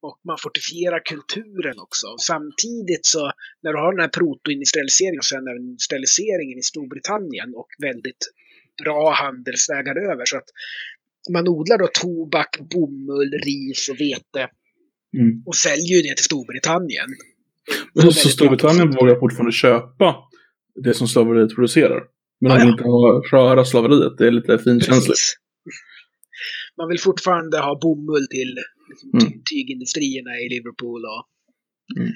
Och 0.00 0.20
man 0.24 0.38
fortifierar 0.38 1.00
kulturen 1.04 1.78
också. 1.78 2.06
Samtidigt 2.18 3.06
så 3.06 3.32
när 3.62 3.72
du 3.72 3.78
har 3.78 3.92
den 3.92 4.00
här 4.00 4.08
protoindustrialiseringen 4.08 5.18
och 5.18 5.24
sen 5.24 5.48
även 5.48 5.62
industrialiseringen 5.62 6.58
i 6.58 6.62
Storbritannien 6.62 7.54
och 7.54 7.70
väldigt 7.78 8.22
bra 8.84 9.10
handelsvägar 9.10 10.10
över. 10.10 10.24
Så 10.24 10.36
att 10.36 10.50
man 11.30 11.48
odlar 11.48 11.78
då 11.78 11.88
tobak, 11.92 12.58
bomull, 12.70 13.32
ris 13.46 13.88
och 13.88 14.00
vete 14.00 14.50
Mm. 15.16 15.42
och 15.46 15.56
säljer 15.56 15.96
ju 15.96 16.02
det 16.02 16.14
till 16.16 16.24
Storbritannien. 16.24 17.08
Men 17.94 18.12
så 18.12 18.28
Storbritannien 18.28 18.90
vågar 18.90 19.20
fortfarande 19.20 19.52
köpa 19.52 20.16
det 20.84 20.94
som 20.94 21.08
slaveriet 21.08 21.54
producerar. 21.54 22.02
Men 22.40 22.50
de 22.50 22.58
vill 22.60 22.68
inte 22.72 22.84
ha, 22.84 23.22
röra 23.32 23.64
slaveriet. 23.64 24.18
Det 24.18 24.26
är 24.26 24.30
lite 24.30 24.58
finkänsligt. 24.58 25.20
Man 26.76 26.88
vill 26.88 27.00
fortfarande 27.00 27.58
ha 27.58 27.78
bomull 27.82 28.26
till 28.30 28.54
liksom, 28.90 29.10
Mm. 29.14 29.26
ty- 29.32 29.38
tygindustrierna 29.50 30.30
i 30.44 30.48
Liverpool 30.48 31.02
och 31.04 31.24
Mm. 31.96 32.08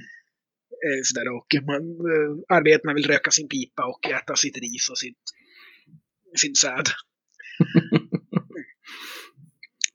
eh, 0.84 1.01
sådär. 1.05 1.28
Och 1.36 1.47
man, 1.66 1.82
eh, 2.12 2.57
arbetarna 2.59 2.95
vill 2.95 3.07
röka 3.07 3.30
sin 3.30 3.49
pipa 3.49 3.82
och 3.84 4.11
äta 4.11 4.36
sitt 4.36 4.57
ris 4.57 4.88
och 4.90 4.99
sitt, 4.99 5.22
sin 6.36 6.55
säd. 6.55 6.86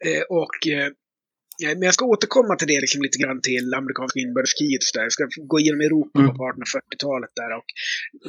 eh, 0.05 0.21
och 0.29 0.67
men 1.65 1.81
jag 1.81 1.93
ska 1.93 2.05
återkomma 2.05 2.55
till 2.55 2.67
det 2.67 2.79
liksom 2.81 3.01
lite 3.01 3.17
grann 3.17 3.41
till 3.41 3.73
amerikanska 3.73 4.19
inbördeskriget. 4.19 4.81
och 4.81 4.87
så 4.87 4.97
där. 4.97 5.03
Jag 5.05 5.11
ska 5.11 5.27
gå 5.51 5.59
igenom 5.59 5.81
Europa 5.81 6.19
Mm. 6.19 6.35
på 6.37 6.43
1840-talet 6.43 7.29
där. 7.35 7.51
Och 7.57 7.67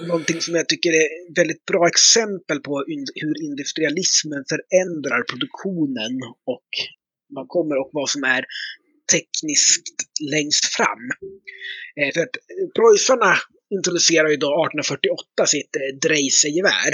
någonting 0.08 0.40
som 0.40 0.54
jag 0.54 0.68
tycker 0.68 0.90
är 0.90 1.34
väldigt 1.40 1.64
bra 1.64 1.86
exempel 1.88 2.58
på 2.60 2.84
hur 3.22 3.36
industrialismen 3.48 4.42
förändrar 4.52 5.22
produktionen 5.32 6.12
och 6.54 6.68
man 7.36 7.46
kommer 7.46 7.76
och 7.82 7.90
vad 7.92 8.08
som 8.10 8.24
är 8.24 8.44
tekniskt 9.12 9.86
längst 10.34 10.64
fram. 10.76 11.04
Eh, 12.00 12.10
för 12.14 12.20
att 12.20 12.36
eh, 12.36 12.66
preussarna 12.76 13.32
introducerar 13.76 14.28
ju 14.28 14.36
då 14.36 14.46
1848 14.46 15.46
sitt 15.46 15.76
eh, 15.76 15.96
Dreise-gevär. 16.08 16.92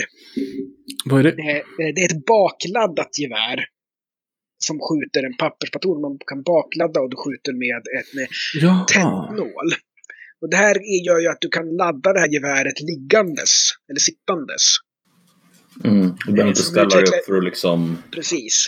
Vad 1.05 1.21
är 1.21 1.25
det? 1.25 1.37
Det 1.95 2.01
är 2.05 2.11
ett 2.13 2.27
bakladdat 2.27 3.19
gevär 3.19 3.65
som 4.69 4.77
skjuter 4.87 5.23
en 5.29 5.37
papperspatron. 5.43 6.01
Man 6.01 6.19
kan 6.31 6.43
bakladda 6.43 6.99
och 7.01 7.11
du 7.11 7.17
skjuter 7.25 7.53
med 7.65 7.77
ett 7.99 8.11
med 8.17 8.29
Ja. 8.65 8.87
tändnål. 8.95 9.69
Och 10.41 10.51
det 10.51 10.57
här 10.57 10.75
är- 10.95 11.07
gör 11.09 11.21
ju 11.25 11.29
att 11.29 11.41
du 11.41 11.49
kan 11.49 11.67
ladda 11.83 12.13
det 12.13 12.21
här 12.21 12.33
geväret 12.37 12.81
liggandes, 12.91 13.53
eller 13.89 14.01
sittandes. 14.11 14.65
Mm. 15.85 16.17
Du 16.27 16.33
behöver 16.33 16.49
inte 16.49 16.63
Som 16.63 16.73
ställa 16.73 16.89
dig 16.89 17.03
upp 17.03 17.25
för 17.27 17.37
att 17.39 17.45
liksom... 17.45 17.99
Precis. 18.11 18.67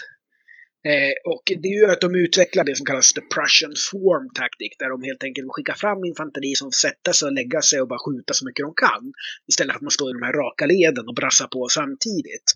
Eh, 0.92 1.32
och 1.32 1.44
det 1.62 1.68
gör 1.68 1.92
att 1.92 2.00
de 2.00 2.14
utvecklar 2.14 2.64
det 2.64 2.76
som 2.76 2.86
kallas 2.86 3.12
the 3.12 3.20
Prussian 3.34 3.74
Swarm 3.86 4.26
Tactic, 4.38 4.72
där 4.78 4.88
de 4.94 5.02
helt 5.02 5.22
enkelt 5.24 5.46
skickar 5.50 5.74
fram 5.74 6.04
infanteri 6.04 6.54
som 6.54 6.70
sätter 6.72 7.12
sig 7.12 7.26
och 7.26 7.32
lägga 7.40 7.60
sig 7.62 7.80
och 7.80 7.88
bara 7.88 7.98
skjuta 8.06 8.32
så 8.34 8.44
mycket 8.46 8.64
de 8.66 8.72
kan. 8.86 9.04
Istället 9.50 9.72
för 9.72 9.78
att 9.78 9.82
man 9.88 9.90
står 9.98 10.08
i 10.10 10.12
de 10.18 10.22
här 10.26 10.32
raka 10.42 10.66
leden 10.66 11.04
och 11.08 11.14
brassar 11.20 11.48
på 11.54 11.68
samtidigt. 11.68 12.46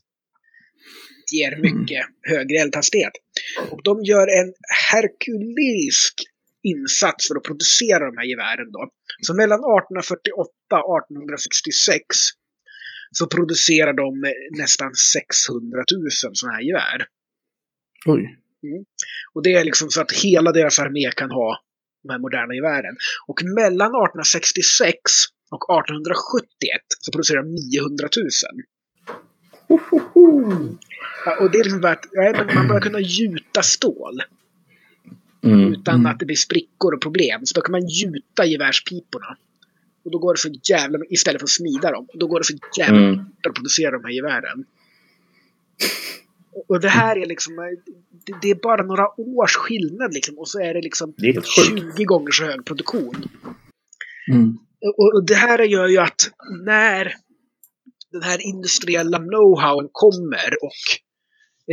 Ger 1.32 1.56
mycket 1.56 2.06
högre 2.22 2.56
eldhastighet. 2.56 3.12
Och 3.70 3.82
de 3.82 4.02
gör 4.04 4.26
en 4.40 4.52
herkulisk 4.92 6.14
insats 6.62 7.28
för 7.28 7.36
att 7.36 7.42
producera 7.42 8.06
de 8.10 8.16
här 8.16 8.24
gevären 8.24 8.72
då. 8.72 8.90
Så 9.26 9.34
mellan 9.34 9.58
1848 9.58 10.76
och 10.86 10.98
1866 10.98 12.04
så 13.10 13.26
producerar 13.26 13.92
de 13.92 14.32
nästan 14.58 14.94
600 14.94 15.84
000 15.92 16.10
sådana 16.10 16.56
här 16.56 16.62
gevär. 16.62 17.06
Oj. 18.06 18.36
Och 19.34 19.42
det 19.42 19.54
är 19.54 19.64
liksom 19.64 19.90
så 19.90 20.00
att 20.00 20.12
hela 20.12 20.52
deras 20.52 20.78
armé 20.78 21.10
kan 21.16 21.30
ha 21.30 21.50
de 22.02 22.10
här 22.12 22.18
moderna 22.18 22.54
gevären. 22.54 22.96
Och 23.28 23.38
mellan 23.44 23.90
1866 23.90 24.94
och 25.54 25.62
1871 25.78 26.80
så 26.98 27.12
producerar 27.12 27.42
de 27.42 27.48
900 27.54 28.08
000. 28.16 28.28
Ja, 31.26 31.36
och 31.40 31.50
det 31.50 31.58
är 31.58 31.64
liksom 31.64 31.80
värt, 31.80 32.54
man 32.54 32.68
börjar 32.68 32.80
kunna 32.80 33.00
gjuta 33.00 33.62
stål 33.62 34.22
Mm. 35.44 35.72
utan 35.72 35.94
Mm. 35.94 36.06
att 36.06 36.18
det 36.18 36.26
blir 36.26 36.36
sprickor 36.36 36.94
och 36.94 37.00
problem. 37.02 37.40
Så 37.46 37.54
då 37.54 37.60
kan 37.60 37.72
man 37.72 37.86
gjuta 37.88 38.46
gevärspiporna. 38.46 39.36
Och 40.04 40.10
då 40.10 40.18
går 40.18 40.34
det 40.34 40.38
så 40.40 40.48
jävla 40.70 40.98
istället 41.08 41.40
för 41.40 41.46
att 41.46 41.50
smida 41.50 41.92
dem. 41.92 42.06
Och 42.12 42.18
då 42.18 42.26
går 42.26 42.38
det 42.40 42.44
så 42.44 42.54
jävla 42.78 42.98
Mm. 43.00 43.20
att 43.48 43.54
producera 43.54 43.90
de 43.90 44.04
här 44.04 44.10
gevären. 44.10 44.64
Och 46.68 46.80
det 46.80 46.88
här 46.88 47.16
är 47.18 47.26
liksom, 47.26 47.54
det, 48.42 48.50
är 48.50 48.54
bara 48.54 48.82
några 48.82 49.20
års 49.20 49.56
skillnad 49.56 50.14
liksom. 50.14 50.38
Och 50.38 50.48
så 50.48 50.60
är 50.60 50.74
det 50.74 50.80
liksom 50.80 51.14
Det 51.16 51.28
är 51.28 51.32
helt 51.32 51.46
sjukt. 51.46 51.96
20 51.96 52.04
gånger 52.04 52.30
så 52.30 52.44
hög 52.44 52.64
produktion. 52.64 53.14
Mm. 54.32 54.58
Och, 54.98 55.14
och 55.14 55.24
det 55.26 55.34
här 55.34 55.58
gör 55.58 55.88
ju 55.88 55.98
att 55.98 56.30
när 56.64 57.14
den 58.12 58.22
här 58.22 58.46
industriella 58.46 59.18
know-howen 59.18 59.88
kommer 59.92 60.50
och 60.62 60.82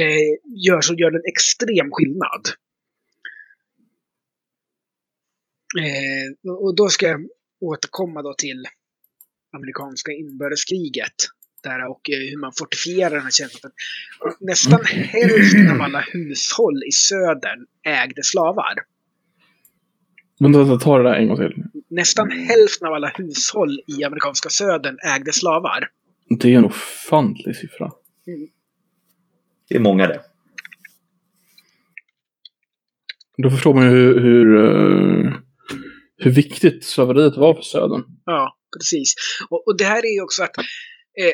eh, 0.02 0.30
gör 0.66 0.82
så 0.82 0.94
gör 0.94 1.12
den 1.12 1.22
extrem 1.26 1.90
skillnad. 1.92 2.44
Eh, 5.80 6.52
och 6.52 6.76
då 6.76 6.88
ska 6.90 7.08
jag 7.08 7.28
återkomma 7.62 8.22
då 8.22 8.34
till 8.34 8.66
amerikanska 9.54 10.12
inbördeskriget. 10.12 11.16
Där 11.64 11.88
och 11.90 12.10
eh, 12.10 12.30
hur 12.30 12.40
man 12.40 12.52
fortifierar 12.60 13.10
den 13.10 13.22
här 13.22 13.32
känslan. 13.32 13.72
Nästan 14.40 14.86
hälften 14.86 15.72
av 15.72 15.82
alla 15.82 16.00
hushåll 16.00 16.84
i 16.88 16.92
södern 16.92 17.66
ägde 17.84 18.24
slavar. 18.24 18.76
Vänta, 20.40 20.78
ta 20.78 20.98
det 20.98 21.04
där 21.04 21.16
en 21.16 21.28
gång 21.28 21.38
till. 21.38 21.64
Nästan 21.90 22.32
hälften 22.32 22.88
av 22.88 22.94
alla 22.94 23.12
hushåll 23.16 23.82
i 23.88 24.04
amerikanska 24.04 24.50
södern 24.50 24.98
ägde 25.16 25.34
slavar. 25.34 25.90
Det 26.30 26.54
är 26.54 26.58
en 26.58 26.66
ofantlig 26.66 27.56
siffra. 27.56 27.92
Det 29.70 29.76
är 29.76 29.80
många 29.80 30.08
det. 30.08 30.22
Då 33.38 33.50
förstår 33.50 33.74
man 33.74 33.84
ju 33.84 33.90
hur, 33.90 34.20
hur, 34.20 34.56
eh, 34.56 35.34
hur 36.18 36.32
viktigt 36.32 36.86
slaveriet 36.86 37.38
var 37.38 37.54
för 37.54 37.62
Södern. 37.62 38.04
Ja, 38.26 38.58
precis. 38.78 39.14
Och, 39.50 39.68
och 39.68 39.78
det 39.78 39.84
här 39.84 40.06
är 40.06 40.14
ju 40.16 40.22
också 40.22 40.44
att 40.44 40.58
eh, 40.58 41.34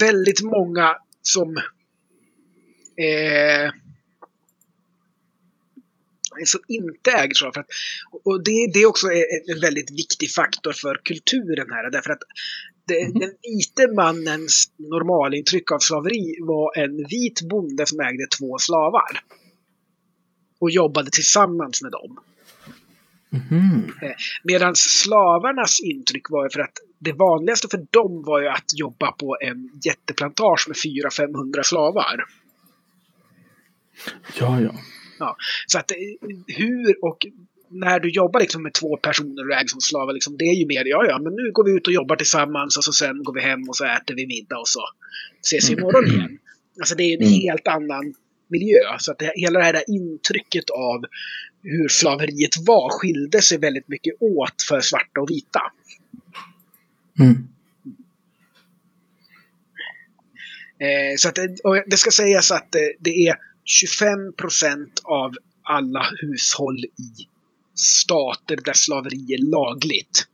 väldigt 0.00 0.42
många 0.42 0.96
som 1.22 1.56
eh, 2.96 3.72
som 6.44 6.60
inte 6.68 7.10
äger 7.10 7.34
slavar. 7.34 7.52
För 7.52 7.60
att, 7.60 7.66
och 8.24 8.44
det, 8.44 8.70
det 8.74 8.78
är 8.78 8.86
också 8.86 9.06
en, 9.06 9.54
en 9.54 9.60
väldigt 9.60 9.90
viktig 9.90 10.30
faktor 10.30 10.72
för 10.72 11.00
kulturen 11.04 11.66
här. 11.70 11.90
Därför 11.90 12.10
att 12.10 12.22
det, 12.86 13.08
Mhm. 13.08 13.18
den 13.18 13.30
vite 13.42 13.92
mannens 13.94 14.72
normalintryck 14.76 15.72
av 15.72 15.78
slaveri 15.78 16.36
var 16.40 16.78
en 16.78 16.96
vit 16.96 17.42
bonde 17.42 17.86
som 17.86 18.00
ägde 18.00 18.26
två 18.38 18.58
slavar. 18.58 19.20
Och 20.58 20.70
jobbade 20.70 21.10
tillsammans 21.10 21.82
med 21.82 21.92
dem. 21.92 22.20
Mhm. 23.30 23.92
Medan 24.44 24.76
slavarnas 24.76 25.80
intryck 25.80 26.30
var 26.30 26.44
ju 26.44 26.50
för 26.50 26.60
att 26.60 26.72
det 26.98 27.12
vanligaste 27.12 27.68
för 27.70 27.86
dem 27.90 28.22
var 28.22 28.40
ju 28.40 28.48
att 28.48 28.78
jobba 28.78 29.12
på 29.12 29.36
en 29.40 29.80
jätteplantage 29.84 30.64
med 30.68 30.76
400-500 30.76 31.62
slavar. 31.62 32.24
Ja, 34.40 34.60
ja. 35.18 35.36
Så 35.66 35.78
att 35.78 35.90
eh, 35.90 35.96
hur 36.46 37.04
och 37.04 37.26
när 37.72 38.00
du 38.00 38.10
jobbar 38.10 38.40
liksom 38.40 38.62
med 38.62 38.72
två 38.72 38.96
personer 38.96 39.48
och 39.48 39.54
äger 39.54 39.66
som 39.68 39.80
slavar, 39.80 40.12
liksom, 40.12 40.36
det 40.36 40.44
är 40.44 40.54
ju 40.54 40.66
mer 40.66 40.84
ja, 40.84 41.06
ja, 41.08 41.18
men 41.18 41.32
nu 41.32 41.52
går 41.52 41.64
vi 41.64 41.76
ut 41.76 41.86
och 41.86 41.92
jobbar 41.92 42.16
tillsammans 42.16 42.76
och 42.76 42.84
så 42.84 42.92
sen 42.92 43.22
går 43.24 43.34
vi 43.34 43.40
hem 43.40 43.68
och 43.68 43.76
så 43.76 43.84
äter 43.84 44.14
vi 44.14 44.26
middag 44.26 44.58
och 44.58 44.68
så 44.68 44.80
ses 45.42 45.70
vi 45.70 45.72
imorgon 45.72 46.06
igen. 46.06 46.38
Alltså 46.80 46.94
det 46.94 47.02
är 47.02 47.16
en 47.16 47.26
Mm. 47.26 47.40
helt 47.40 47.68
annan 47.68 48.14
miljö. 48.48 48.78
Så 48.98 49.12
att 49.12 49.18
det, 49.18 49.32
hela 49.36 49.58
det 49.58 49.64
här 49.64 49.82
intrycket 49.88 50.70
av 50.70 51.04
hur 51.62 51.88
slaveriet 51.88 52.56
var 52.66 52.90
skilde 52.90 53.42
sig 53.42 53.58
väldigt 53.58 53.88
mycket 53.88 54.14
åt 54.20 54.62
för 54.68 54.80
svarta 54.80 55.20
och 55.20 55.30
vita. 55.30 55.60
Mm. 57.20 57.48
Eh, 60.78 61.16
så 61.16 61.28
att 61.28 61.38
det 61.86 61.96
ska 61.96 62.10
sägas 62.10 62.50
att 62.50 62.74
eh, 62.74 62.80
det 63.00 63.10
är 63.28 63.36
25 63.64 64.32
procent 64.32 65.00
av 65.04 65.32
alla 65.62 66.06
hushåll 66.20 66.84
i 66.84 67.26
stater 67.74 68.56
där 68.64 68.72
slaveri 68.72 69.34
är 69.34 69.50
lagligt 69.50 70.26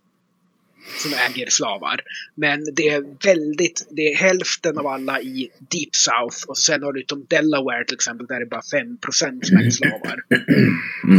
som 0.97 1.12
äger 1.12 1.51
slavar. 1.51 2.01
Men 2.34 2.64
det 2.74 2.89
är 2.89 3.05
väldigt, 3.24 3.86
det 3.91 4.12
är 4.12 4.16
hälften 4.16 4.78
av 4.78 4.86
alla 4.86 5.20
i 5.20 5.51
Deep 5.59 5.95
South 5.95 6.36
och 6.49 6.59
sen 6.59 6.82
har 6.82 6.93
du 6.93 7.01
utom 7.01 7.26
Delaware 7.28 7.84
till 7.84 7.95
exempel 7.95 8.26
där 8.26 8.39
det 8.39 8.45
är 8.45 8.51
bara 8.51 8.62
5 8.72 8.99
procent 8.99 9.47
som 9.47 9.57
äger 9.57 9.70
slavar. 9.70 10.22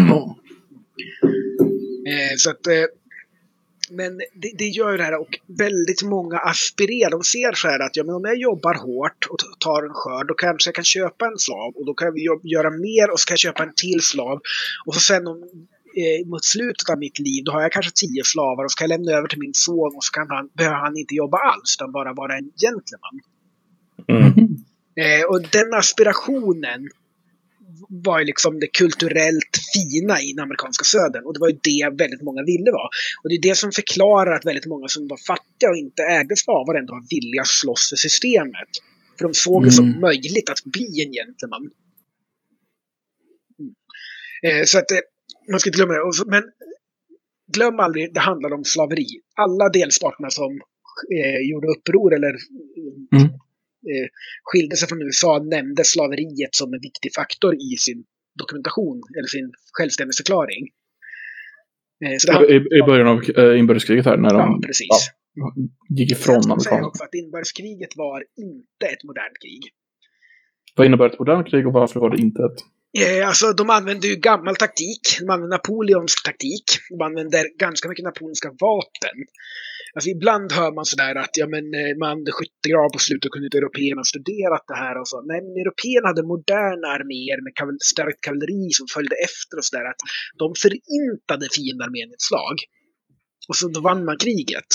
Ja. 0.10 0.38
Eh, 2.08 2.36
så 2.38 2.50
att, 2.50 2.68
eh, 2.68 2.86
men 3.90 4.18
det, 4.18 4.52
det 4.58 4.66
gör 4.68 4.92
ju 4.92 4.98
det 4.98 5.04
här 5.04 5.20
och 5.20 5.40
väldigt 5.48 6.04
många 6.04 6.38
aspirerar. 6.38 7.10
De 7.10 7.24
ser 7.24 7.54
så 7.54 7.68
här 7.68 7.80
att 7.80 7.96
ja, 7.96 8.04
men 8.04 8.16
om 8.16 8.26
jag 8.26 8.38
jobbar 8.38 8.74
hårt 8.74 9.28
och 9.30 9.38
tar 9.60 9.84
en 9.84 9.94
skörd 9.94 10.28
då 10.28 10.34
kanske 10.34 10.68
jag 10.68 10.76
kan 10.76 10.84
köpa 10.84 11.26
en 11.26 11.38
slav 11.38 11.74
och 11.76 11.86
då 11.86 11.94
kan 11.94 12.14
vi 12.14 12.28
göra 12.44 12.70
mer 12.70 13.12
och 13.12 13.20
så 13.20 13.26
kan 13.26 13.34
jag 13.34 13.40
köpa 13.40 13.64
en 13.64 13.74
till 13.76 14.02
slav. 14.02 14.40
Och 14.86 14.94
så 14.94 15.00
sen 15.00 15.28
om, 15.28 15.68
eh, 15.96 16.28
mot 16.28 16.46
slutet 16.46 16.90
av 16.90 17.00
mitt 17.00 17.20
liv 17.20 17.44
då 17.44 17.52
har 17.52 17.62
jag 17.62 17.72
kanske 17.72 17.92
tio 17.96 18.24
slavar 18.24 18.64
och 18.64 18.72
så 18.72 18.76
kan 18.76 18.90
jag 18.90 18.98
lämna 19.00 19.12
över 19.18 19.28
till 19.28 19.40
min 19.40 19.54
son 19.54 19.96
och 19.96 20.04
så 20.04 20.12
kan 20.12 20.28
han, 20.30 20.50
behöver 20.54 20.78
han 20.78 20.98
inte 20.98 21.16
jobba 21.16 21.38
alls 21.38 21.76
utan 21.78 21.92
bara 21.92 22.14
vara 22.14 22.34
en 22.38 22.52
gentleman. 22.64 23.16
Mm. 24.08 24.56
Eh, 25.02 25.26
och 25.30 25.42
den 25.42 25.74
aspirationen 25.74 26.90
var 27.90 28.20
ju 28.20 28.26
liksom 28.26 28.60
det 28.60 28.68
kulturellt 28.68 29.54
fina 29.74 30.22
i 30.22 30.34
den 30.34 30.44
amerikanska 30.44 30.84
södern. 30.84 31.24
Och 31.26 31.34
det 31.34 31.40
var 31.40 31.50
ju 31.50 31.60
det 31.64 31.98
väldigt 32.04 32.22
många 32.22 32.44
ville 32.44 32.72
vara. 32.72 32.90
Och 33.24 33.30
det 33.30 33.36
är 33.36 33.42
det 33.42 33.56
som 33.58 33.72
förklarar 33.72 34.36
att 34.36 34.46
väldigt 34.46 34.66
många 34.66 34.88
som 34.88 35.08
var 35.08 35.18
fattiga 35.28 35.70
och 35.70 35.78
inte 35.78 36.04
ägde 36.04 36.36
slavar 36.36 36.76
ändå 36.76 36.94
var 36.94 37.06
villiga 37.10 37.42
att 37.42 37.48
slåss 37.48 37.90
för 37.90 37.96
systemet. 37.96 38.72
För 39.18 39.24
de 39.28 39.34
såg 39.34 39.64
det 39.64 39.72
som 39.72 39.86
Mm. 39.86 40.02
möjligt 40.02 40.50
att 40.50 40.64
bli 40.64 40.90
en 41.06 41.12
gentleman. 41.12 41.70
Mm. 43.60 43.74
Eh, 44.44 44.66
så 44.66 44.78
att 44.78 44.92
eh, 44.92 44.98
man 45.52 45.60
ska 45.60 45.68
inte 45.70 45.78
glömma 45.78 45.94
det. 45.94 46.26
Men 46.28 46.44
glöm 47.54 47.80
aldrig, 47.80 48.14
det 48.14 48.20
handlar 48.20 48.54
om 48.54 48.64
slaveri. 48.64 49.08
Alla 49.36 49.70
delstaterna 49.70 50.30
som 50.30 50.52
eh, 51.18 51.40
gjorde 51.52 51.68
uppror 51.68 52.14
eller 52.16 52.36
Mm. 53.16 53.24
eh, 53.92 54.08
skilde 54.44 54.76
sig 54.76 54.88
från 54.88 55.02
USA 55.02 55.40
nämnde 55.40 55.84
slaveriet 55.84 56.56
som 56.56 56.74
en 56.74 56.80
viktig 56.82 57.12
faktor 57.16 57.56
i 57.56 57.78
sin 57.78 58.04
dokumentation 58.40 59.02
eller 59.18 59.28
sin 59.28 59.52
självständighetsförklaring. 59.74 60.64
Eh, 62.06 62.18
så 62.20 62.32
det 62.32 62.54
I, 62.54 62.56
I 62.56 62.82
början 62.82 63.08
av 63.08 63.18
eh, 63.38 63.60
inbördeskriget 63.60 64.06
här 64.06 64.18
när 64.18 64.34
ja, 64.34 64.38
de 64.46 64.62
precis. 64.62 64.88
gick 65.90 66.10
Sen 66.10 66.18
ifrån 66.18 66.52
amerikanerna. 66.52 66.88
också 66.88 67.04
att 67.04 67.14
inbördeskriget 67.14 67.90
var 67.96 68.24
inte 68.38 68.86
ett 68.94 69.04
modernt 69.04 69.38
krig. 69.42 69.62
Vad 70.76 70.86
innebär 70.88 71.06
ett 71.06 71.20
modernt 71.20 71.48
krig 71.48 71.68
och 71.68 71.74
varför 71.74 72.00
var 72.00 72.10
det 72.10 72.22
inte 72.22 72.42
ett? 72.44 72.60
Eh, 72.98 73.28
alltså 73.28 73.54
de 73.54 73.70
använde 73.70 74.08
ju 74.08 74.16
gammal 74.16 74.56
taktik. 74.56 75.04
De 75.20 75.30
använde 75.30 75.56
Napoleons 75.56 76.16
taktik. 76.26 76.64
De 76.90 77.02
använde 77.06 77.38
ganska 77.60 77.90
mycket 77.90 78.06
napoleonska 78.06 78.50
vapen. 78.50 79.18
Alltså 79.96 80.10
ibland 80.10 80.52
hör 80.52 80.72
man 80.78 80.86
sådär 80.86 81.16
att 81.16 81.34
ja, 81.42 81.48
men, 81.48 81.66
eh, 81.80 81.94
man 82.00 82.10
hade 82.10 82.32
skyttegrav 82.32 82.90
på 82.96 83.00
slutet 83.00 83.26
och 83.26 83.34
kunde 83.34 83.48
inte 83.48 83.58
européerna 83.64 84.04
studerat 84.04 84.66
det 84.72 84.80
här 84.84 84.96
och 85.02 85.08
så. 85.12 85.18
Nej, 85.22 85.40
men 85.46 85.54
européerna 85.64 86.08
hade 86.12 86.24
moderna 86.34 86.88
arméer 86.98 87.40
med 87.46 87.54
kaval 87.60 87.78
starkt 87.94 88.22
kavalleri 88.26 88.66
som 88.78 88.86
följde 88.96 89.16
efter 89.30 89.56
och 89.60 89.66
sådär. 89.70 89.86
Att 89.92 90.02
de 90.42 90.48
förintade 90.64 91.46
fiendearmén 91.56 92.10
i 92.12 92.16
ett 92.18 92.28
slag. 92.30 92.58
Och 93.50 93.56
så 93.60 93.66
då 93.76 93.80
vann 93.90 94.06
man 94.10 94.18
kriget. 94.26 94.70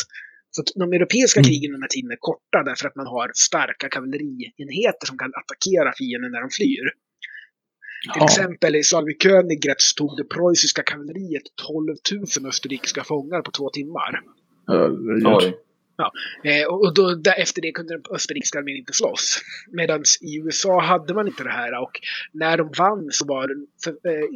Så 0.55 0.59
de 0.83 0.89
europeiska 0.99 1.41
Mm. 1.41 1.49
krigen 1.49 1.73
den 1.73 1.83
här 1.85 1.93
tiden 1.95 2.11
är 2.17 2.23
korta 2.31 2.59
därför 2.71 2.87
att 2.89 2.97
man 3.01 3.09
har 3.15 3.29
starka 3.49 3.87
kavallerienheter 3.95 5.07
som 5.11 5.17
kan 5.23 5.33
attackera 5.41 5.89
fienden 6.01 6.31
när 6.35 6.43
de 6.47 6.51
flyr. 6.59 6.87
Till 8.13 8.13
Ja. 8.21 8.25
exempel 8.25 8.77
i 8.77 8.83
Königgrätz 9.23 9.95
tog 9.95 10.17
det 10.17 10.25
preussiska 10.25 10.83
kavalleriet 10.83 11.43
12 11.69 11.89
000 12.43 12.47
österrikiska 12.49 13.05
fångar 13.05 13.43
på 13.43 13.51
två 13.51 13.71
timmar. 13.71 14.21
Herregud. 14.69 15.27
Oj. 15.27 15.61
Eh, 16.45 16.67
och 16.67 16.95
då, 16.95 17.21
efter 17.37 17.63
det 17.63 17.73
kunde 17.73 17.95
den 17.95 18.03
österrikiska 18.11 18.59
armén 18.59 18.77
inte 18.77 18.93
slåss. 18.93 19.39
Medan 19.73 20.03
i 20.21 20.39
USA 20.39 20.81
hade 20.81 21.15
man 21.15 21.27
inte 21.27 21.45
det 21.45 21.51
här 21.51 21.83
och 21.83 22.01
när 22.33 22.57
de 22.59 22.71
vann 22.79 23.09
så 23.11 23.27
var 23.27 23.49
den 23.49 23.67
för, 23.85 23.91
eh, 23.91 24.27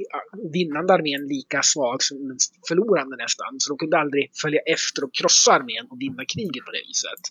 vinnande 0.53 0.93
armén 0.95 1.29
lika 1.29 1.63
svag 1.63 2.03
som 2.03 2.29
den 2.29 2.37
förlorande 2.69 3.17
nästan. 3.17 3.57
Så 3.59 3.73
de 3.73 3.79
kunde 3.79 3.99
aldrig 3.99 4.31
följa 4.43 4.61
efter 4.61 5.05
och 5.05 5.15
krossa 5.15 5.53
armén 5.53 5.87
och 5.91 6.01
vinna 6.01 6.25
kriget 6.35 6.65
på 6.65 6.71
det 6.73 6.83
viset. 6.89 7.23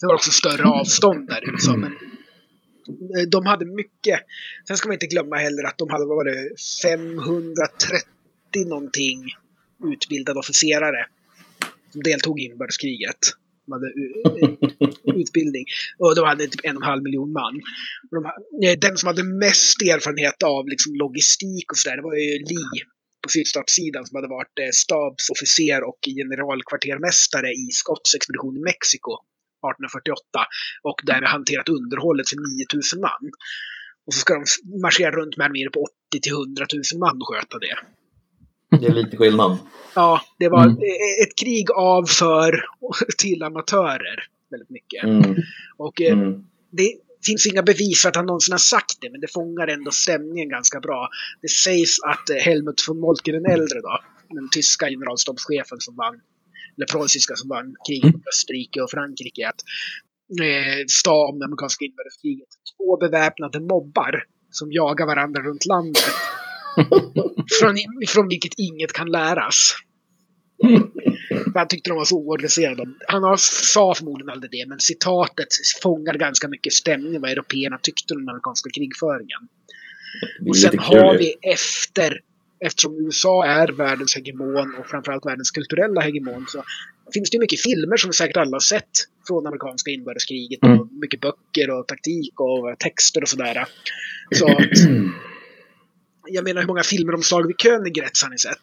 Det 0.00 0.06
var 0.06 0.14
också 0.14 0.30
större 0.30 0.64
avstånd 0.64 1.28
där 1.28 1.48
i 1.48 1.50
USA. 1.50 1.76
Men 1.76 1.92
de 3.28 3.46
hade 3.46 3.64
mycket. 3.64 4.20
Sen 4.66 4.76
ska 4.76 4.88
man 4.88 4.94
inte 4.94 5.06
glömma 5.06 5.36
heller 5.36 5.64
att 5.64 5.78
de 5.78 5.90
hade 5.90 6.06
vad 6.06 6.16
var 6.16 6.24
det, 6.24 6.48
530 6.82 8.68
någonting 8.68 9.24
utbildade 9.92 10.38
officerare 10.38 11.06
som 11.92 12.02
deltog 12.02 12.40
i 12.40 12.44
inbördeskriget. 12.44 13.18
De 13.66 13.72
hade 13.72 13.92
utbildning. 15.20 15.64
Och 15.98 16.14
de 16.14 16.26
hade 16.26 16.46
typ 16.46 16.64
en 16.64 16.76
och 16.76 16.82
en 16.82 16.88
halv 16.88 17.02
miljon 17.02 17.32
man. 17.32 17.60
De, 18.10 18.18
den 18.80 18.96
som 18.96 19.06
hade 19.06 19.24
mest 19.24 19.82
erfarenhet 19.82 20.42
av 20.42 20.68
liksom 20.68 20.94
logistik 20.94 21.72
och 21.72 21.78
sådär, 21.78 21.96
det 21.96 22.02
var 22.02 22.14
ju 22.14 22.38
Lee 22.38 22.84
på 23.22 23.28
sydstatssidan 23.28 24.06
som 24.06 24.16
hade 24.16 24.28
varit 24.28 24.58
eh, 24.58 24.72
stabsofficer 24.72 25.80
och 25.88 26.00
generalkvartermästare 26.20 27.50
i 27.52 27.68
Scotts 27.72 28.14
expedition 28.14 28.56
i 28.56 28.60
Mexiko 28.60 29.12
1848 29.58 30.22
och 30.82 31.00
där 31.04 31.20
vi 31.20 31.26
hanterat 31.26 31.68
underhållet 31.68 32.28
för 32.28 32.36
9000 32.60 33.00
man. 33.00 33.24
Och 34.06 34.14
så 34.14 34.20
ska 34.20 34.34
de 34.34 34.44
marschera 34.82 35.10
runt 35.10 35.36
med 35.36 35.44
arméer 35.44 35.70
på 35.70 35.80
80 36.10 36.20
till 36.22 36.32
100 36.32 36.66
000 36.92 37.00
man 37.00 37.16
och 37.22 37.28
sköta 37.34 37.58
det. 37.58 37.76
Det 38.80 38.86
är 38.86 38.94
lite 38.94 39.16
skillnad. 39.16 39.58
Ja, 39.94 40.20
det 40.38 40.48
var 40.48 40.64
Mm. 40.64 40.76
ett 41.22 41.38
krig 41.40 41.70
av 41.70 42.04
för 42.06 42.64
till 43.18 43.42
amatörer. 43.42 44.18
Väldigt 44.50 44.70
mycket. 44.70 45.04
Mm. 45.04 45.36
Och 45.76 46.00
eh, 46.02 46.12
Mm. 46.18 46.32
det 46.70 46.92
finns 47.26 47.46
inga 47.46 47.62
bevis 47.62 48.02
för 48.02 48.08
att 48.08 48.16
han 48.16 48.26
någonsin 48.26 48.52
har 48.52 48.58
sagt 48.58 48.98
det, 49.00 49.10
men 49.10 49.20
det 49.20 49.32
fångar 49.32 49.66
ändå 49.68 49.90
stämningen 49.90 50.48
ganska 50.48 50.80
bra. 50.80 51.08
Det 51.42 51.48
sägs 51.48 52.00
att 52.02 52.30
eh, 52.30 52.36
Helmut 52.36 52.84
von 52.88 53.00
Moltke 53.00 53.32
den 53.32 53.46
äldre 53.46 53.80
då, 53.80 53.98
den 54.28 54.48
tyska 54.50 54.88
generalstabschefen 54.88 55.80
som 55.80 55.96
vann, 55.96 56.20
eller 56.78 56.86
preussiska 56.86 57.36
som 57.36 57.48
vann 57.48 57.74
kriget 57.88 58.12
mot 58.14 58.26
Österrike 58.34 58.80
och 58.82 58.90
Frankrike, 58.90 59.48
att 59.48 59.60
eh, 60.40 60.84
sa 60.86 61.28
om 61.28 61.38
det 61.38 61.44
amerikanska 61.44 61.84
inbördeskriget. 61.84 62.48
Två 62.76 62.96
beväpnade 62.96 63.60
mobbar 63.60 64.24
som 64.50 64.72
jagar 64.72 65.06
varandra 65.06 65.42
runt 65.42 65.66
landet. 65.66 66.14
från, 67.60 67.76
från 68.08 68.28
vilket 68.28 68.54
inget 68.56 68.92
kan 68.92 69.10
läras. 69.10 69.74
Han 71.54 71.68
tyckte 71.68 71.90
de 71.90 71.96
var 71.96 72.04
så 72.04 72.16
oorganiserade. 72.16 72.84
Han 73.08 73.22
har, 73.22 73.36
sa 73.74 73.94
förmodligen 73.94 74.30
aldrig 74.30 74.50
det, 74.50 74.68
men 74.68 74.80
citatet 74.80 75.48
fångar 75.82 76.14
ganska 76.14 76.48
mycket 76.48 76.72
stämningen 76.72 77.20
vad 77.22 77.30
européerna 77.30 77.78
tyckte 77.82 78.14
om 78.14 78.20
den 78.20 78.28
amerikanska 78.28 78.70
krigföringen. 78.70 79.42
Och 80.48 80.56
sen 80.56 80.78
har 80.78 81.18
vi 81.18 81.34
efter, 81.42 82.20
eftersom 82.60 82.96
USA 83.06 83.46
är 83.46 83.68
världens 83.68 84.14
hegemon 84.16 84.74
och 84.78 84.86
framförallt 84.86 85.26
världens 85.26 85.50
kulturella 85.50 86.00
hegemon, 86.00 86.46
så 86.48 86.64
finns 87.14 87.30
det 87.30 87.34
ju 87.34 87.40
mycket 87.40 87.60
filmer 87.60 87.96
som 87.96 88.12
säkert 88.12 88.36
alla 88.36 88.54
har 88.54 88.60
sett 88.60 88.90
från 89.26 89.46
amerikanska 89.46 89.90
inbördeskriget. 89.90 90.62
Mm. 90.64 90.80
Och 90.80 90.88
mycket 90.92 91.20
böcker 91.20 91.70
och 91.70 91.88
taktik 91.88 92.40
och 92.40 92.78
texter 92.78 93.22
och 93.22 93.28
sådär. 93.28 93.64
Så, 94.34 94.46
jag 96.28 96.44
menar, 96.44 96.60
hur 96.60 96.68
många 96.68 96.82
filmer 96.82 97.14
om 97.14 97.22
slag 97.22 97.46
vid 97.46 97.60
Königgrätz 97.60 98.22
har 98.22 98.30
ni 98.30 98.38
sett? 98.38 98.56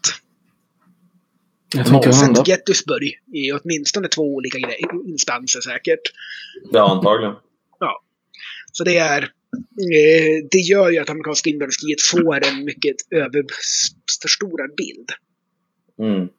Jag 1.76 1.88
jag 1.88 2.16
Sett. 2.16 2.48
Gettysburg 2.48 3.20
i 3.34 3.52
åtminstone 3.52 4.08
två 4.08 4.36
olika 4.36 4.58
instanser 5.08 5.62
säkert. 5.62 6.02
Ja, 6.72 6.91
antagligen. 6.91 7.36
Så 8.78 8.84
det 8.84 8.98
är 8.98 9.30
det 10.51 10.58
gör 10.58 10.91
ju 10.91 10.99
att 10.99 11.10
amerikanska 11.10 11.49
inbördeskriget 11.49 12.01
får 12.01 12.47
en 12.47 12.66
mycket 12.66 12.95
överförstorad 13.12 14.76
bild. 14.78 15.10
Mm. 15.99 16.30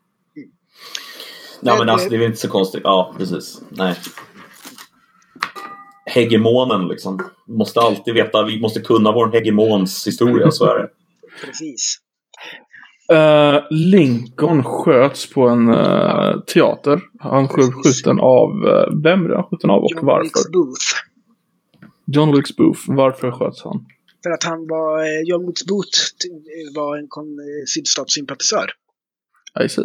Ja, 1.61 1.73
men 1.73 1.79
Men, 1.79 1.89
alltså 1.89 2.07
eh, 2.07 2.11
det 2.11 2.17
är 2.17 2.19
väl 2.19 2.27
inte 2.27 2.41
så 2.41 2.49
konstigt. 2.49 2.81
Ja, 2.85 3.15
precis. 3.19 3.61
Nej. 3.71 3.95
Hegemonen 6.07 6.89
liksom. 6.89 7.31
Måste 7.47 7.81
alltid 7.81 8.15
veta, 8.15 8.45
vi 8.45 8.61
måste 8.61 8.81
kunna 8.81 9.13
vår 9.13 9.33
hegemons 9.33 10.07
historia, 10.07 10.51
så 10.51 10.65
är 10.65 10.79
det. 10.79 10.89
Precis. 11.47 11.99
Eh, 13.13 13.63
Lincoln 13.71 14.65
sköts 14.65 15.31
på 15.31 15.49
en 15.49 15.69
eh, 15.69 16.41
teater. 16.55 17.01
Han 17.19 17.49
sköt 17.49 17.75
skjuten 17.75 18.21
av, 18.21 18.51
uh, 18.51 19.03
vem 19.03 19.25
blev 19.25 19.37
han 19.37 19.47
skjuten 19.51 19.71
av 19.71 19.83
och 19.83 19.91
John 19.95 20.07
varför? 20.07 20.23
Wilkes 20.23 20.51
Booth. 20.53 21.06
John 22.07 22.33
Wilkes 22.33 22.57
Booth. 22.57 22.81
Varför 22.89 23.31
sköts 23.31 23.63
han? 23.65 23.87
För 24.23 24.31
att 24.31 24.45
han 24.45 24.67
var, 24.67 25.01
eh, 25.03 25.21
John 25.25 25.47
Wilkes 25.47 25.67
Booth 25.67 25.99
var 26.75 26.97
en 26.97 27.03
eh, 27.05 27.65
sydstatssympatisör. 27.75 28.71
I 29.65 29.69
see. 29.69 29.83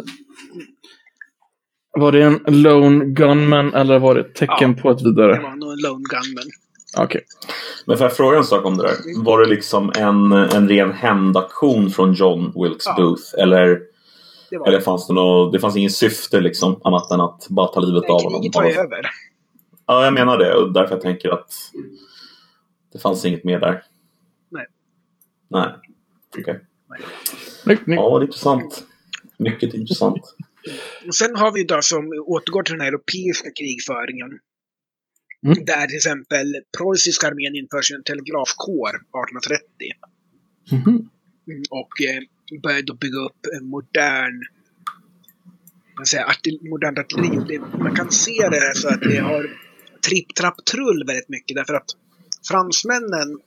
Var 1.98 2.12
det 2.12 2.22
en 2.22 2.40
lone 2.46 3.04
gunman 3.04 3.74
eller 3.74 3.98
var 3.98 4.14
det 4.14 4.20
ett 4.20 4.34
tecken 4.34 4.76
på 4.76 4.90
ett 4.90 4.98
Det 4.98 5.04
vidare? 5.04 5.42
var 5.42 5.56
nog 5.56 5.72
en 5.72 5.78
lone 5.78 6.04
gunman. 6.10 6.50
Okej. 6.98 7.20
Men 7.86 7.96
får 7.98 8.04
jag 8.06 8.16
fråga 8.16 8.38
en 8.38 8.44
sak 8.44 8.64
om 8.64 8.76
det 8.76 8.82
där? 8.82 9.24
Var 9.24 9.40
det 9.40 9.48
liksom 9.48 9.92
en, 9.96 10.32
en 10.32 10.68
ren 10.68 10.92
hämndaktion 10.92 11.90
från 11.90 12.12
John 12.14 12.52
Wilkes 12.62 12.86
Ja. 12.86 12.94
Booth? 12.96 13.22
Eller, 13.38 13.80
Det 14.50 14.56
eller 14.66 14.80
fanns 14.80 15.06
det 15.06 15.12
något, 15.14 15.52
det 15.52 15.58
fanns 15.60 15.76
inget 15.76 15.92
syfte 15.92 16.40
liksom, 16.40 16.80
annat 16.84 17.10
än 17.10 17.20
att 17.20 17.46
bara 17.48 17.66
ta 17.66 17.80
livet 17.80 18.02
av 18.10 18.16
Nej, 18.16 18.24
honom? 18.24 18.40
kriget 18.40 18.54
var 18.56 18.64
ju 18.64 18.70
över. 18.72 19.10
Ja, 19.86 20.04
jag 20.04 20.14
menar 20.14 20.38
det. 20.38 20.54
Och 20.54 20.72
därför 20.72 20.94
jag 20.94 21.02
tänker 21.02 21.28
att 21.30 21.52
det 22.92 22.98
fanns 22.98 23.24
inget 23.24 23.44
mer 23.44 23.60
där. 23.60 23.84
Nej. 24.50 24.66
Nej. 25.48 25.74
Okej. 26.38 26.60
Snyggt. 27.62 27.82
Ja, 27.86 28.10
vad 28.10 28.22
intressant. 28.22 28.84
Mycket 29.38 29.74
intressant. 29.74 30.22
Och 31.06 31.14
sen 31.14 31.36
har 31.36 31.52
vi 31.52 31.64
då 31.64 31.82
som 31.82 32.24
återgår 32.26 32.62
till 32.62 32.78
den 32.78 32.86
europeiska 32.86 33.50
krigföringen. 33.50 34.38
Mm. 35.46 35.64
Där 35.64 35.86
till 35.86 35.96
exempel 35.96 36.46
preussiska 36.78 37.26
armén 37.26 37.56
inför 37.56 37.82
sin 37.82 38.02
telegrafkår 38.02 38.88
1830. 38.88 39.64
Mhm. 40.72 41.08
Mm, 41.48 41.62
Och 41.70 41.92
eh, 42.02 42.22
började 42.62 42.82
då 42.82 42.94
bygga 42.94 43.18
upp 43.18 43.40
en 43.60 43.66
modern 43.66 44.42
man 45.96 46.06
säger, 46.06 46.24
artil 46.24 46.58
modernt 46.62 46.98
artilleri. 46.98 47.36
Det, 47.48 47.78
man 47.78 47.94
kan 47.94 48.10
se 48.10 48.48
det 48.50 48.72
så 48.74 48.88
att 48.88 49.00
det 49.00 49.18
har 49.18 49.50
tripp, 50.08 50.34
trapp, 50.34 50.64
trull 50.72 51.04
väldigt 51.06 51.28
mycket. 51.28 51.56
Därför 51.56 51.74
att 51.74 51.90
fransmännen 52.48 53.38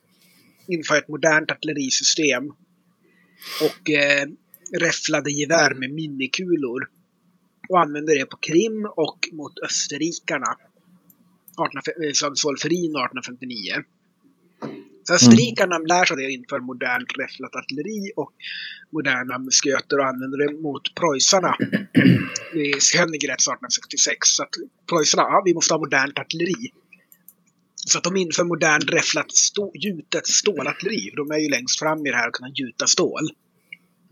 inför 0.68 0.96
ett 0.96 1.08
modernt 1.08 1.50
artillerisystem 1.50 2.44
och 3.62 3.90
eh, 3.90 4.26
räfflade 4.80 5.30
gevär 5.30 5.74
med 5.74 5.90
minikulor 5.90 6.88
och 7.68 7.80
använde 7.80 8.18
det 8.18 8.26
på 8.26 8.36
Krim 8.36 8.86
och 8.96 9.18
mot 9.32 9.58
österrikarna. 9.58 10.56
18, 11.56 11.78
1859. 11.78 13.72
Eh, 13.74 13.82
Så 15.04 15.14
österrikarna 15.14 15.78
lär 15.78 16.04
sig 16.04 16.16
det 16.16 16.24
och 16.24 16.30
inför 16.30 16.60
modernt 16.60 17.10
räfflat 17.18 17.56
artilleri 17.56 18.12
och 18.16 18.32
moderna 18.92 19.38
musköter 19.38 19.98
och 19.98 20.06
använder 20.06 20.38
det 20.38 20.52
mot 20.62 20.94
preussarna 20.94 21.56
i 22.54 22.80
Königgrätz 22.80 23.46
1866. 23.48 24.28
Så 24.28 24.42
att 24.42 24.54
preussarna, 24.90 25.22
ja, 25.22 25.42
vi 25.44 25.54
måste 25.54 25.74
ha 25.74 25.78
modernt 25.78 26.18
artilleri. 26.18 26.72
Så 27.88 27.98
att 27.98 28.04
de 28.04 28.16
inför 28.16 28.44
modernt 28.44 28.90
räfflat 28.90 29.32
stå, 29.32 29.72
gjutet 29.74 30.26
stålartilleri. 30.26 31.12
De 31.16 31.30
är 31.30 31.38
ju 31.38 31.48
längst 31.48 31.78
fram 31.78 32.06
i 32.06 32.10
det 32.10 32.16
här 32.16 32.28
att 32.28 32.32
kunna 32.32 32.50
gjuta 32.50 32.86
stål. 32.86 33.30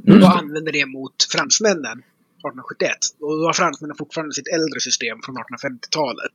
Och 0.09 0.19
då 0.21 0.27
använder 0.27 0.73
det 0.73 0.87
mot 0.87 1.27
fransmännen 1.33 1.99
1871. 1.99 2.97
Och 3.21 3.39
då 3.39 3.47
har 3.47 3.53
fransmännen 3.53 3.97
fortfarande 3.97 4.35
sitt 4.35 4.49
äldre 4.49 4.81
system 4.81 5.19
från 5.25 5.37
1850-talet. 5.37 6.33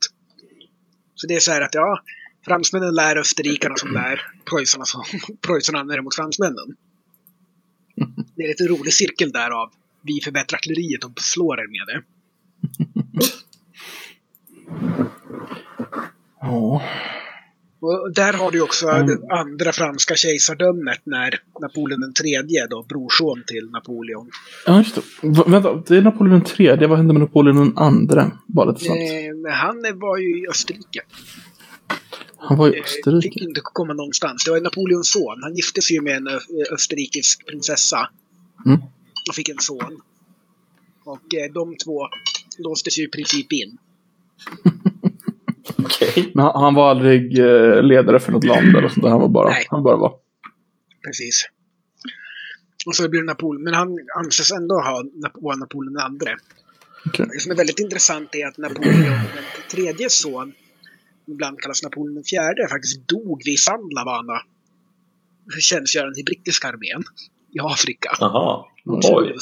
Så 1.15 1.27
det 1.27 1.35
är 1.35 1.39
så 1.39 1.51
här 1.51 1.61
att 1.61 1.73
ja, 1.73 2.03
fransmännen 2.45 2.95
lär 2.95 3.17
österrikarna 3.17 3.75
som 3.75 3.91
lär 3.93 4.31
preussarna 4.45 4.85
som 4.85 5.03
preussarna 5.41 5.79
använder 5.79 6.01
mot 6.01 6.15
fransmännen. 6.15 6.75
Det 8.35 8.43
är 8.43 8.47
lite 8.47 8.67
rolig 8.67 8.93
cirkel 8.93 9.31
där 9.31 9.51
av 9.51 9.71
vi 10.01 10.21
förbättrar 10.23 10.57
artilleriet 10.57 11.03
och 11.03 11.11
slår 11.21 11.59
er 11.59 11.67
med 11.67 11.87
det. 11.87 12.03
Ja. 16.41 16.81
Och 17.81 18.13
där 18.13 18.33
har 18.33 18.51
du 18.51 18.61
också 18.61 18.87
Mm. 18.89 19.07
det 19.07 19.33
andra 19.35 19.71
franska 19.71 20.15
kejsardömet 20.15 20.99
när 21.03 21.39
Napoleon 21.61 22.01
den 22.01 22.13
tredje, 22.13 22.67
då 22.67 22.83
brorson 22.83 23.43
till 23.47 23.69
Napoleon. 23.69 24.29
Ja, 24.65 24.77
just 24.77 24.95
det. 24.95 25.01
Va, 25.21 25.43
vänta, 25.47 25.83
det 25.87 25.97
är 25.97 26.01
Napoleon 26.01 26.41
III. 26.59 26.87
Vad 26.87 26.97
hände 26.97 27.13
med 27.13 27.21
Napoleon 27.21 27.55
den 27.57 27.77
andra? 27.77 28.31
Bara 28.47 28.69
lite 28.71 28.83
snabbt. 28.85 28.99
Eh, 28.99 29.53
han 29.53 29.99
var 29.99 30.17
ju 30.17 30.39
i 30.43 30.47
Österrike. 30.49 31.01
Han 32.37 32.57
var 32.57 32.67
i 32.67 32.69
Eh, 32.69 32.73
Fick 32.83 32.83
Österrike. 32.85 33.39
inte 33.43 33.61
komma 33.63 33.93
någonstans. 33.93 34.45
Det 34.45 34.51
var 34.51 34.61
Napoleons 34.61 35.11
son. 35.11 35.39
Han 35.43 35.55
gifte 35.55 35.81
sig 35.81 35.95
ju 35.95 36.01
med 36.01 36.15
en 36.17 36.27
ö- 36.27 36.39
österrikisk 36.71 37.45
prinsessa. 37.45 38.09
Mm. 38.65 38.79
Och 39.29 39.35
fick 39.35 39.49
en 39.49 39.59
son. 39.59 40.01
Och 41.03 41.35
eh, 41.35 41.53
de 41.53 41.75
två 41.75 42.07
låstes 42.57 42.99
ju 42.99 43.03
i 43.03 43.07
princip 43.07 43.51
in. 43.53 43.77
Men 46.33 46.45
han, 46.45 46.61
han 46.63 46.75
var 46.75 46.89
aldrig 46.89 47.39
eh, 47.39 47.83
ledare 47.83 48.19
för 48.19 48.31
något 48.31 48.43
land 48.43 48.75
eller 48.75 48.89
sånt 48.89 49.03
där. 49.03 49.09
Han 49.09 49.21
var 49.21 49.27
bara, 49.27 49.49
Nej. 49.49 49.65
han 49.69 49.83
bara 49.83 49.97
var. 49.97 50.13
Precis. 51.05 51.49
Och 52.85 52.95
så 52.95 53.09
blir 53.09 53.19
det 53.19 53.25
Napoleon. 53.25 53.63
Men 53.63 53.73
han 53.73 53.99
anses 54.15 54.51
ändå 54.51 54.75
ha 54.75 55.03
vara 55.33 55.55
Napoleon 55.55 55.93
den 55.93 56.03
andre. 56.03 56.35
Okej. 57.05 57.25
Det 57.33 57.39
som 57.39 57.51
är 57.51 57.55
väldigt 57.55 57.79
intressant 57.79 58.35
är 58.35 58.47
att 58.47 58.57
Napoleon 58.57 59.01
den 59.01 59.43
tredje 59.71 60.09
son, 60.09 60.53
ibland 61.27 61.59
kallas 61.59 61.83
Napoleon 61.83 62.15
den 62.15 62.23
fjärde, 62.23 62.67
faktiskt 62.69 63.07
dog 63.07 63.41
vid 63.45 63.59
Sandlavana. 63.59 64.41
Tjänstgörande 65.59 66.19
i 66.19 66.23
brittiska 66.23 66.67
armén 66.67 67.03
i 67.53 67.59
Afrika. 67.59 68.17
Jaha. 68.19 68.65
Oj. 68.85 69.35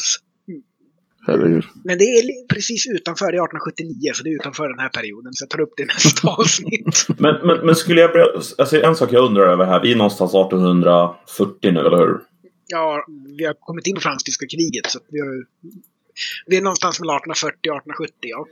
Toulouse. 1.28 1.44
Herregud. 1.44 1.64
Men 1.84 1.98
det 1.98 2.04
är 2.04 2.48
precis 2.54 2.88
utanför, 2.88 3.26
det 3.26 3.38
är 3.38 3.46
1879, 3.46 4.12
så 4.14 4.24
det 4.24 4.30
är 4.30 4.36
utanför 4.36 4.70
den 4.70 4.80
här 4.80 4.90
perioden. 4.90 5.34
Så 5.34 5.44
jag 5.44 5.50
tar 5.50 5.62
upp 5.62 5.74
det 5.78 5.84
i 5.84 5.86
nästa 5.86 6.28
avsnitt. 6.40 7.08
Men, 7.18 7.36
men, 7.48 7.66
men 7.66 7.76
skulle 7.76 8.02
jag 8.02 8.12
börja... 8.12 8.26
Alltså 8.58 8.82
en 8.82 8.96
sak 8.96 9.12
jag 9.12 9.26
undrar 9.26 9.48
över 9.48 9.66
här. 9.66 9.82
Vi 9.82 9.92
är 9.92 9.96
någonstans 9.96 10.32
1840 10.32 11.72
nu, 11.72 11.80
eller 11.80 11.98
hur? 11.98 12.18
Ja, 12.68 13.06
vi 13.38 13.46
har 13.46 13.54
kommit 13.60 13.88
in 13.88 13.96
på 13.96 14.02
fransk-tyska 14.02 14.46
kriget, 14.48 14.92
så 14.92 15.00
vi, 15.10 15.20
har, 15.20 15.46
vi 16.46 16.58
är 16.58 16.62
någonstans 16.62 17.00
mellan 17.00 17.16
1840 17.16 17.72
och 17.72 17.78
1870, 17.78 18.14
ja. 18.22 18.48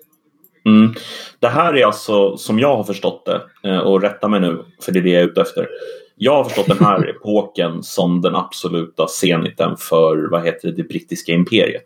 Mm. 0.66 0.94
Det 1.40 1.48
här 1.48 1.74
är 1.74 1.86
alltså, 1.86 2.38
som 2.38 2.60
jag 2.60 2.76
har 2.76 2.84
förstått 2.84 3.26
det, 3.26 3.70
eh, 3.70 3.78
och 3.78 4.02
rätta 4.02 4.28
mig 4.28 4.40
nu, 4.40 4.66
för 4.82 4.92
det 4.92 5.00
är 5.00 5.04
det 5.04 5.10
jag 5.10 5.22
är 5.22 5.28
ute 5.28 5.42
efter. 5.42 5.68
Jag 6.16 6.36
har 6.36 6.44
förstått 6.44 6.68
den 6.68 6.86
här 6.86 7.10
epoken 7.16 7.84
som 7.84 8.22
den 8.22 8.36
absoluta 8.36 9.08
zeniten 9.08 9.78
för, 9.78 10.30
vad 10.32 10.46
heter 10.46 10.68
det, 10.68 10.76
det 10.76 10.84
brittiska 10.84 11.32
imperiet. 11.32 11.86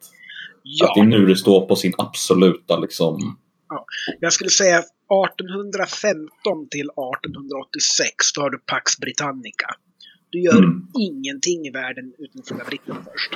Ja. 0.72 0.89
Att 0.89 0.95
det 0.95 1.01
är 1.01 1.05
nu 1.05 1.26
det 1.26 1.36
står 1.36 1.65
på 1.65 1.76
sin 1.76 1.93
absoluta 1.97 2.80
liksom... 2.80 3.38
Jag 4.20 4.34
skulle 4.34 4.49
säga 4.49 4.78
1815 4.80 6.70
till 6.70 6.89
1886, 6.89 8.34
då 8.36 8.41
har 8.41 8.49
du 8.49 8.57
Pax 8.57 8.97
Britannica. 8.97 9.67
Du 10.30 10.41
gör 10.41 10.57
Mm. 10.57 10.88
ingenting 10.99 11.67
i 11.67 11.72
världen 11.72 12.13
utan 12.17 12.41
att 12.41 12.47
fråga 12.47 12.63
britterna 12.63 12.97
först. 13.13 13.32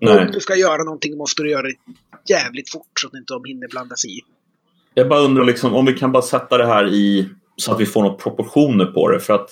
Nej. 0.00 0.26
Om 0.26 0.32
du 0.32 0.40
ska 0.40 0.56
göra 0.56 0.82
någonting 0.84 1.16
måste 1.16 1.42
du 1.42 1.50
göra 1.50 1.62
det 1.62 1.74
jävligt 2.28 2.70
fort 2.72 3.00
så 3.00 3.06
att 3.06 3.14
inte 3.14 3.34
de 3.34 3.44
hinner 3.44 3.68
blanda 3.68 3.96
sig 3.96 4.18
i. 4.18 4.20
Jag 4.94 5.08
bara 5.08 5.20
undrar 5.20 5.44
liksom, 5.44 5.74
om 5.74 5.86
vi 5.86 5.92
kan 5.92 6.12
bara 6.12 6.22
sätta 6.22 6.58
det 6.58 6.66
här 6.66 6.86
i 6.94 7.28
så 7.56 7.72
att 7.72 7.80
vi 7.80 7.86
får 7.86 8.02
några 8.02 8.16
proportioner 8.16 8.84
på 8.84 9.10
det. 9.10 9.20
För 9.20 9.34
att 9.34 9.48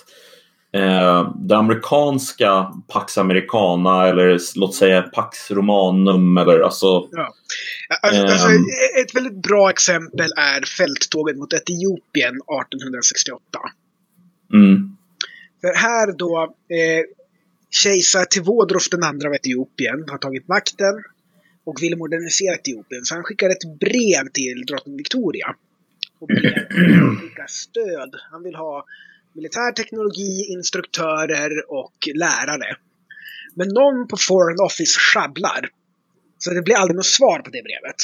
eh, 0.74 1.34
det 1.36 1.56
amerikanska 1.56 2.72
Pax 2.88 3.18
Americana 3.18 4.08
eller 4.08 4.38
låt 4.58 4.74
säga 4.74 5.02
Pax 5.02 5.50
Romanum 5.50 6.38
eller 6.38 6.60
alltså... 6.60 6.86
Ja. 7.10 7.34
Alltså, 8.02 8.22
Ehm. 8.22 8.28
alltså, 8.30 8.48
ett 9.02 9.14
väldigt 9.14 9.42
bra 9.42 9.70
exempel 9.70 10.30
är 10.36 10.62
fälttåget 10.66 11.36
mot 11.36 11.52
Etiopien 11.52 12.34
1868. 12.34 13.40
Mm, 14.52 14.96
För 15.60 15.74
här 15.74 16.12
då, 16.18 16.42
eh, 16.68 17.04
kejsar 17.70 18.24
Tevodros 18.24 18.90
den 18.90 19.02
andra 19.02 19.28
av 19.28 19.34
Etiopien 19.34 20.04
har 20.08 20.18
tagit 20.18 20.48
makten 20.48 20.94
och 21.66 21.82
vill 21.82 21.96
modernisera 21.98 22.54
Etiopien. 22.54 23.04
Så 23.04 23.14
han 23.14 23.24
skickar 23.24 23.50
ett 23.50 23.78
brev 23.80 24.28
till 24.32 24.64
drottning 24.66 24.96
Victoria. 24.96 25.54
Och 26.18 26.28
ber 26.28 27.16
skicka 27.20 27.46
stöd. 27.48 28.14
Han 28.30 28.42
vill 28.42 28.54
ha 28.54 28.84
militär 29.34 29.72
teknologi, 29.72 30.46
instruktörer 30.48 31.70
och 31.70 32.08
lärare. 32.14 32.76
Men 33.54 33.68
någon 33.68 34.08
på 34.08 34.16
Foreign 34.16 34.60
Office 34.60 34.98
sjabblar. 35.00 35.68
Så 36.38 36.50
det 36.50 36.62
blir 36.62 36.76
aldrig 36.76 36.96
något 36.96 37.06
svar 37.06 37.38
på 37.38 37.50
det 37.50 37.62
brevet. 37.62 37.96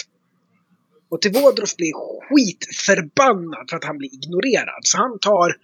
Och 1.08 1.22
Tevodros 1.22 1.76
blir 1.76 1.92
skitförbannad 1.94 3.70
för 3.70 3.76
att 3.76 3.84
han 3.84 3.98
blir 3.98 4.14
ignorerad. 4.14 4.80
Så 4.82 4.98
han 4.98 5.18
tar 5.18 5.56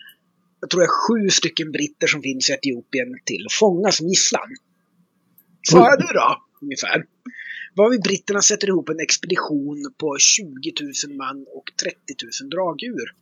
jag 0.61 0.71
tror 0.71 0.83
är 0.83 0.87
sju 0.87 1.31
stycken 1.31 1.73
britter 1.73 2.07
som 2.07 2.23
finns 2.23 2.51
i 2.51 2.53
Etiopien 2.53 3.09
till 3.25 3.47
fånga 3.51 3.93
som 3.93 4.09
gisslan. 4.09 4.57
Svara 5.69 5.97
du 5.97 6.07
då, 6.07 6.43
ungefär. 6.63 7.05
Vad 7.75 7.91
vi 7.91 7.99
britterna 7.99 8.43
sätter 8.43 8.69
ihop 8.69 8.89
en 8.89 9.01
expedition 9.01 9.95
på 9.99 10.17
20 10.19 10.73
000 11.07 11.17
man 11.17 11.47
och 11.55 11.65
30 11.83 11.97
000 12.43 12.51
dragdjur. 12.51 13.15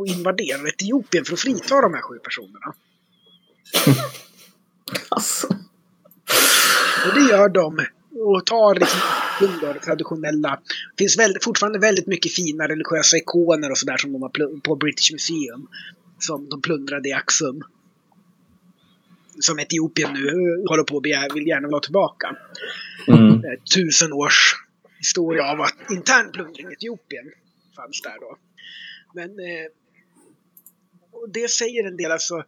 Och 0.00 0.06
invaderar 0.06 0.68
Etiopien 0.68 1.24
för 1.24 1.32
att 1.32 1.40
frita 1.40 1.80
de 1.80 1.94
här 1.94 2.02
sju 2.02 2.18
personerna. 2.18 2.74
alltså. 5.08 5.46
Och 7.06 7.14
det 7.14 7.20
gör 7.20 7.48
de. 7.48 7.86
Och 8.12 8.46
tar 8.46 8.74
liksom 8.74 9.00
plundrar 9.38 9.74
det 9.74 9.80
traditionella. 9.80 10.60
Det 10.96 11.02
finns 11.02 11.18
väldigt, 11.18 11.44
fortfarande 11.44 11.78
väldigt 11.78 12.06
mycket 12.06 12.32
fina 12.32 12.68
religiösa 12.68 13.16
ikoner 13.16 13.70
och 13.70 13.78
sådär 13.78 13.96
som 13.96 14.12
de 14.12 14.22
har 14.22 14.60
på 14.60 14.76
British 14.76 15.12
Museum. 15.12 15.68
Som 16.18 16.48
de 16.48 16.62
plundrade 16.62 17.08
i 17.08 17.12
Axum. 17.12 17.62
Som 19.40 19.58
Etiopien 19.58 20.12
nu 20.12 20.28
eh, 20.28 20.68
håller 20.68 20.82
på 20.82 20.96
att 20.96 21.02
begär, 21.02 21.34
vill 21.34 21.46
gärna 21.46 21.68
ha 21.68 21.80
tillbaka. 21.80 22.36
Mm. 23.08 23.34
Eh, 23.34 23.60
Tusen 23.74 24.12
års 24.12 24.54
historia 24.98 25.52
av 25.52 25.60
att 25.60 25.90
intern 25.90 26.32
plundring 26.32 26.66
i 26.70 26.72
Etiopien 26.72 27.24
fanns 27.76 28.02
där 28.02 28.20
då. 28.20 28.36
Men 29.14 29.30
eh, 29.30 29.66
det 31.32 31.50
säger 31.50 31.86
en 31.86 31.96
del 31.96 32.12
alltså. 32.12 32.44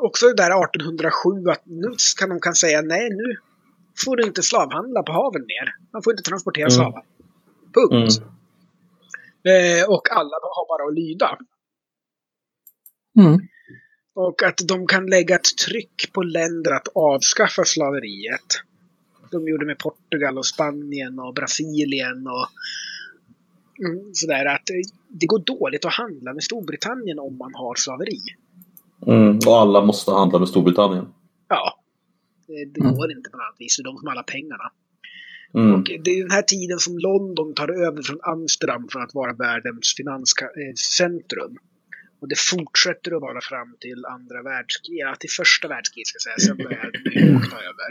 Också 0.00 0.26
det 0.26 0.34
där 0.34 0.64
1807 0.64 1.48
att 1.50 1.62
nu 1.64 1.94
kan 2.18 2.28
de 2.28 2.40
kan 2.40 2.54
säga 2.54 2.82
nej 2.82 3.10
nu 3.10 3.36
får 4.04 4.16
du 4.16 4.22
inte 4.22 4.42
slavhandla 4.42 5.02
på 5.02 5.12
haven 5.12 5.42
mer. 5.42 5.74
Man 5.92 6.02
får 6.02 6.12
inte 6.12 6.22
transportera 6.22 6.64
Mm. 6.66 6.70
slavar. 6.70 7.04
Punkt. 7.74 8.22
Eh, 9.44 9.90
och 9.90 10.10
alla 10.10 10.36
har 10.42 10.68
bara 10.68 10.88
att 10.88 10.94
lyda. 10.94 11.38
Mm. 13.18 13.40
Och 14.14 14.42
att 14.42 14.58
de 14.68 14.86
kan 14.86 15.06
lägga 15.06 15.34
ett 15.34 15.56
tryck 15.66 16.12
på 16.12 16.22
länder 16.22 16.72
att 16.72 16.88
avskaffa 16.94 17.64
slaveriet. 17.64 18.62
De 19.30 19.48
gjorde 19.48 19.66
med 19.66 19.78
Portugal 19.78 20.38
och 20.38 20.46
Spanien 20.46 21.18
och 21.18 21.34
Brasilien 21.34 22.26
och 22.26 22.48
mm, 23.86 24.14
sådär. 24.14 24.44
Att 24.46 24.70
det 25.08 25.26
går 25.26 25.38
dåligt 25.38 25.84
att 25.84 25.92
handla 25.92 26.34
med 26.34 26.42
Storbritannien 26.42 27.18
om 27.18 27.38
man 27.38 27.54
har 27.54 27.74
slaveri. 27.74 28.20
Mm. 29.06 29.36
Och 29.46 29.56
alla 29.56 29.80
måste 29.84 30.10
handla 30.12 30.38
med 30.38 30.48
Storbritannien. 30.48 31.06
Ja. 31.48 31.74
Det, 32.46 32.64
det 32.74 32.80
Mm. 32.80 32.94
går 32.94 33.10
inte 33.12 33.30
på 33.30 33.36
något 33.36 33.42
annat 33.44 33.56
vis. 33.60 33.76
Det 33.76 33.80
är 33.82 33.84
de 33.84 33.96
som 33.96 34.06
har 34.06 34.12
alla 34.12 34.22
pengarna. 34.22 34.70
Mm. 35.54 35.74
Och 35.74 35.82
det 36.04 36.10
är 36.10 36.22
den 36.22 36.30
här 36.30 36.42
tiden 36.42 36.78
som 36.78 36.98
London 36.98 37.54
tar 37.54 37.68
över 37.86 38.02
från 38.02 38.18
Amsterdam 38.22 38.88
från 38.88 39.02
att 39.02 39.14
vara 39.14 39.32
världens 39.32 39.94
finanscentrum. 39.96 41.56
Och 42.20 42.28
det 42.28 42.38
fortsätter 42.38 43.16
att 43.16 43.22
vara 43.22 43.40
fram 43.40 43.76
till 43.80 44.04
andra 44.04 44.42
världskriget, 44.42 45.00
ja, 45.06 45.14
till 45.20 45.30
första 45.30 45.68
världskriget 45.68 46.06
ska 46.06 46.16
jag 46.16 46.40
säga. 46.40 46.48
Sen 46.48 46.56
börjar 46.64 46.90
New 47.04 47.32
York 47.34 47.50
ta 47.50 47.56
över. 47.70 47.90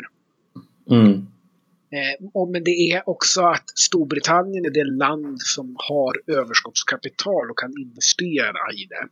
Mm. 1.02 1.28
Eh, 1.92 2.48
men 2.52 2.64
det 2.64 2.92
är 2.92 3.10
också 3.10 3.42
att 3.42 3.70
Storbritannien 3.76 4.66
är 4.66 4.70
det 4.70 4.84
land 4.84 5.42
som 5.42 5.76
har 5.80 6.22
överskottskapital 6.28 7.52
och 7.52 7.60
kan 7.60 7.74
investera 7.78 8.74
i 8.74 8.86
det. 8.90 9.08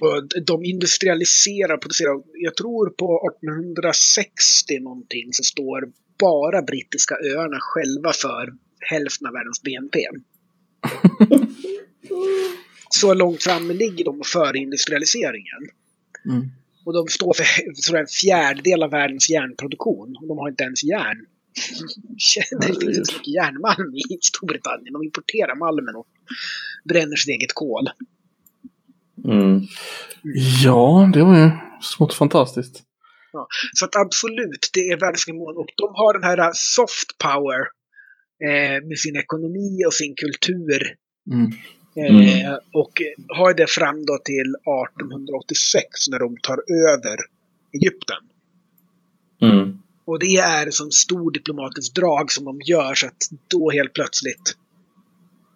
Och 0.00 0.44
de 0.46 0.64
industrialiserar, 0.64 1.76
producerar, 1.76 2.22
jag 2.34 2.56
tror 2.56 2.90
på 2.90 3.30
1860 3.42 4.80
någonting 4.80 5.32
så 5.32 5.42
står 5.42 5.92
bara 6.18 6.62
brittiska 6.62 7.14
öarna 7.14 7.56
själva 7.60 8.12
för 8.12 8.54
hälften 8.80 9.26
av 9.26 9.32
världens 9.32 9.62
BNP. 9.62 9.98
Så 12.90 13.14
långt 13.14 13.42
framme 13.42 13.74
ligger 13.74 14.04
de 14.04 14.20
före 14.24 14.58
industrialiseringen. 14.58 15.68
Mm. 16.24 16.50
Och 16.84 16.92
de 16.92 17.08
står 17.08 17.34
för 17.34 17.44
tror 17.86 17.98
jag, 17.98 18.00
en 18.00 18.06
fjärdedel 18.06 18.82
av 18.82 18.90
världens 18.90 19.30
järnproduktion. 19.30 20.16
Och 20.20 20.28
de 20.28 20.38
har 20.38 20.48
inte 20.48 20.64
ens 20.64 20.84
järn. 20.84 21.26
Det 22.60 22.66
finns 22.66 22.98
inte 22.98 23.04
så 23.04 23.12
mycket 23.12 23.34
järnmalm 23.34 23.94
i 23.94 24.18
Storbritannien. 24.20 24.92
De 24.92 25.02
importerar 25.02 25.56
malmen 25.56 25.96
och 25.96 26.06
bränner 26.88 27.16
sitt 27.16 27.34
eget 27.34 27.54
kol. 27.54 27.88
Mm. 29.24 29.60
Ja, 30.64 31.10
det 31.14 31.22
var 31.22 31.38
ju 31.38 31.50
smått 31.82 32.14
fantastiskt. 32.14 32.82
Så 33.72 33.84
att 33.84 33.96
absolut, 33.96 34.70
det 34.72 34.80
är 34.80 35.00
världens 35.00 35.28
mål. 35.28 35.56
Och 35.56 35.68
de 35.76 35.88
har 35.94 36.12
den 36.12 36.24
här 36.24 36.50
soft 36.54 37.18
power 37.18 37.60
eh, 38.48 38.88
med 38.88 38.98
sin 38.98 39.16
ekonomi 39.16 39.84
och 39.86 39.94
sin 39.94 40.14
kultur. 40.14 40.96
Mm. 41.32 41.52
Eh, 41.94 42.54
och 42.72 43.02
har 43.28 43.54
det 43.54 43.70
fram 43.70 44.06
då 44.06 44.18
till 44.18 44.54
1886 44.54 46.08
när 46.08 46.18
de 46.18 46.36
tar 46.36 46.58
över 46.88 47.16
Egypten. 47.72 48.18
Mm. 49.42 49.78
Och 50.04 50.18
det 50.18 50.36
är 50.36 50.70
som 50.70 50.90
stor 50.90 51.30
diplomatisk 51.30 51.94
drag 51.94 52.32
som 52.32 52.44
de 52.44 52.60
gör 52.60 52.94
så 52.94 53.06
att 53.06 53.28
då 53.48 53.70
helt 53.70 53.92
plötsligt 53.92 54.56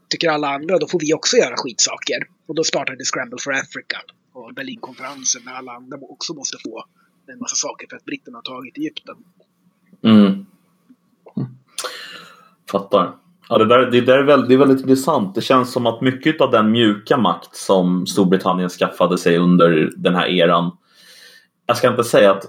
tycker 0.08 0.30
alla 0.30 0.48
andra 0.48 0.78
då 0.78 0.88
får 0.88 1.00
vi 1.00 1.14
också 1.14 1.36
göra 1.36 1.56
skitsaker. 1.56 2.28
Och 2.46 2.54
då 2.54 2.64
startar 2.64 2.96
The 2.96 3.04
Scramble 3.04 3.38
for 3.40 3.52
Africa 3.52 4.00
och 4.32 4.54
Berlinkonferensen 4.54 5.42
när 5.44 5.52
alla 5.52 5.72
andra 5.72 5.98
också 6.00 6.34
måste 6.34 6.58
få 6.64 6.84
en 7.26 7.38
massa 7.38 7.56
saker 7.56 7.86
för 7.90 7.96
att 7.96 8.04
britterna 8.04 8.38
har 8.38 8.42
tagit 8.42 8.78
Egypten. 8.78 9.16
Mm. 10.02 10.46
Fattar. 12.70 13.14
Ja, 13.48 13.58
det, 13.58 13.64
där, 13.64 13.90
det, 13.90 14.00
där 14.00 14.18
är 14.18 14.22
väldigt, 14.22 14.48
det 14.48 14.54
är 14.54 14.58
väldigt 14.58 14.80
intressant. 14.80 15.34
Det 15.34 15.40
känns 15.40 15.72
som 15.72 15.86
att 15.86 16.00
mycket 16.00 16.40
av 16.40 16.50
den 16.50 16.70
mjuka 16.70 17.16
makt 17.16 17.56
som 17.56 18.06
Storbritannien 18.06 18.68
skaffade 18.70 19.18
sig 19.18 19.38
under 19.38 19.90
den 19.96 20.14
här 20.14 20.26
eran. 20.26 20.70
Jag 21.66 21.76
ska 21.76 21.88
inte 21.88 22.04
säga 22.04 22.30
att, 22.30 22.46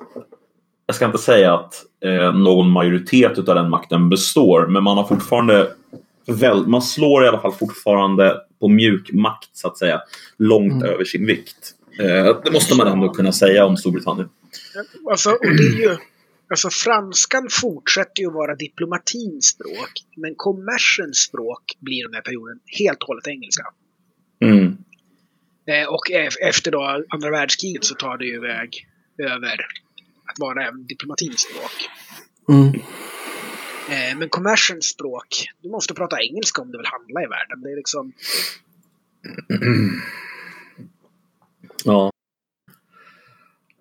jag 0.85 0.95
ska 0.95 1.05
inte 1.05 1.17
säga 1.17 1.53
att 1.53 1.73
eh, 2.05 2.33
någon 2.35 2.69
majoritet 2.69 3.37
av 3.37 3.55
den 3.55 3.69
makten 3.69 4.09
består, 4.09 4.67
men 4.67 4.83
man 4.83 4.97
har 4.97 5.03
fortfarande 5.03 5.67
väl, 6.27 6.67
man 6.67 6.81
slår 6.81 7.25
i 7.25 7.27
alla 7.27 7.39
fall 7.39 7.53
fortfarande 7.53 8.37
på 8.59 8.67
mjuk 8.67 9.13
makt 9.13 9.49
så 9.53 9.67
att 9.67 9.77
säga 9.77 10.01
långt 10.37 10.73
Mm. 10.83 10.93
över 10.93 11.03
sin 11.05 11.25
vikt. 11.25 11.73
Eh, 11.99 12.37
det 12.43 12.51
måste 12.53 12.75
man 12.77 12.87
ändå 12.87 13.09
kunna 13.09 13.31
säga 13.31 13.65
om 13.65 13.77
Storbritannien. 13.77 14.29
Alltså, 15.11 15.29
och 15.29 15.37
det 15.57 15.63
är 15.63 15.89
ju, 15.89 15.97
alltså 16.49 16.69
franskan 16.69 17.47
fortsätter 17.51 18.21
ju 18.21 18.31
vara 18.31 18.55
diplomatins 18.55 19.45
språk. 19.45 19.91
Men 20.15 20.35
kommersens 20.35 21.17
språk 21.17 21.77
blir 21.79 22.03
den 22.03 22.13
här 22.13 22.21
perioden 22.21 22.59
helt 22.79 23.01
och 23.01 23.07
hållet 23.07 23.27
engelska. 23.27 23.63
Mm. 24.41 24.77
Eh, 25.67 25.87
och 25.87 26.11
e- 26.11 26.29
efter 26.41 26.71
då 26.71 27.05
andra 27.09 27.31
världskriget 27.31 27.85
så 27.85 27.95
tar 27.95 28.17
det 28.17 28.25
ju 28.25 28.39
väg 28.39 28.87
över 29.17 29.67
att 30.25 30.39
vara 30.39 30.67
även 30.67 30.87
diplomatins 30.87 31.39
språk. 31.41 31.89
Mm. 32.49 32.73
Eh, 33.89 34.17
men 34.17 34.29
kommersens 34.29 34.85
språk, 34.85 35.27
du 35.61 35.69
måste 35.69 35.93
prata 35.93 36.21
engelska 36.21 36.61
om 36.61 36.71
du 36.71 36.77
vill 36.77 36.87
handla 36.87 37.23
i 37.23 37.27
världen. 37.27 37.61
Det 37.61 37.71
är 37.71 37.75
liksom... 37.75 38.13
Ja. 41.83 42.11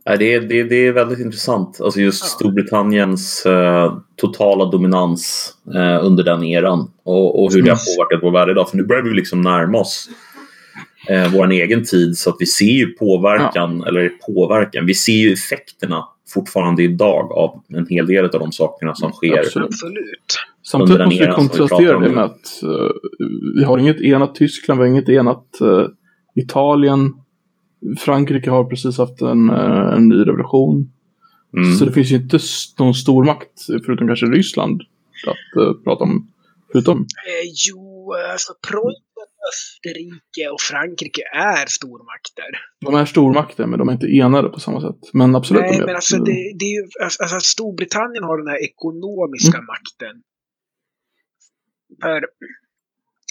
Det 0.07 0.35
är, 0.35 0.41
det, 0.41 0.63
det 0.63 0.87
är 0.87 0.93
väldigt 0.93 1.19
intressant. 1.19 1.81
Alltså 1.81 2.01
just 2.01 2.25
ja. 2.25 2.29
Storbritanniens 2.29 3.47
eh, 3.47 3.99
totala 4.17 4.65
dominans 4.65 5.55
eh, 5.75 6.05
under 6.05 6.25
den 6.25 6.45
eran 6.45 6.91
och, 7.05 7.43
och 7.43 7.53
hur 7.53 7.63
det 7.63 7.71
har 7.71 7.97
påverkat 7.97 8.23
vår 8.23 8.31
värld 8.31 8.49
idag. 8.49 8.71
För 8.71 8.77
nu 8.77 8.83
börjar 8.83 9.03
vi 9.03 9.15
liksom 9.15 9.41
närma 9.41 9.79
oss 9.79 10.09
eh, 11.09 11.33
vår 11.33 11.51
egen 11.51 11.85
tid 11.85 12.19
så 12.19 12.31
att 12.31 12.37
vi 12.39 12.47
ser 12.47 12.65
ju 12.65 12.87
påverkan, 12.87 13.79
ja. 13.79 13.89
eller 13.89 14.09
påverkan, 14.09 14.87
vi 14.87 14.95
ser 14.95 15.13
ju 15.13 15.33
effekterna 15.33 16.05
fortfarande 16.29 16.83
idag 16.83 17.33
av 17.33 17.63
en 17.69 17.87
hel 17.87 18.07
del 18.07 18.25
av 18.25 18.31
de 18.31 18.53
sakerna 18.53 18.95
som 18.95 19.13
sker. 19.13 19.39
Absolut. 19.39 19.71
Samtidigt 20.63 21.05
måste 21.05 21.27
vi 21.27 21.33
kontrastera 21.33 21.99
det 21.99 22.09
med 22.09 22.25
att 22.25 22.61
uh, 22.65 22.91
vi 23.55 23.65
har 23.65 23.79
inget 23.79 24.01
enat 24.01 24.35
Tyskland, 24.35 24.81
vi 24.81 24.87
har 24.87 24.91
inget 24.91 25.09
enat 25.09 25.47
uh, 25.63 25.87
Italien. 26.35 27.15
Frankrike 27.99 28.51
har 28.51 28.64
precis 28.64 28.99
haft 28.99 29.20
en, 29.22 29.51
uh, 29.51 29.95
en 29.97 30.09
ny 30.09 30.16
revolution. 30.16 30.93
Mm. 31.57 31.74
Så 31.74 31.84
det 31.84 31.93
finns 31.93 32.11
ju 32.11 32.16
inte 32.16 32.39
någon 32.78 32.95
stor 32.95 33.24
makt, 33.24 33.66
förutom 33.87 34.07
kanske 34.07 34.26
Ryssland, 34.26 34.82
att 35.26 35.84
prata 35.84 36.05
om. 36.05 36.32
Förutom. 36.72 36.99
Eh, 36.99 37.53
jo, 37.68 38.12
alltså 38.32 38.53
Preussen 38.68 39.07
Österrike 39.51 40.49
och 40.55 40.61
Frankrike 40.61 41.22
är 41.32 41.66
stormakter. 41.66 42.51
De 42.87 42.95
är 42.95 43.05
stormakter, 43.05 43.66
men 43.66 43.78
de 43.78 43.89
är 43.89 43.93
inte 43.93 44.07
enade 44.07 44.49
på 44.49 44.61
samma 44.61 44.80
sätt. 44.80 45.01
Men 45.12 45.37
absolut. 45.37 45.62
Nej, 45.62 45.80
men 45.80 45.95
alltså, 45.95 46.16
det, 46.16 46.32
det 46.59 46.64
är 46.64 46.74
ju, 46.80 46.89
alltså, 47.03 47.22
alltså 47.22 47.41
Storbritannien 47.41 48.24
har 48.24 48.39
den 48.39 48.49
här 48.49 48.64
ekonomiska 48.70 49.59
mm. 49.59 49.66
makten. 49.66 50.22
För 52.03 52.20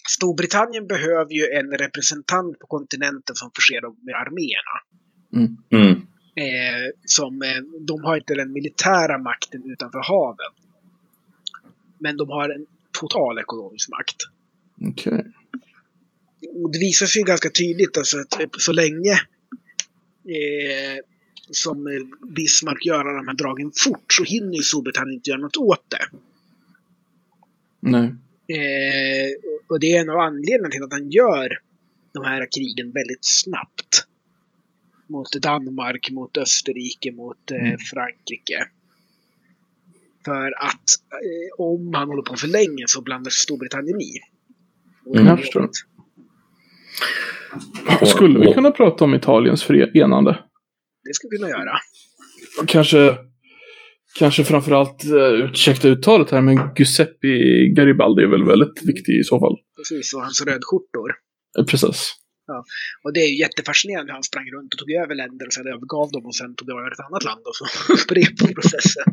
Storbritannien 0.09 0.87
behöver 0.87 1.33
ju 1.33 1.45
en 1.51 1.71
representant 1.71 2.59
på 2.59 2.67
kontinenten 2.67 3.35
som 3.35 3.51
förser 3.55 3.81
dem 3.81 3.97
med 4.01 4.15
arméerna. 4.15 4.77
Mm. 5.33 5.57
Mm. 5.69 6.07
Eh, 6.35 6.91
som, 7.05 7.41
eh, 7.41 7.61
de 7.87 8.03
har 8.03 8.17
inte 8.17 8.35
den 8.35 8.53
militära 8.53 9.17
makten 9.17 9.71
utanför 9.71 9.99
haven. 9.99 10.51
Men 11.99 12.17
de 12.17 12.29
har 12.29 12.49
en 12.49 12.65
total 12.91 13.39
ekonomisk 13.39 13.89
makt. 13.89 14.15
Okay 14.89 15.23
och 16.53 16.71
det 16.71 16.79
visar 16.79 17.05
sig 17.05 17.23
ganska 17.23 17.49
tydligt 17.49 17.97
alltså 17.97 18.17
att 18.17 18.61
så 18.61 18.71
länge 18.71 19.11
eh, 20.25 21.03
som 21.51 22.07
Bismarck 22.35 22.85
gör 22.85 23.03
de 23.03 23.27
här 23.27 23.35
dragen 23.35 23.71
fort 23.75 24.13
så 24.13 24.23
hinner 24.23 24.53
ju 24.53 24.63
Storbritannien 24.63 25.13
inte 25.13 25.29
göra 25.29 25.41
något 25.41 25.57
åt 25.57 25.85
det. 25.89 26.17
Nej. 27.79 28.15
Eh, 28.47 29.29
och 29.69 29.79
det 29.79 29.95
är 29.95 30.01
en 30.01 30.09
av 30.09 30.17
anledningarna 30.17 30.69
till 30.69 30.83
att 30.83 30.93
han 30.93 31.09
gör 31.09 31.59
de 32.13 32.23
här 32.23 32.47
krigen 32.55 32.91
väldigt 32.91 33.25
snabbt. 33.25 34.07
Mot 35.07 35.31
Danmark, 35.31 36.11
mot 36.11 36.37
Österrike, 36.37 37.11
mot 37.11 37.51
eh, 37.51 37.57
mm. 37.57 37.77
Frankrike. 37.77 38.67
För 40.25 40.53
att 40.65 40.89
eh, 41.11 41.65
om 41.65 41.93
han 41.93 42.07
håller 42.07 42.21
på 42.21 42.35
för 42.35 42.47
länge 42.47 42.83
så 42.87 43.01
blandar 43.01 43.31
Storbritannien 43.31 44.01
i. 44.01 44.13
Mm, 45.15 45.27
jag 45.27 45.39
förstår. 45.39 45.69
Skulle 48.05 48.39
vi 48.39 48.53
kunna 48.53 48.71
prata 48.71 49.03
om 49.03 49.15
Italiens 49.15 49.69
enande? 49.93 50.39
Det 51.03 51.13
skulle 51.13 51.31
vi 51.31 51.37
kunna 51.37 51.49
göra. 51.49 51.77
Kanske, 52.67 53.17
kanske 54.19 54.43
framförallt, 54.43 55.05
uh, 55.05 55.49
ursäkta 55.49 55.87
uttalet 55.87 56.31
här, 56.31 56.41
men 56.41 56.57
Giuseppe 56.77 57.27
Garibaldi 57.75 58.23
är 58.23 58.27
väl 58.27 58.43
väldigt 58.43 58.83
viktig 58.83 59.19
i 59.19 59.23
så 59.23 59.39
fall. 59.39 59.55
Precis, 59.77 60.13
och 60.13 60.21
hans 60.21 60.41
rödskjortor. 60.41 61.09
Uh, 61.59 61.65
precis. 61.65 62.13
Ja. 62.47 62.65
Och 63.03 63.13
det 63.13 63.19
är 63.19 63.27
ju 63.27 63.39
jättefascinerande 63.39 64.11
hur 64.11 64.13
han 64.13 64.23
sprang 64.23 64.47
runt 64.55 64.73
och 64.73 64.79
tog 64.79 64.91
över 64.91 65.15
länder 65.15 65.45
och 65.45 65.53
sen 65.53 65.67
övergav 65.67 66.11
dem 66.11 66.25
och 66.25 66.35
sen 66.35 66.55
tog 66.55 66.69
över 66.69 66.91
ett 66.91 67.05
annat 67.07 67.23
land 67.23 67.43
och 67.49 67.55
så 67.55 67.65
upprepade 67.93 68.53
processen. 68.53 69.03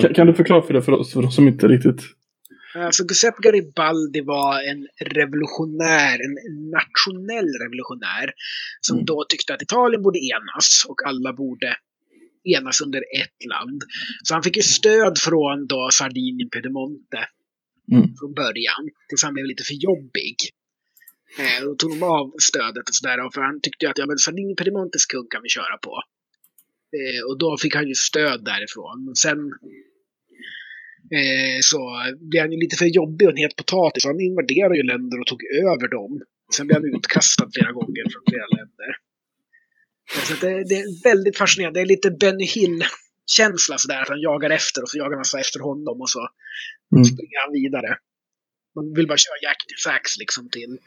kan, 0.00 0.14
kan, 0.14 0.26
du 0.26 0.34
förklara 0.34 0.62
för 0.62 0.74
det 0.74 0.82
för 0.82 0.92
oss, 0.92 1.12
för 1.12 1.22
de 1.22 1.30
som 1.30 1.48
inte 1.48 1.68
riktigt 1.68 2.02
Alltså 2.84 3.02
Giuseppe 3.02 3.40
Garibaldi 3.42 4.20
var 4.20 4.54
en 4.70 4.82
revolutionär, 5.18 6.16
en 6.26 6.34
nationell 6.78 7.50
revolutionär. 7.62 8.26
Som 8.80 8.96
mm. 8.96 9.04
då 9.04 9.24
tyckte 9.28 9.54
att 9.54 9.62
Italien 9.62 10.02
borde 10.02 10.18
enas 10.18 10.86
och 10.88 10.98
alla 11.08 11.32
borde 11.32 11.76
enas 12.54 12.80
under 12.80 12.98
ett 13.20 13.40
land. 13.48 13.82
Så 14.22 14.34
han 14.34 14.42
fick 14.42 14.56
ju 14.56 14.62
stöd 14.62 15.18
från 15.18 15.66
då 15.66 15.88
Sardinien, 15.92 16.50
Piedemonte. 16.50 17.22
Mm. 17.92 18.16
Från 18.18 18.34
början. 18.34 18.82
Tills 19.08 19.22
han 19.22 19.34
blev 19.34 19.46
lite 19.46 19.64
för 19.64 19.74
jobbig. 19.74 20.36
Eh, 21.38 21.64
då 21.64 21.74
tog 21.74 21.90
de 21.90 22.02
av 22.02 22.32
stödet 22.38 22.88
och 22.88 22.94
sådär. 22.94 23.30
För 23.34 23.40
han 23.40 23.60
tyckte 23.60 23.90
att 23.90 23.98
ja, 23.98 24.06
men 24.06 24.18
Sardinien, 24.18 24.56
Piedemontes 24.56 25.06
kung 25.06 25.26
kan 25.30 25.42
vi 25.42 25.48
köra 25.48 25.76
på. 25.86 26.02
Eh, 26.96 27.20
och 27.28 27.38
då 27.38 27.56
fick 27.62 27.74
han 27.74 27.88
ju 27.88 27.94
stöd 27.94 28.44
därifrån. 28.44 29.04
Men 29.04 29.14
sen 29.14 29.38
Eh, 31.18 31.58
så 31.70 31.80
blev 32.30 32.40
han 32.42 32.52
ju 32.52 32.58
lite 32.58 32.76
för 32.76 32.86
jobbig 32.86 33.26
och 33.26 33.32
en 33.32 33.44
het 33.44 33.56
potatis. 33.56 34.04
Han 34.04 34.20
invaderade 34.20 34.76
ju 34.76 34.82
länder 34.82 35.20
och 35.20 35.26
tog 35.26 35.42
över 35.44 35.88
dem. 35.88 36.12
Sen 36.56 36.66
blev 36.66 36.76
han 36.78 36.94
utkastad 36.94 37.48
flera 37.54 37.72
gånger 37.72 38.04
från 38.12 38.22
flera 38.30 38.48
länder. 38.56 38.90
Så 40.12 40.46
det, 40.46 40.64
det, 40.64 40.74
är 40.74 41.02
väldigt 41.04 41.38
fascinerande. 41.38 41.80
Det 41.80 41.84
är 41.84 41.86
lite 41.86 42.10
Benny 42.10 42.46
Hill-känsla 42.46 43.78
sådär. 43.78 44.02
Att 44.02 44.08
han 44.08 44.20
jagar 44.20 44.50
efter 44.50 44.82
och 44.82 44.88
så 44.88 44.98
jagar 44.98 45.16
man 45.16 45.24
så 45.24 45.38
efter 45.38 45.60
honom 45.60 46.00
och 46.00 46.10
så 46.10 46.28
mm. 46.92 47.04
springer 47.04 47.44
han 47.44 47.52
vidare. 47.52 47.98
Man 48.74 48.94
vill 48.94 49.06
bara 49.06 49.18
köra 49.18 49.38
Jack 49.42 49.56
Sax 49.84 50.18
liksom 50.18 50.48
till 50.48 50.78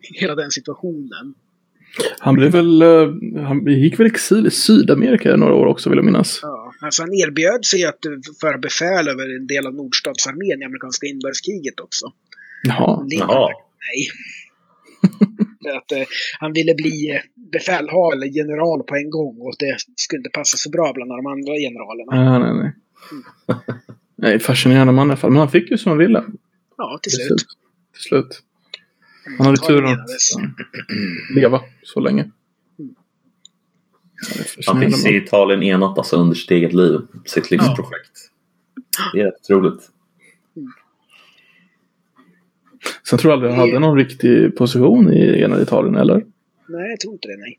hela 0.00 0.34
den 0.34 0.50
situationen. 0.50 1.34
Han 2.18 2.34
blev 2.34 2.52
väl, 2.52 2.82
uh, 2.82 3.14
han 3.46 3.66
gick 3.66 4.00
väl 4.00 4.06
exil 4.06 4.46
i 4.46 4.50
Sydamerika 4.50 5.34
i 5.34 5.36
några 5.36 5.54
år 5.54 5.66
också 5.66 5.90
vill 5.90 5.96
jag 5.96 6.04
minnas. 6.04 6.38
Ja, 6.42 6.72
alltså 6.80 7.02
han 7.02 7.14
erbjöd 7.14 7.64
sig 7.64 7.84
att 7.84 7.98
föra 8.40 8.58
befäl 8.58 9.08
över 9.08 9.36
en 9.36 9.46
del 9.46 9.66
av 9.66 9.74
nordstatsarmén 9.74 10.62
i 10.62 10.64
amerikanska 10.64 11.06
inbördeskriget 11.06 11.80
också. 11.80 12.06
Jaha. 12.62 13.06
Jaha. 13.10 13.48
Nej. 13.48 14.08
att 15.76 15.92
uh, 15.92 16.04
han 16.40 16.52
ville 16.52 16.74
bli 16.74 17.12
uh, 17.12 17.50
befälhavare 17.52 18.16
eller 18.16 18.26
general 18.26 18.82
på 18.82 18.96
en 18.96 19.10
gång 19.10 19.36
och 19.40 19.54
det 19.58 19.76
skulle 19.96 20.18
inte 20.18 20.30
passa 20.30 20.56
så 20.56 20.70
bra 20.70 20.92
bland 20.94 21.10
de 21.10 21.26
andra 21.26 21.52
generalerna. 21.54 22.12
Ah, 22.12 22.38
nej, 22.38 22.54
nej. 22.54 22.72
Mm. 23.12 23.62
nej, 24.16 24.38
fascinerande 24.38 24.92
man 24.92 25.06
i 25.06 25.10
alla 25.10 25.16
fall. 25.16 25.30
Men 25.30 25.38
han 25.38 25.50
fick 25.50 25.70
ju 25.70 25.78
som 25.78 25.90
han 25.90 25.98
ville. 25.98 26.24
Ja, 26.76 26.98
till 27.02 27.12
slut. 27.12 27.46
Till 27.92 28.02
slut. 28.02 28.42
Han 29.38 29.46
hade 29.46 29.58
tur 29.58 29.84
att 29.84 30.08
leva 31.36 31.60
så 31.82 32.00
länge. 32.00 32.30
Han 34.66 34.80
fick 34.80 34.96
se 34.96 35.16
Italien 35.16 35.62
enat 35.62 35.98
alltså 35.98 36.16
under 36.16 36.34
sitt 36.34 36.50
eget 36.50 36.72
liv. 36.72 37.00
Sitt 37.24 37.50
livsprojekt. 37.50 38.30
Ja. 38.98 39.10
Det 39.12 39.20
är 39.20 39.24
rätt 39.24 39.50
roligt. 39.50 39.90
Sen 43.08 43.18
tror 43.18 43.32
jag 43.32 43.36
aldrig 43.36 43.52
han 43.52 43.60
hade 43.60 43.78
någon 43.78 43.98
riktig 43.98 44.56
position 44.56 45.12
i 45.12 45.42
enade 45.42 45.62
Italien, 45.62 45.96
eller? 45.96 46.24
Nej, 46.68 46.90
jag 46.90 47.00
tror 47.00 47.12
inte 47.12 47.28
det, 47.28 47.36
nej. 47.36 47.58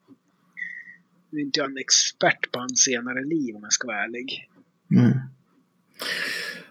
Nu 1.29 1.39
är 1.39 1.43
inte 1.43 1.59
jag 1.59 1.71
en 1.71 1.77
expert 1.77 2.51
på 2.51 2.59
hans 2.59 2.79
senare 2.79 3.23
liv 3.23 3.55
om 3.55 3.63
jag 3.63 3.73
ska 3.73 3.87
vara 3.87 4.03
ärlig. 4.03 4.49
Mm. 4.91 5.11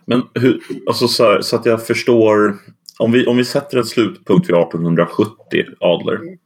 Men 0.05 0.23
hur, 0.35 0.61
alltså 0.87 1.09
så, 1.09 1.25
här, 1.25 1.41
så, 1.41 1.57
att 1.57 1.67
jag 1.67 1.87
förstår 1.87 2.57
om 2.99 3.13
vi, 3.13 3.27
om 3.27 3.37
vi 3.37 3.45
sätter 3.45 3.79
en 3.79 3.85
slutpunkt 3.85 4.49
vid 4.49 4.57
1870, 4.57 5.65
Adler. 5.81 6.17
Mm. 6.17 6.39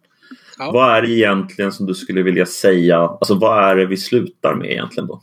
Ja. 0.58 0.70
Vad 0.72 0.96
är 0.96 1.02
det 1.02 1.10
egentligen 1.10 1.72
som 1.72 1.86
du 1.86 1.94
skulle 1.94 2.22
vilja 2.22 2.46
säga? 2.46 2.98
Alltså 2.98 3.34
vad 3.34 3.64
är 3.70 3.76
det 3.76 3.86
vi 3.86 3.96
slutar 3.96 4.54
med 4.54 4.70
egentligen 4.70 5.06
då? 5.06 5.22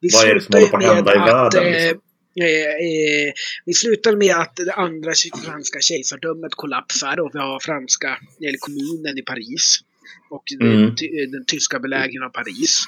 Vi 0.00 0.08
vad 0.12 0.30
är 0.30 0.34
det 0.34 0.40
som 0.40 0.54
håller 0.54 0.66
på 0.66 0.76
att 0.76 0.84
hända 0.84 1.14
i 1.14 1.18
världen? 1.18 1.64
Liksom? 1.64 2.00
Eh, 2.36 2.46
eh, 2.46 3.32
vi 3.64 3.74
slutar 3.74 4.16
med 4.16 4.34
att 4.36 4.56
det 4.56 4.72
andra 4.72 5.12
franska 5.44 5.80
kejsardömet 5.80 6.54
kollapsar 6.54 7.20
och 7.20 7.30
vi 7.34 7.38
har 7.38 7.60
franska, 7.60 8.18
eller 8.40 8.58
kommunen 8.58 9.18
i 9.18 9.22
Paris. 9.22 9.80
Och 10.30 10.44
mm. 10.60 10.94
den, 10.94 11.30
den, 11.30 11.44
tyska 11.44 11.78
belägringen 11.78 12.22
av 12.22 12.28
Paris. 12.28 12.84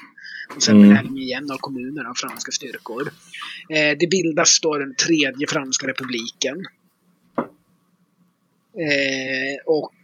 Och 0.56 0.62
sen 0.62 0.76
mm. 0.76 0.88
belägringen 0.88 1.18
igen 1.18 1.50
av 1.50 1.58
kommunerna 1.58 2.10
av 2.10 2.14
franska 2.14 2.52
styrkor. 2.52 3.12
Eh, 3.68 3.98
det 3.98 4.10
bildas 4.10 4.60
då 4.60 4.78
den 4.78 4.94
tredje 4.94 5.46
franska 5.46 5.86
republiken. 5.86 6.66
Eh, 8.74 9.56
och 9.66 9.94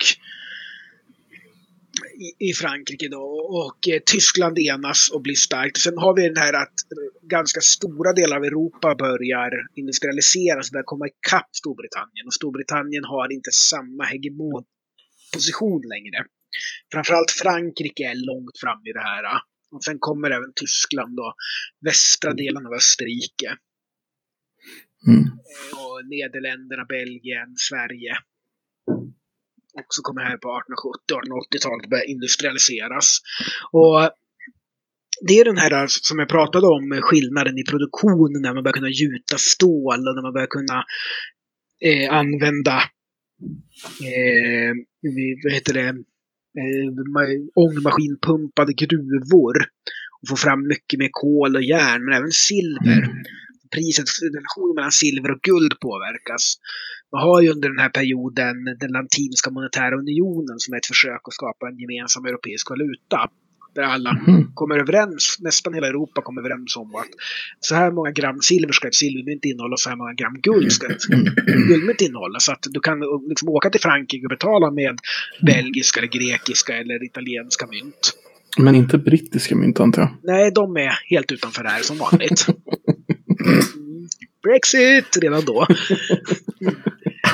i, 2.24 2.48
i, 2.48 2.52
Frankrike 2.52 3.08
då. 3.08 3.22
Och 3.62 3.88
eh, 3.88 4.00
Tyskland 4.06 4.58
enas 4.58 5.10
och 5.10 5.22
blir 5.22 5.34
starkt. 5.34 5.76
Sen 5.76 5.98
har 5.98 6.16
vi 6.16 6.28
den 6.28 6.36
här 6.36 6.52
att 6.52 6.74
ganska 7.22 7.60
stora 7.60 8.12
delar 8.12 8.36
av 8.36 8.44
Europa 8.44 8.94
börjar 8.94 9.50
industrialiseras 9.74 10.68
och 10.68 10.72
börjar 10.72 10.90
komma 10.92 11.06
ikapp 11.06 11.50
Storbritannien. 11.52 12.26
Och 12.26 12.34
Storbritannien 12.34 13.04
har 13.04 13.32
inte 13.32 13.50
samma 13.52 14.04
hegemonposition 14.04 15.82
längre. 15.94 16.18
Framförallt 16.92 17.30
Frankrike 17.30 18.04
är 18.04 18.26
långt 18.30 18.58
fram 18.62 18.80
i 18.90 18.92
det 18.92 19.04
här. 19.10 19.24
Och 19.74 19.84
sen 19.84 19.98
kommer 19.98 20.30
även 20.30 20.52
Tyskland 20.56 21.20
och 21.20 21.34
västra 21.84 22.34
delen 22.34 22.66
av 22.66 22.72
Österrike. 22.72 23.50
Mm. 25.06 25.24
Och 25.82 25.98
Nederländerna, 26.12 26.84
Belgien, 26.84 27.50
Sverige. 27.68 28.12
Också 29.78 30.02
kommer 30.02 30.22
här 30.22 30.36
på 30.36 30.48
1870-1880-talet 30.48 31.90
börja 31.90 32.04
industrialiseras. 32.04 33.18
Och 33.72 34.10
det 35.20 35.38
är 35.38 35.44
den 35.44 35.58
här 35.58 35.86
som 35.88 36.18
jag 36.18 36.28
pratade 36.28 36.66
om, 36.66 37.00
skillnaden 37.02 37.58
i 37.58 37.64
produktion 37.64 38.42
när 38.42 38.54
man 38.54 38.62
börjar 38.62 38.72
kunna 38.72 38.88
gjuta 38.88 39.38
stål 39.38 40.08
och 40.08 40.14
när 40.14 40.22
man 40.22 40.32
börjar 40.32 40.46
kunna 40.46 40.84
eh, 41.80 42.14
använda 42.14 42.76
eh, 44.04 44.72
vad 45.44 45.52
heter 45.52 45.74
det, 45.74 45.88
eh, 46.60 46.88
ångmaskinpumpade 47.54 48.72
gruvor 48.72 49.56
och 50.22 50.28
få 50.28 50.36
fram 50.36 50.68
mycket 50.68 50.98
mer 50.98 51.08
kol 51.12 51.56
och 51.56 51.62
järn, 51.62 52.04
men 52.04 52.14
även 52.14 52.30
silver. 52.30 53.02
Mm. 53.02 53.24
Priset, 53.74 54.06
relationen 54.22 54.74
mellan 54.74 54.92
silver 54.92 55.30
och 55.30 55.40
guld 55.40 55.80
påverkas. 55.80 56.56
Man 57.12 57.22
har 57.22 57.42
ju 57.42 57.48
under 57.50 57.68
den 57.68 57.78
här 57.78 57.88
perioden 57.88 58.56
den 58.80 58.90
latinska 58.92 59.50
monetära 59.50 59.98
unionen 59.98 60.58
som 60.58 60.74
är 60.74 60.78
ett 60.78 60.86
försök 60.86 61.20
att 61.24 61.34
skapa 61.34 61.68
en 61.68 61.78
gemensam 61.78 62.24
europeisk 62.24 62.70
valuta. 62.70 63.30
Där 63.74 63.82
alla 63.82 64.10
mm. 64.10 64.50
kommer 64.54 64.78
överens, 64.78 65.36
nästan 65.40 65.74
hela 65.74 65.86
Europa 65.86 66.22
kommer 66.22 66.40
överens 66.40 66.76
om 66.76 66.94
att 66.94 67.08
så 67.60 67.74
här 67.74 67.90
många 67.90 68.10
gram 68.10 68.40
silver 68.40 68.72
ska 68.72 68.88
ett 68.88 68.94
silvermynt 68.94 69.44
innehålla 69.44 69.72
och 69.72 69.80
så 69.80 69.88
här 69.88 69.96
många 69.96 70.12
gram 70.12 70.40
guld 70.42 70.72
ska 70.72 70.86
ett 70.86 71.04
guldmynt 71.68 72.00
innehålla. 72.00 72.40
Så 72.40 72.52
att 72.52 72.66
du 72.70 72.80
kan 72.80 72.98
liksom 73.28 73.48
åka 73.48 73.70
till 73.70 73.80
Frankrike 73.80 74.26
och 74.26 74.30
betala 74.30 74.70
med 74.70 74.98
belgiska, 75.42 76.00
eller 76.00 76.08
grekiska 76.08 76.76
eller 76.76 77.04
italienska 77.04 77.66
mynt. 77.66 78.12
Men 78.58 78.74
inte 78.74 78.98
brittiska 78.98 79.56
mynt 79.56 79.80
antar 79.80 80.02
jag? 80.02 80.10
Nej, 80.22 80.50
de 80.54 80.76
är 80.76 80.92
helt 81.10 81.32
utanför 81.32 81.62
det 81.62 81.68
här 81.68 81.82
som 81.82 81.98
vanligt. 81.98 82.46
Brexit 84.48 85.16
redan 85.22 85.44
då. 85.44 85.66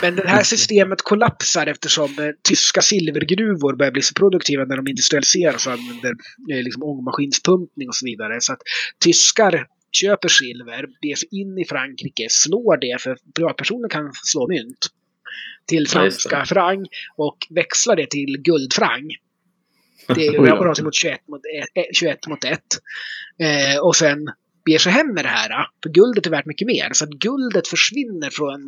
Men 0.03 0.17
det 0.17 0.29
här 0.29 0.43
systemet 0.43 1.03
kollapsar 1.03 1.67
eftersom 1.67 2.19
eh, 2.19 2.31
tyska 2.49 2.83
silvergruvor 2.83 3.77
börjar 3.77 3.93
bli 3.93 4.03
så 4.03 4.15
produktiva 4.15 4.65
när 4.65 4.77
de 4.77 4.89
industrialiseras 4.89 5.67
och 5.67 5.73
använder 5.73 6.11
eh, 6.53 6.63
liksom, 6.63 6.83
ångmaskinspumpning 6.83 7.89
och 7.89 7.95
så 7.95 8.07
vidare. 8.07 8.41
Så 8.41 8.53
att 8.53 8.59
tyskar 9.05 9.67
köper 9.93 10.29
silver, 10.29 10.87
beger 11.03 11.17
sig 11.17 11.29
in 11.33 11.59
i 11.59 11.65
Frankrike, 11.65 12.27
slår 12.31 12.77
det, 12.77 13.03
för 13.03 13.17
privatpersoner 13.35 13.89
kan 13.89 14.11
slå 14.25 14.49
mynt, 14.49 14.87
till 15.67 15.89
franska 15.89 16.45
franc 16.47 16.89
och 17.17 17.37
växlar 17.51 17.97
det 17.97 18.11
till 18.11 18.37
guldfranc. 18.39 19.15
Det 20.15 20.27
är 20.27 20.33
rapporterat 20.33 20.83
mot 20.83 20.95
21 20.95 21.29
mot 21.29 21.41
1. 21.75 21.87
21 21.97 22.27
mot 22.27 22.45
1. 22.45 22.61
Eh, 23.39 23.79
och 23.83 23.97
sen 23.97 24.19
beger 24.65 24.79
sig 24.79 24.93
hem 24.93 25.15
med 25.15 25.25
det 25.25 25.29
här. 25.29 25.67
För 25.83 25.91
guldet 25.91 26.27
är 26.27 26.31
värt 26.31 26.47
mycket 26.47 26.67
mer. 26.67 26.89
Så 26.93 27.05
att 27.05 27.11
guldet 27.11 27.69
försvinner 27.69 28.31
från 28.31 28.61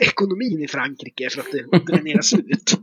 ekonomin 0.00 0.62
i 0.62 0.68
Frankrike 0.68 1.30
för 1.30 1.40
att 1.40 1.52
det 1.52 1.92
dräneras 1.92 2.32
ut. 2.32 2.78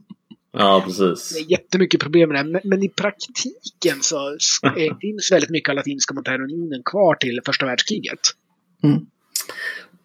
Ja, 0.57 0.84
precis. 0.86 1.34
Det 1.34 1.39
är 1.39 1.51
jättemycket 1.51 2.01
problem 2.01 2.30
med 2.30 2.45
det 2.45 2.51
men, 2.51 2.61
men, 2.63 2.84
i 2.84 2.89
praktiken 2.89 4.01
så 4.01 4.38
finns 5.01 5.32
väldigt 5.32 5.49
mycket 5.49 5.69
av 5.69 5.76
Latinska 5.76 6.13
monetära 6.13 6.43
unionen 6.43 6.82
kvar 6.86 7.15
till 7.15 7.41
första 7.45 7.65
världskriget. 7.65 8.19
Mm. 8.84 9.05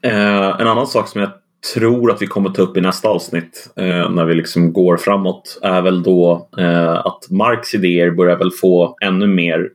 Eh, 0.02 0.60
en 0.60 0.66
annan 0.66 0.86
sak 0.86 1.08
som 1.08 1.20
jag 1.20 1.30
tror 1.74 2.10
att 2.10 2.22
vi 2.22 2.26
kommer 2.26 2.50
ta 2.50 2.62
upp 2.62 2.76
i 2.76 2.80
nästa 2.80 3.08
avsnitt 3.08 3.72
eh, 3.76 4.10
när 4.10 4.24
vi 4.24 4.34
liksom 4.34 4.72
går 4.72 4.96
framåt 4.96 5.58
är 5.62 5.82
väl 5.82 6.02
då 6.02 6.48
eh, 6.58 7.06
att 7.06 7.30
Marx 7.30 7.74
idéer 7.74 8.10
börjar 8.10 8.36
väl 8.36 8.50
få 8.50 8.96
ännu 9.00 9.26
mer 9.26 9.70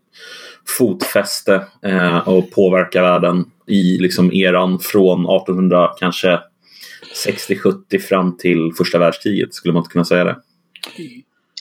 fotfäste 0.68 1.66
eh, 1.82 2.28
och 2.28 2.51
påverka 2.51 3.01
världen 3.01 3.45
i 3.68 3.97
liksom 3.97 4.34
eran 4.34 4.80
från 4.80 5.20
1800 5.20 5.89
kanske 5.99 6.39
60-70 7.26 7.99
fram 7.99 8.38
till 8.38 8.72
första 8.78 8.99
världskriget. 8.99 9.53
Skulle 9.53 9.74
man 9.74 9.82
inte 9.82 9.91
kunna 9.91 10.05
säga 10.05 10.24
det? 10.24 10.38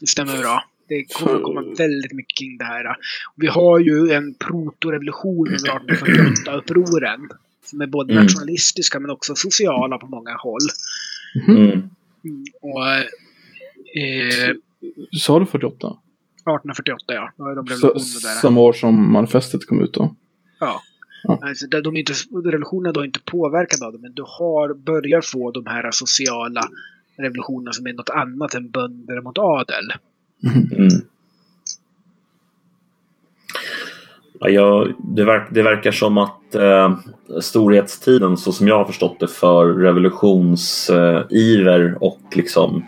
Det 0.00 0.06
stämmer 0.06 0.38
bra. 0.38 0.64
Det 0.88 1.04
kommer 1.04 1.40
komma 1.40 1.74
väldigt 1.78 2.12
mycket 2.12 2.38
kring 2.38 2.58
det 2.58 2.64
här. 2.64 2.96
Vi 3.36 3.46
har 3.46 3.78
ju 3.78 4.12
en 4.12 4.34
protorevolution 4.34 5.48
under 5.48 5.94
1848-upproren. 5.94 7.28
Som 7.64 7.80
är 7.80 7.86
både 7.86 8.12
mm. 8.12 8.24
nationalistiska 8.24 9.00
men 9.00 9.10
också 9.10 9.34
sociala 9.34 9.98
på 9.98 10.06
många 10.06 10.36
håll. 10.36 10.60
Mm. 11.48 11.62
Mm. 11.62 11.90
Och, 12.60 12.88
eh, 14.02 14.54
Sa 15.12 15.38
du 15.38 15.46
48? 15.46 15.96
1848 16.42 17.14
ja. 17.14 17.50
Är 17.50 17.54
de 17.54 17.66
revolutioner 17.66 18.22
där. 18.22 18.40
Samma 18.40 18.60
år 18.60 18.72
som 18.72 19.12
manifestet 19.12 19.66
kom 19.66 19.82
ut 19.82 19.94
då? 19.94 20.14
Ja. 20.60 20.80
Ja. 21.22 21.38
Alltså, 21.42 21.66
de 21.66 21.96
är 21.96 22.00
inte, 22.00 22.12
revolutionerna 22.44 22.88
är 22.88 22.92
då 22.92 23.04
inte 23.04 23.20
påverkade 23.20 23.86
av 23.86 23.92
det, 23.92 23.98
men 23.98 24.12
du 24.12 24.24
har, 24.26 24.74
börjar 24.74 25.20
få 25.20 25.50
de 25.50 25.66
här 25.66 25.90
sociala 25.90 26.68
revolutionerna 27.16 27.72
som 27.72 27.86
är 27.86 27.92
något 27.92 28.10
annat 28.10 28.54
än 28.54 28.70
bönder 28.70 29.20
mot 29.20 29.38
adel. 29.38 29.92
Mm. 30.76 30.88
Ja, 34.40 34.48
jag, 34.48 34.92
det, 34.98 35.24
verk, 35.24 35.48
det, 35.50 35.62
verkar 35.62 35.92
som 35.92 36.18
att 36.18 36.54
eh, 36.54 36.98
storhetstiden, 37.40 38.36
så 38.36 38.52
som 38.52 38.68
jag 38.68 38.78
har 38.78 38.84
förstått 38.84 39.20
det, 39.20 39.28
för 39.28 39.74
revolutionsiver 39.74 41.86
eh, 41.86 41.94
och 41.94 42.20
liksom 42.34 42.84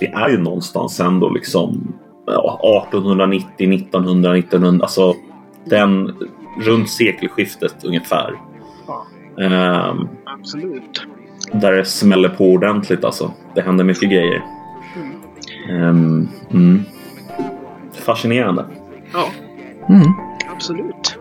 det 0.00 0.06
är 0.06 0.28
ju 0.28 0.38
någonstans 0.38 1.00
ändå 1.00 1.30
liksom 1.30 1.94
1890, 2.26 3.72
1900, 3.74 4.36
1900, 4.36 4.84
alltså 4.84 5.14
den 5.64 6.14
runt 6.60 6.90
sekelskiftet 6.90 7.84
ungefär. 7.84 8.40
Ja. 8.86 9.06
Um, 9.90 10.08
Absolut. 10.24 11.02
Där 11.52 11.72
det 11.72 11.84
smäller 11.84 12.28
på 12.28 12.44
ordentligt 12.44 13.04
alltså. 13.04 13.32
Det 13.54 13.60
händer 13.60 13.84
mycket 13.84 14.10
grejer. 14.10 14.42
Mm. 15.68 15.88
Um, 15.88 16.28
mm. 16.50 16.84
Fascinerande. 17.92 18.64
Ja. 19.12 19.28
Mm. 19.88 20.12
Absolut. 20.50 21.18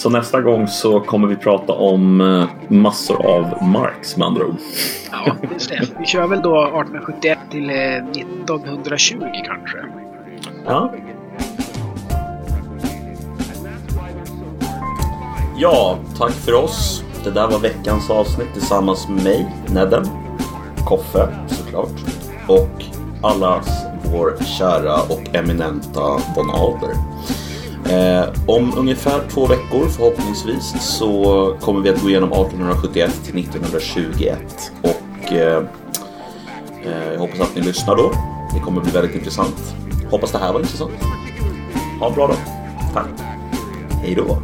Så 0.00 0.10
nästa 0.10 0.40
gång 0.40 0.68
så 0.68 1.00
kommer 1.00 1.28
vi 1.28 1.36
prata 1.36 1.72
om 1.72 2.20
eh, 2.20 2.44
massor 2.68 3.26
av 3.26 3.62
Marx 3.62 4.16
med 4.16 4.26
andra 4.26 4.44
ord. 4.44 4.56
Ja, 5.12 5.36
just 5.52 5.68
det. 5.68 5.88
Vi 5.98 6.06
kör 6.06 6.26
väl 6.26 6.42
då 6.42 6.64
1871 6.64 7.38
till 7.50 7.70
1920 7.70 9.22
eh, 9.22 9.30
kanske. 9.46 9.78
Ja. 10.66 10.94
Ja, 15.56 15.98
tack 16.18 16.32
för 16.32 16.54
oss. 16.54 17.04
Det 17.24 17.30
där 17.30 17.48
var 17.48 17.58
veckans 17.58 18.10
avsnitt 18.10 18.52
tillsammans 18.52 19.08
med 19.08 19.24
mig, 19.24 19.54
Nedden, 19.66 20.04
Koffe 20.86 21.28
såklart 21.46 22.00
och 22.48 22.84
allas 23.22 23.68
vår 24.12 24.44
kära 24.44 24.94
och 24.94 25.34
eminenta 25.34 26.20
von 26.36 26.50
Adler. 26.50 27.09
Eh, 27.90 28.28
om 28.46 28.72
ungefär 28.78 29.20
två 29.28 29.46
veckor 29.46 29.88
förhoppningsvis 29.88 30.74
så 30.80 31.56
kommer 31.60 31.80
vi 31.80 31.90
att 31.90 32.02
gå 32.02 32.08
igenom 32.10 32.32
1871 32.32 33.20
till 33.24 33.38
1921 33.38 34.72
och 34.82 35.32
eh, 35.32 35.64
eh, 36.84 37.12
jag 37.12 37.18
hoppas 37.18 37.40
att 37.40 37.56
ni 37.56 37.62
lyssnar 37.62 37.96
då. 37.96 38.12
Det 38.54 38.60
kommer 38.60 38.80
bli 38.80 38.90
väldigt 38.90 39.14
intressant. 39.14 39.74
Hoppas 40.10 40.32
det 40.32 40.38
här 40.38 40.52
var 40.52 40.60
intressant. 40.60 40.92
Ha 42.00 42.08
en 42.08 42.14
bra 42.14 42.26
dag. 42.26 42.36
Tack. 42.94 43.08
Hej 44.02 44.14
då. 44.14 44.42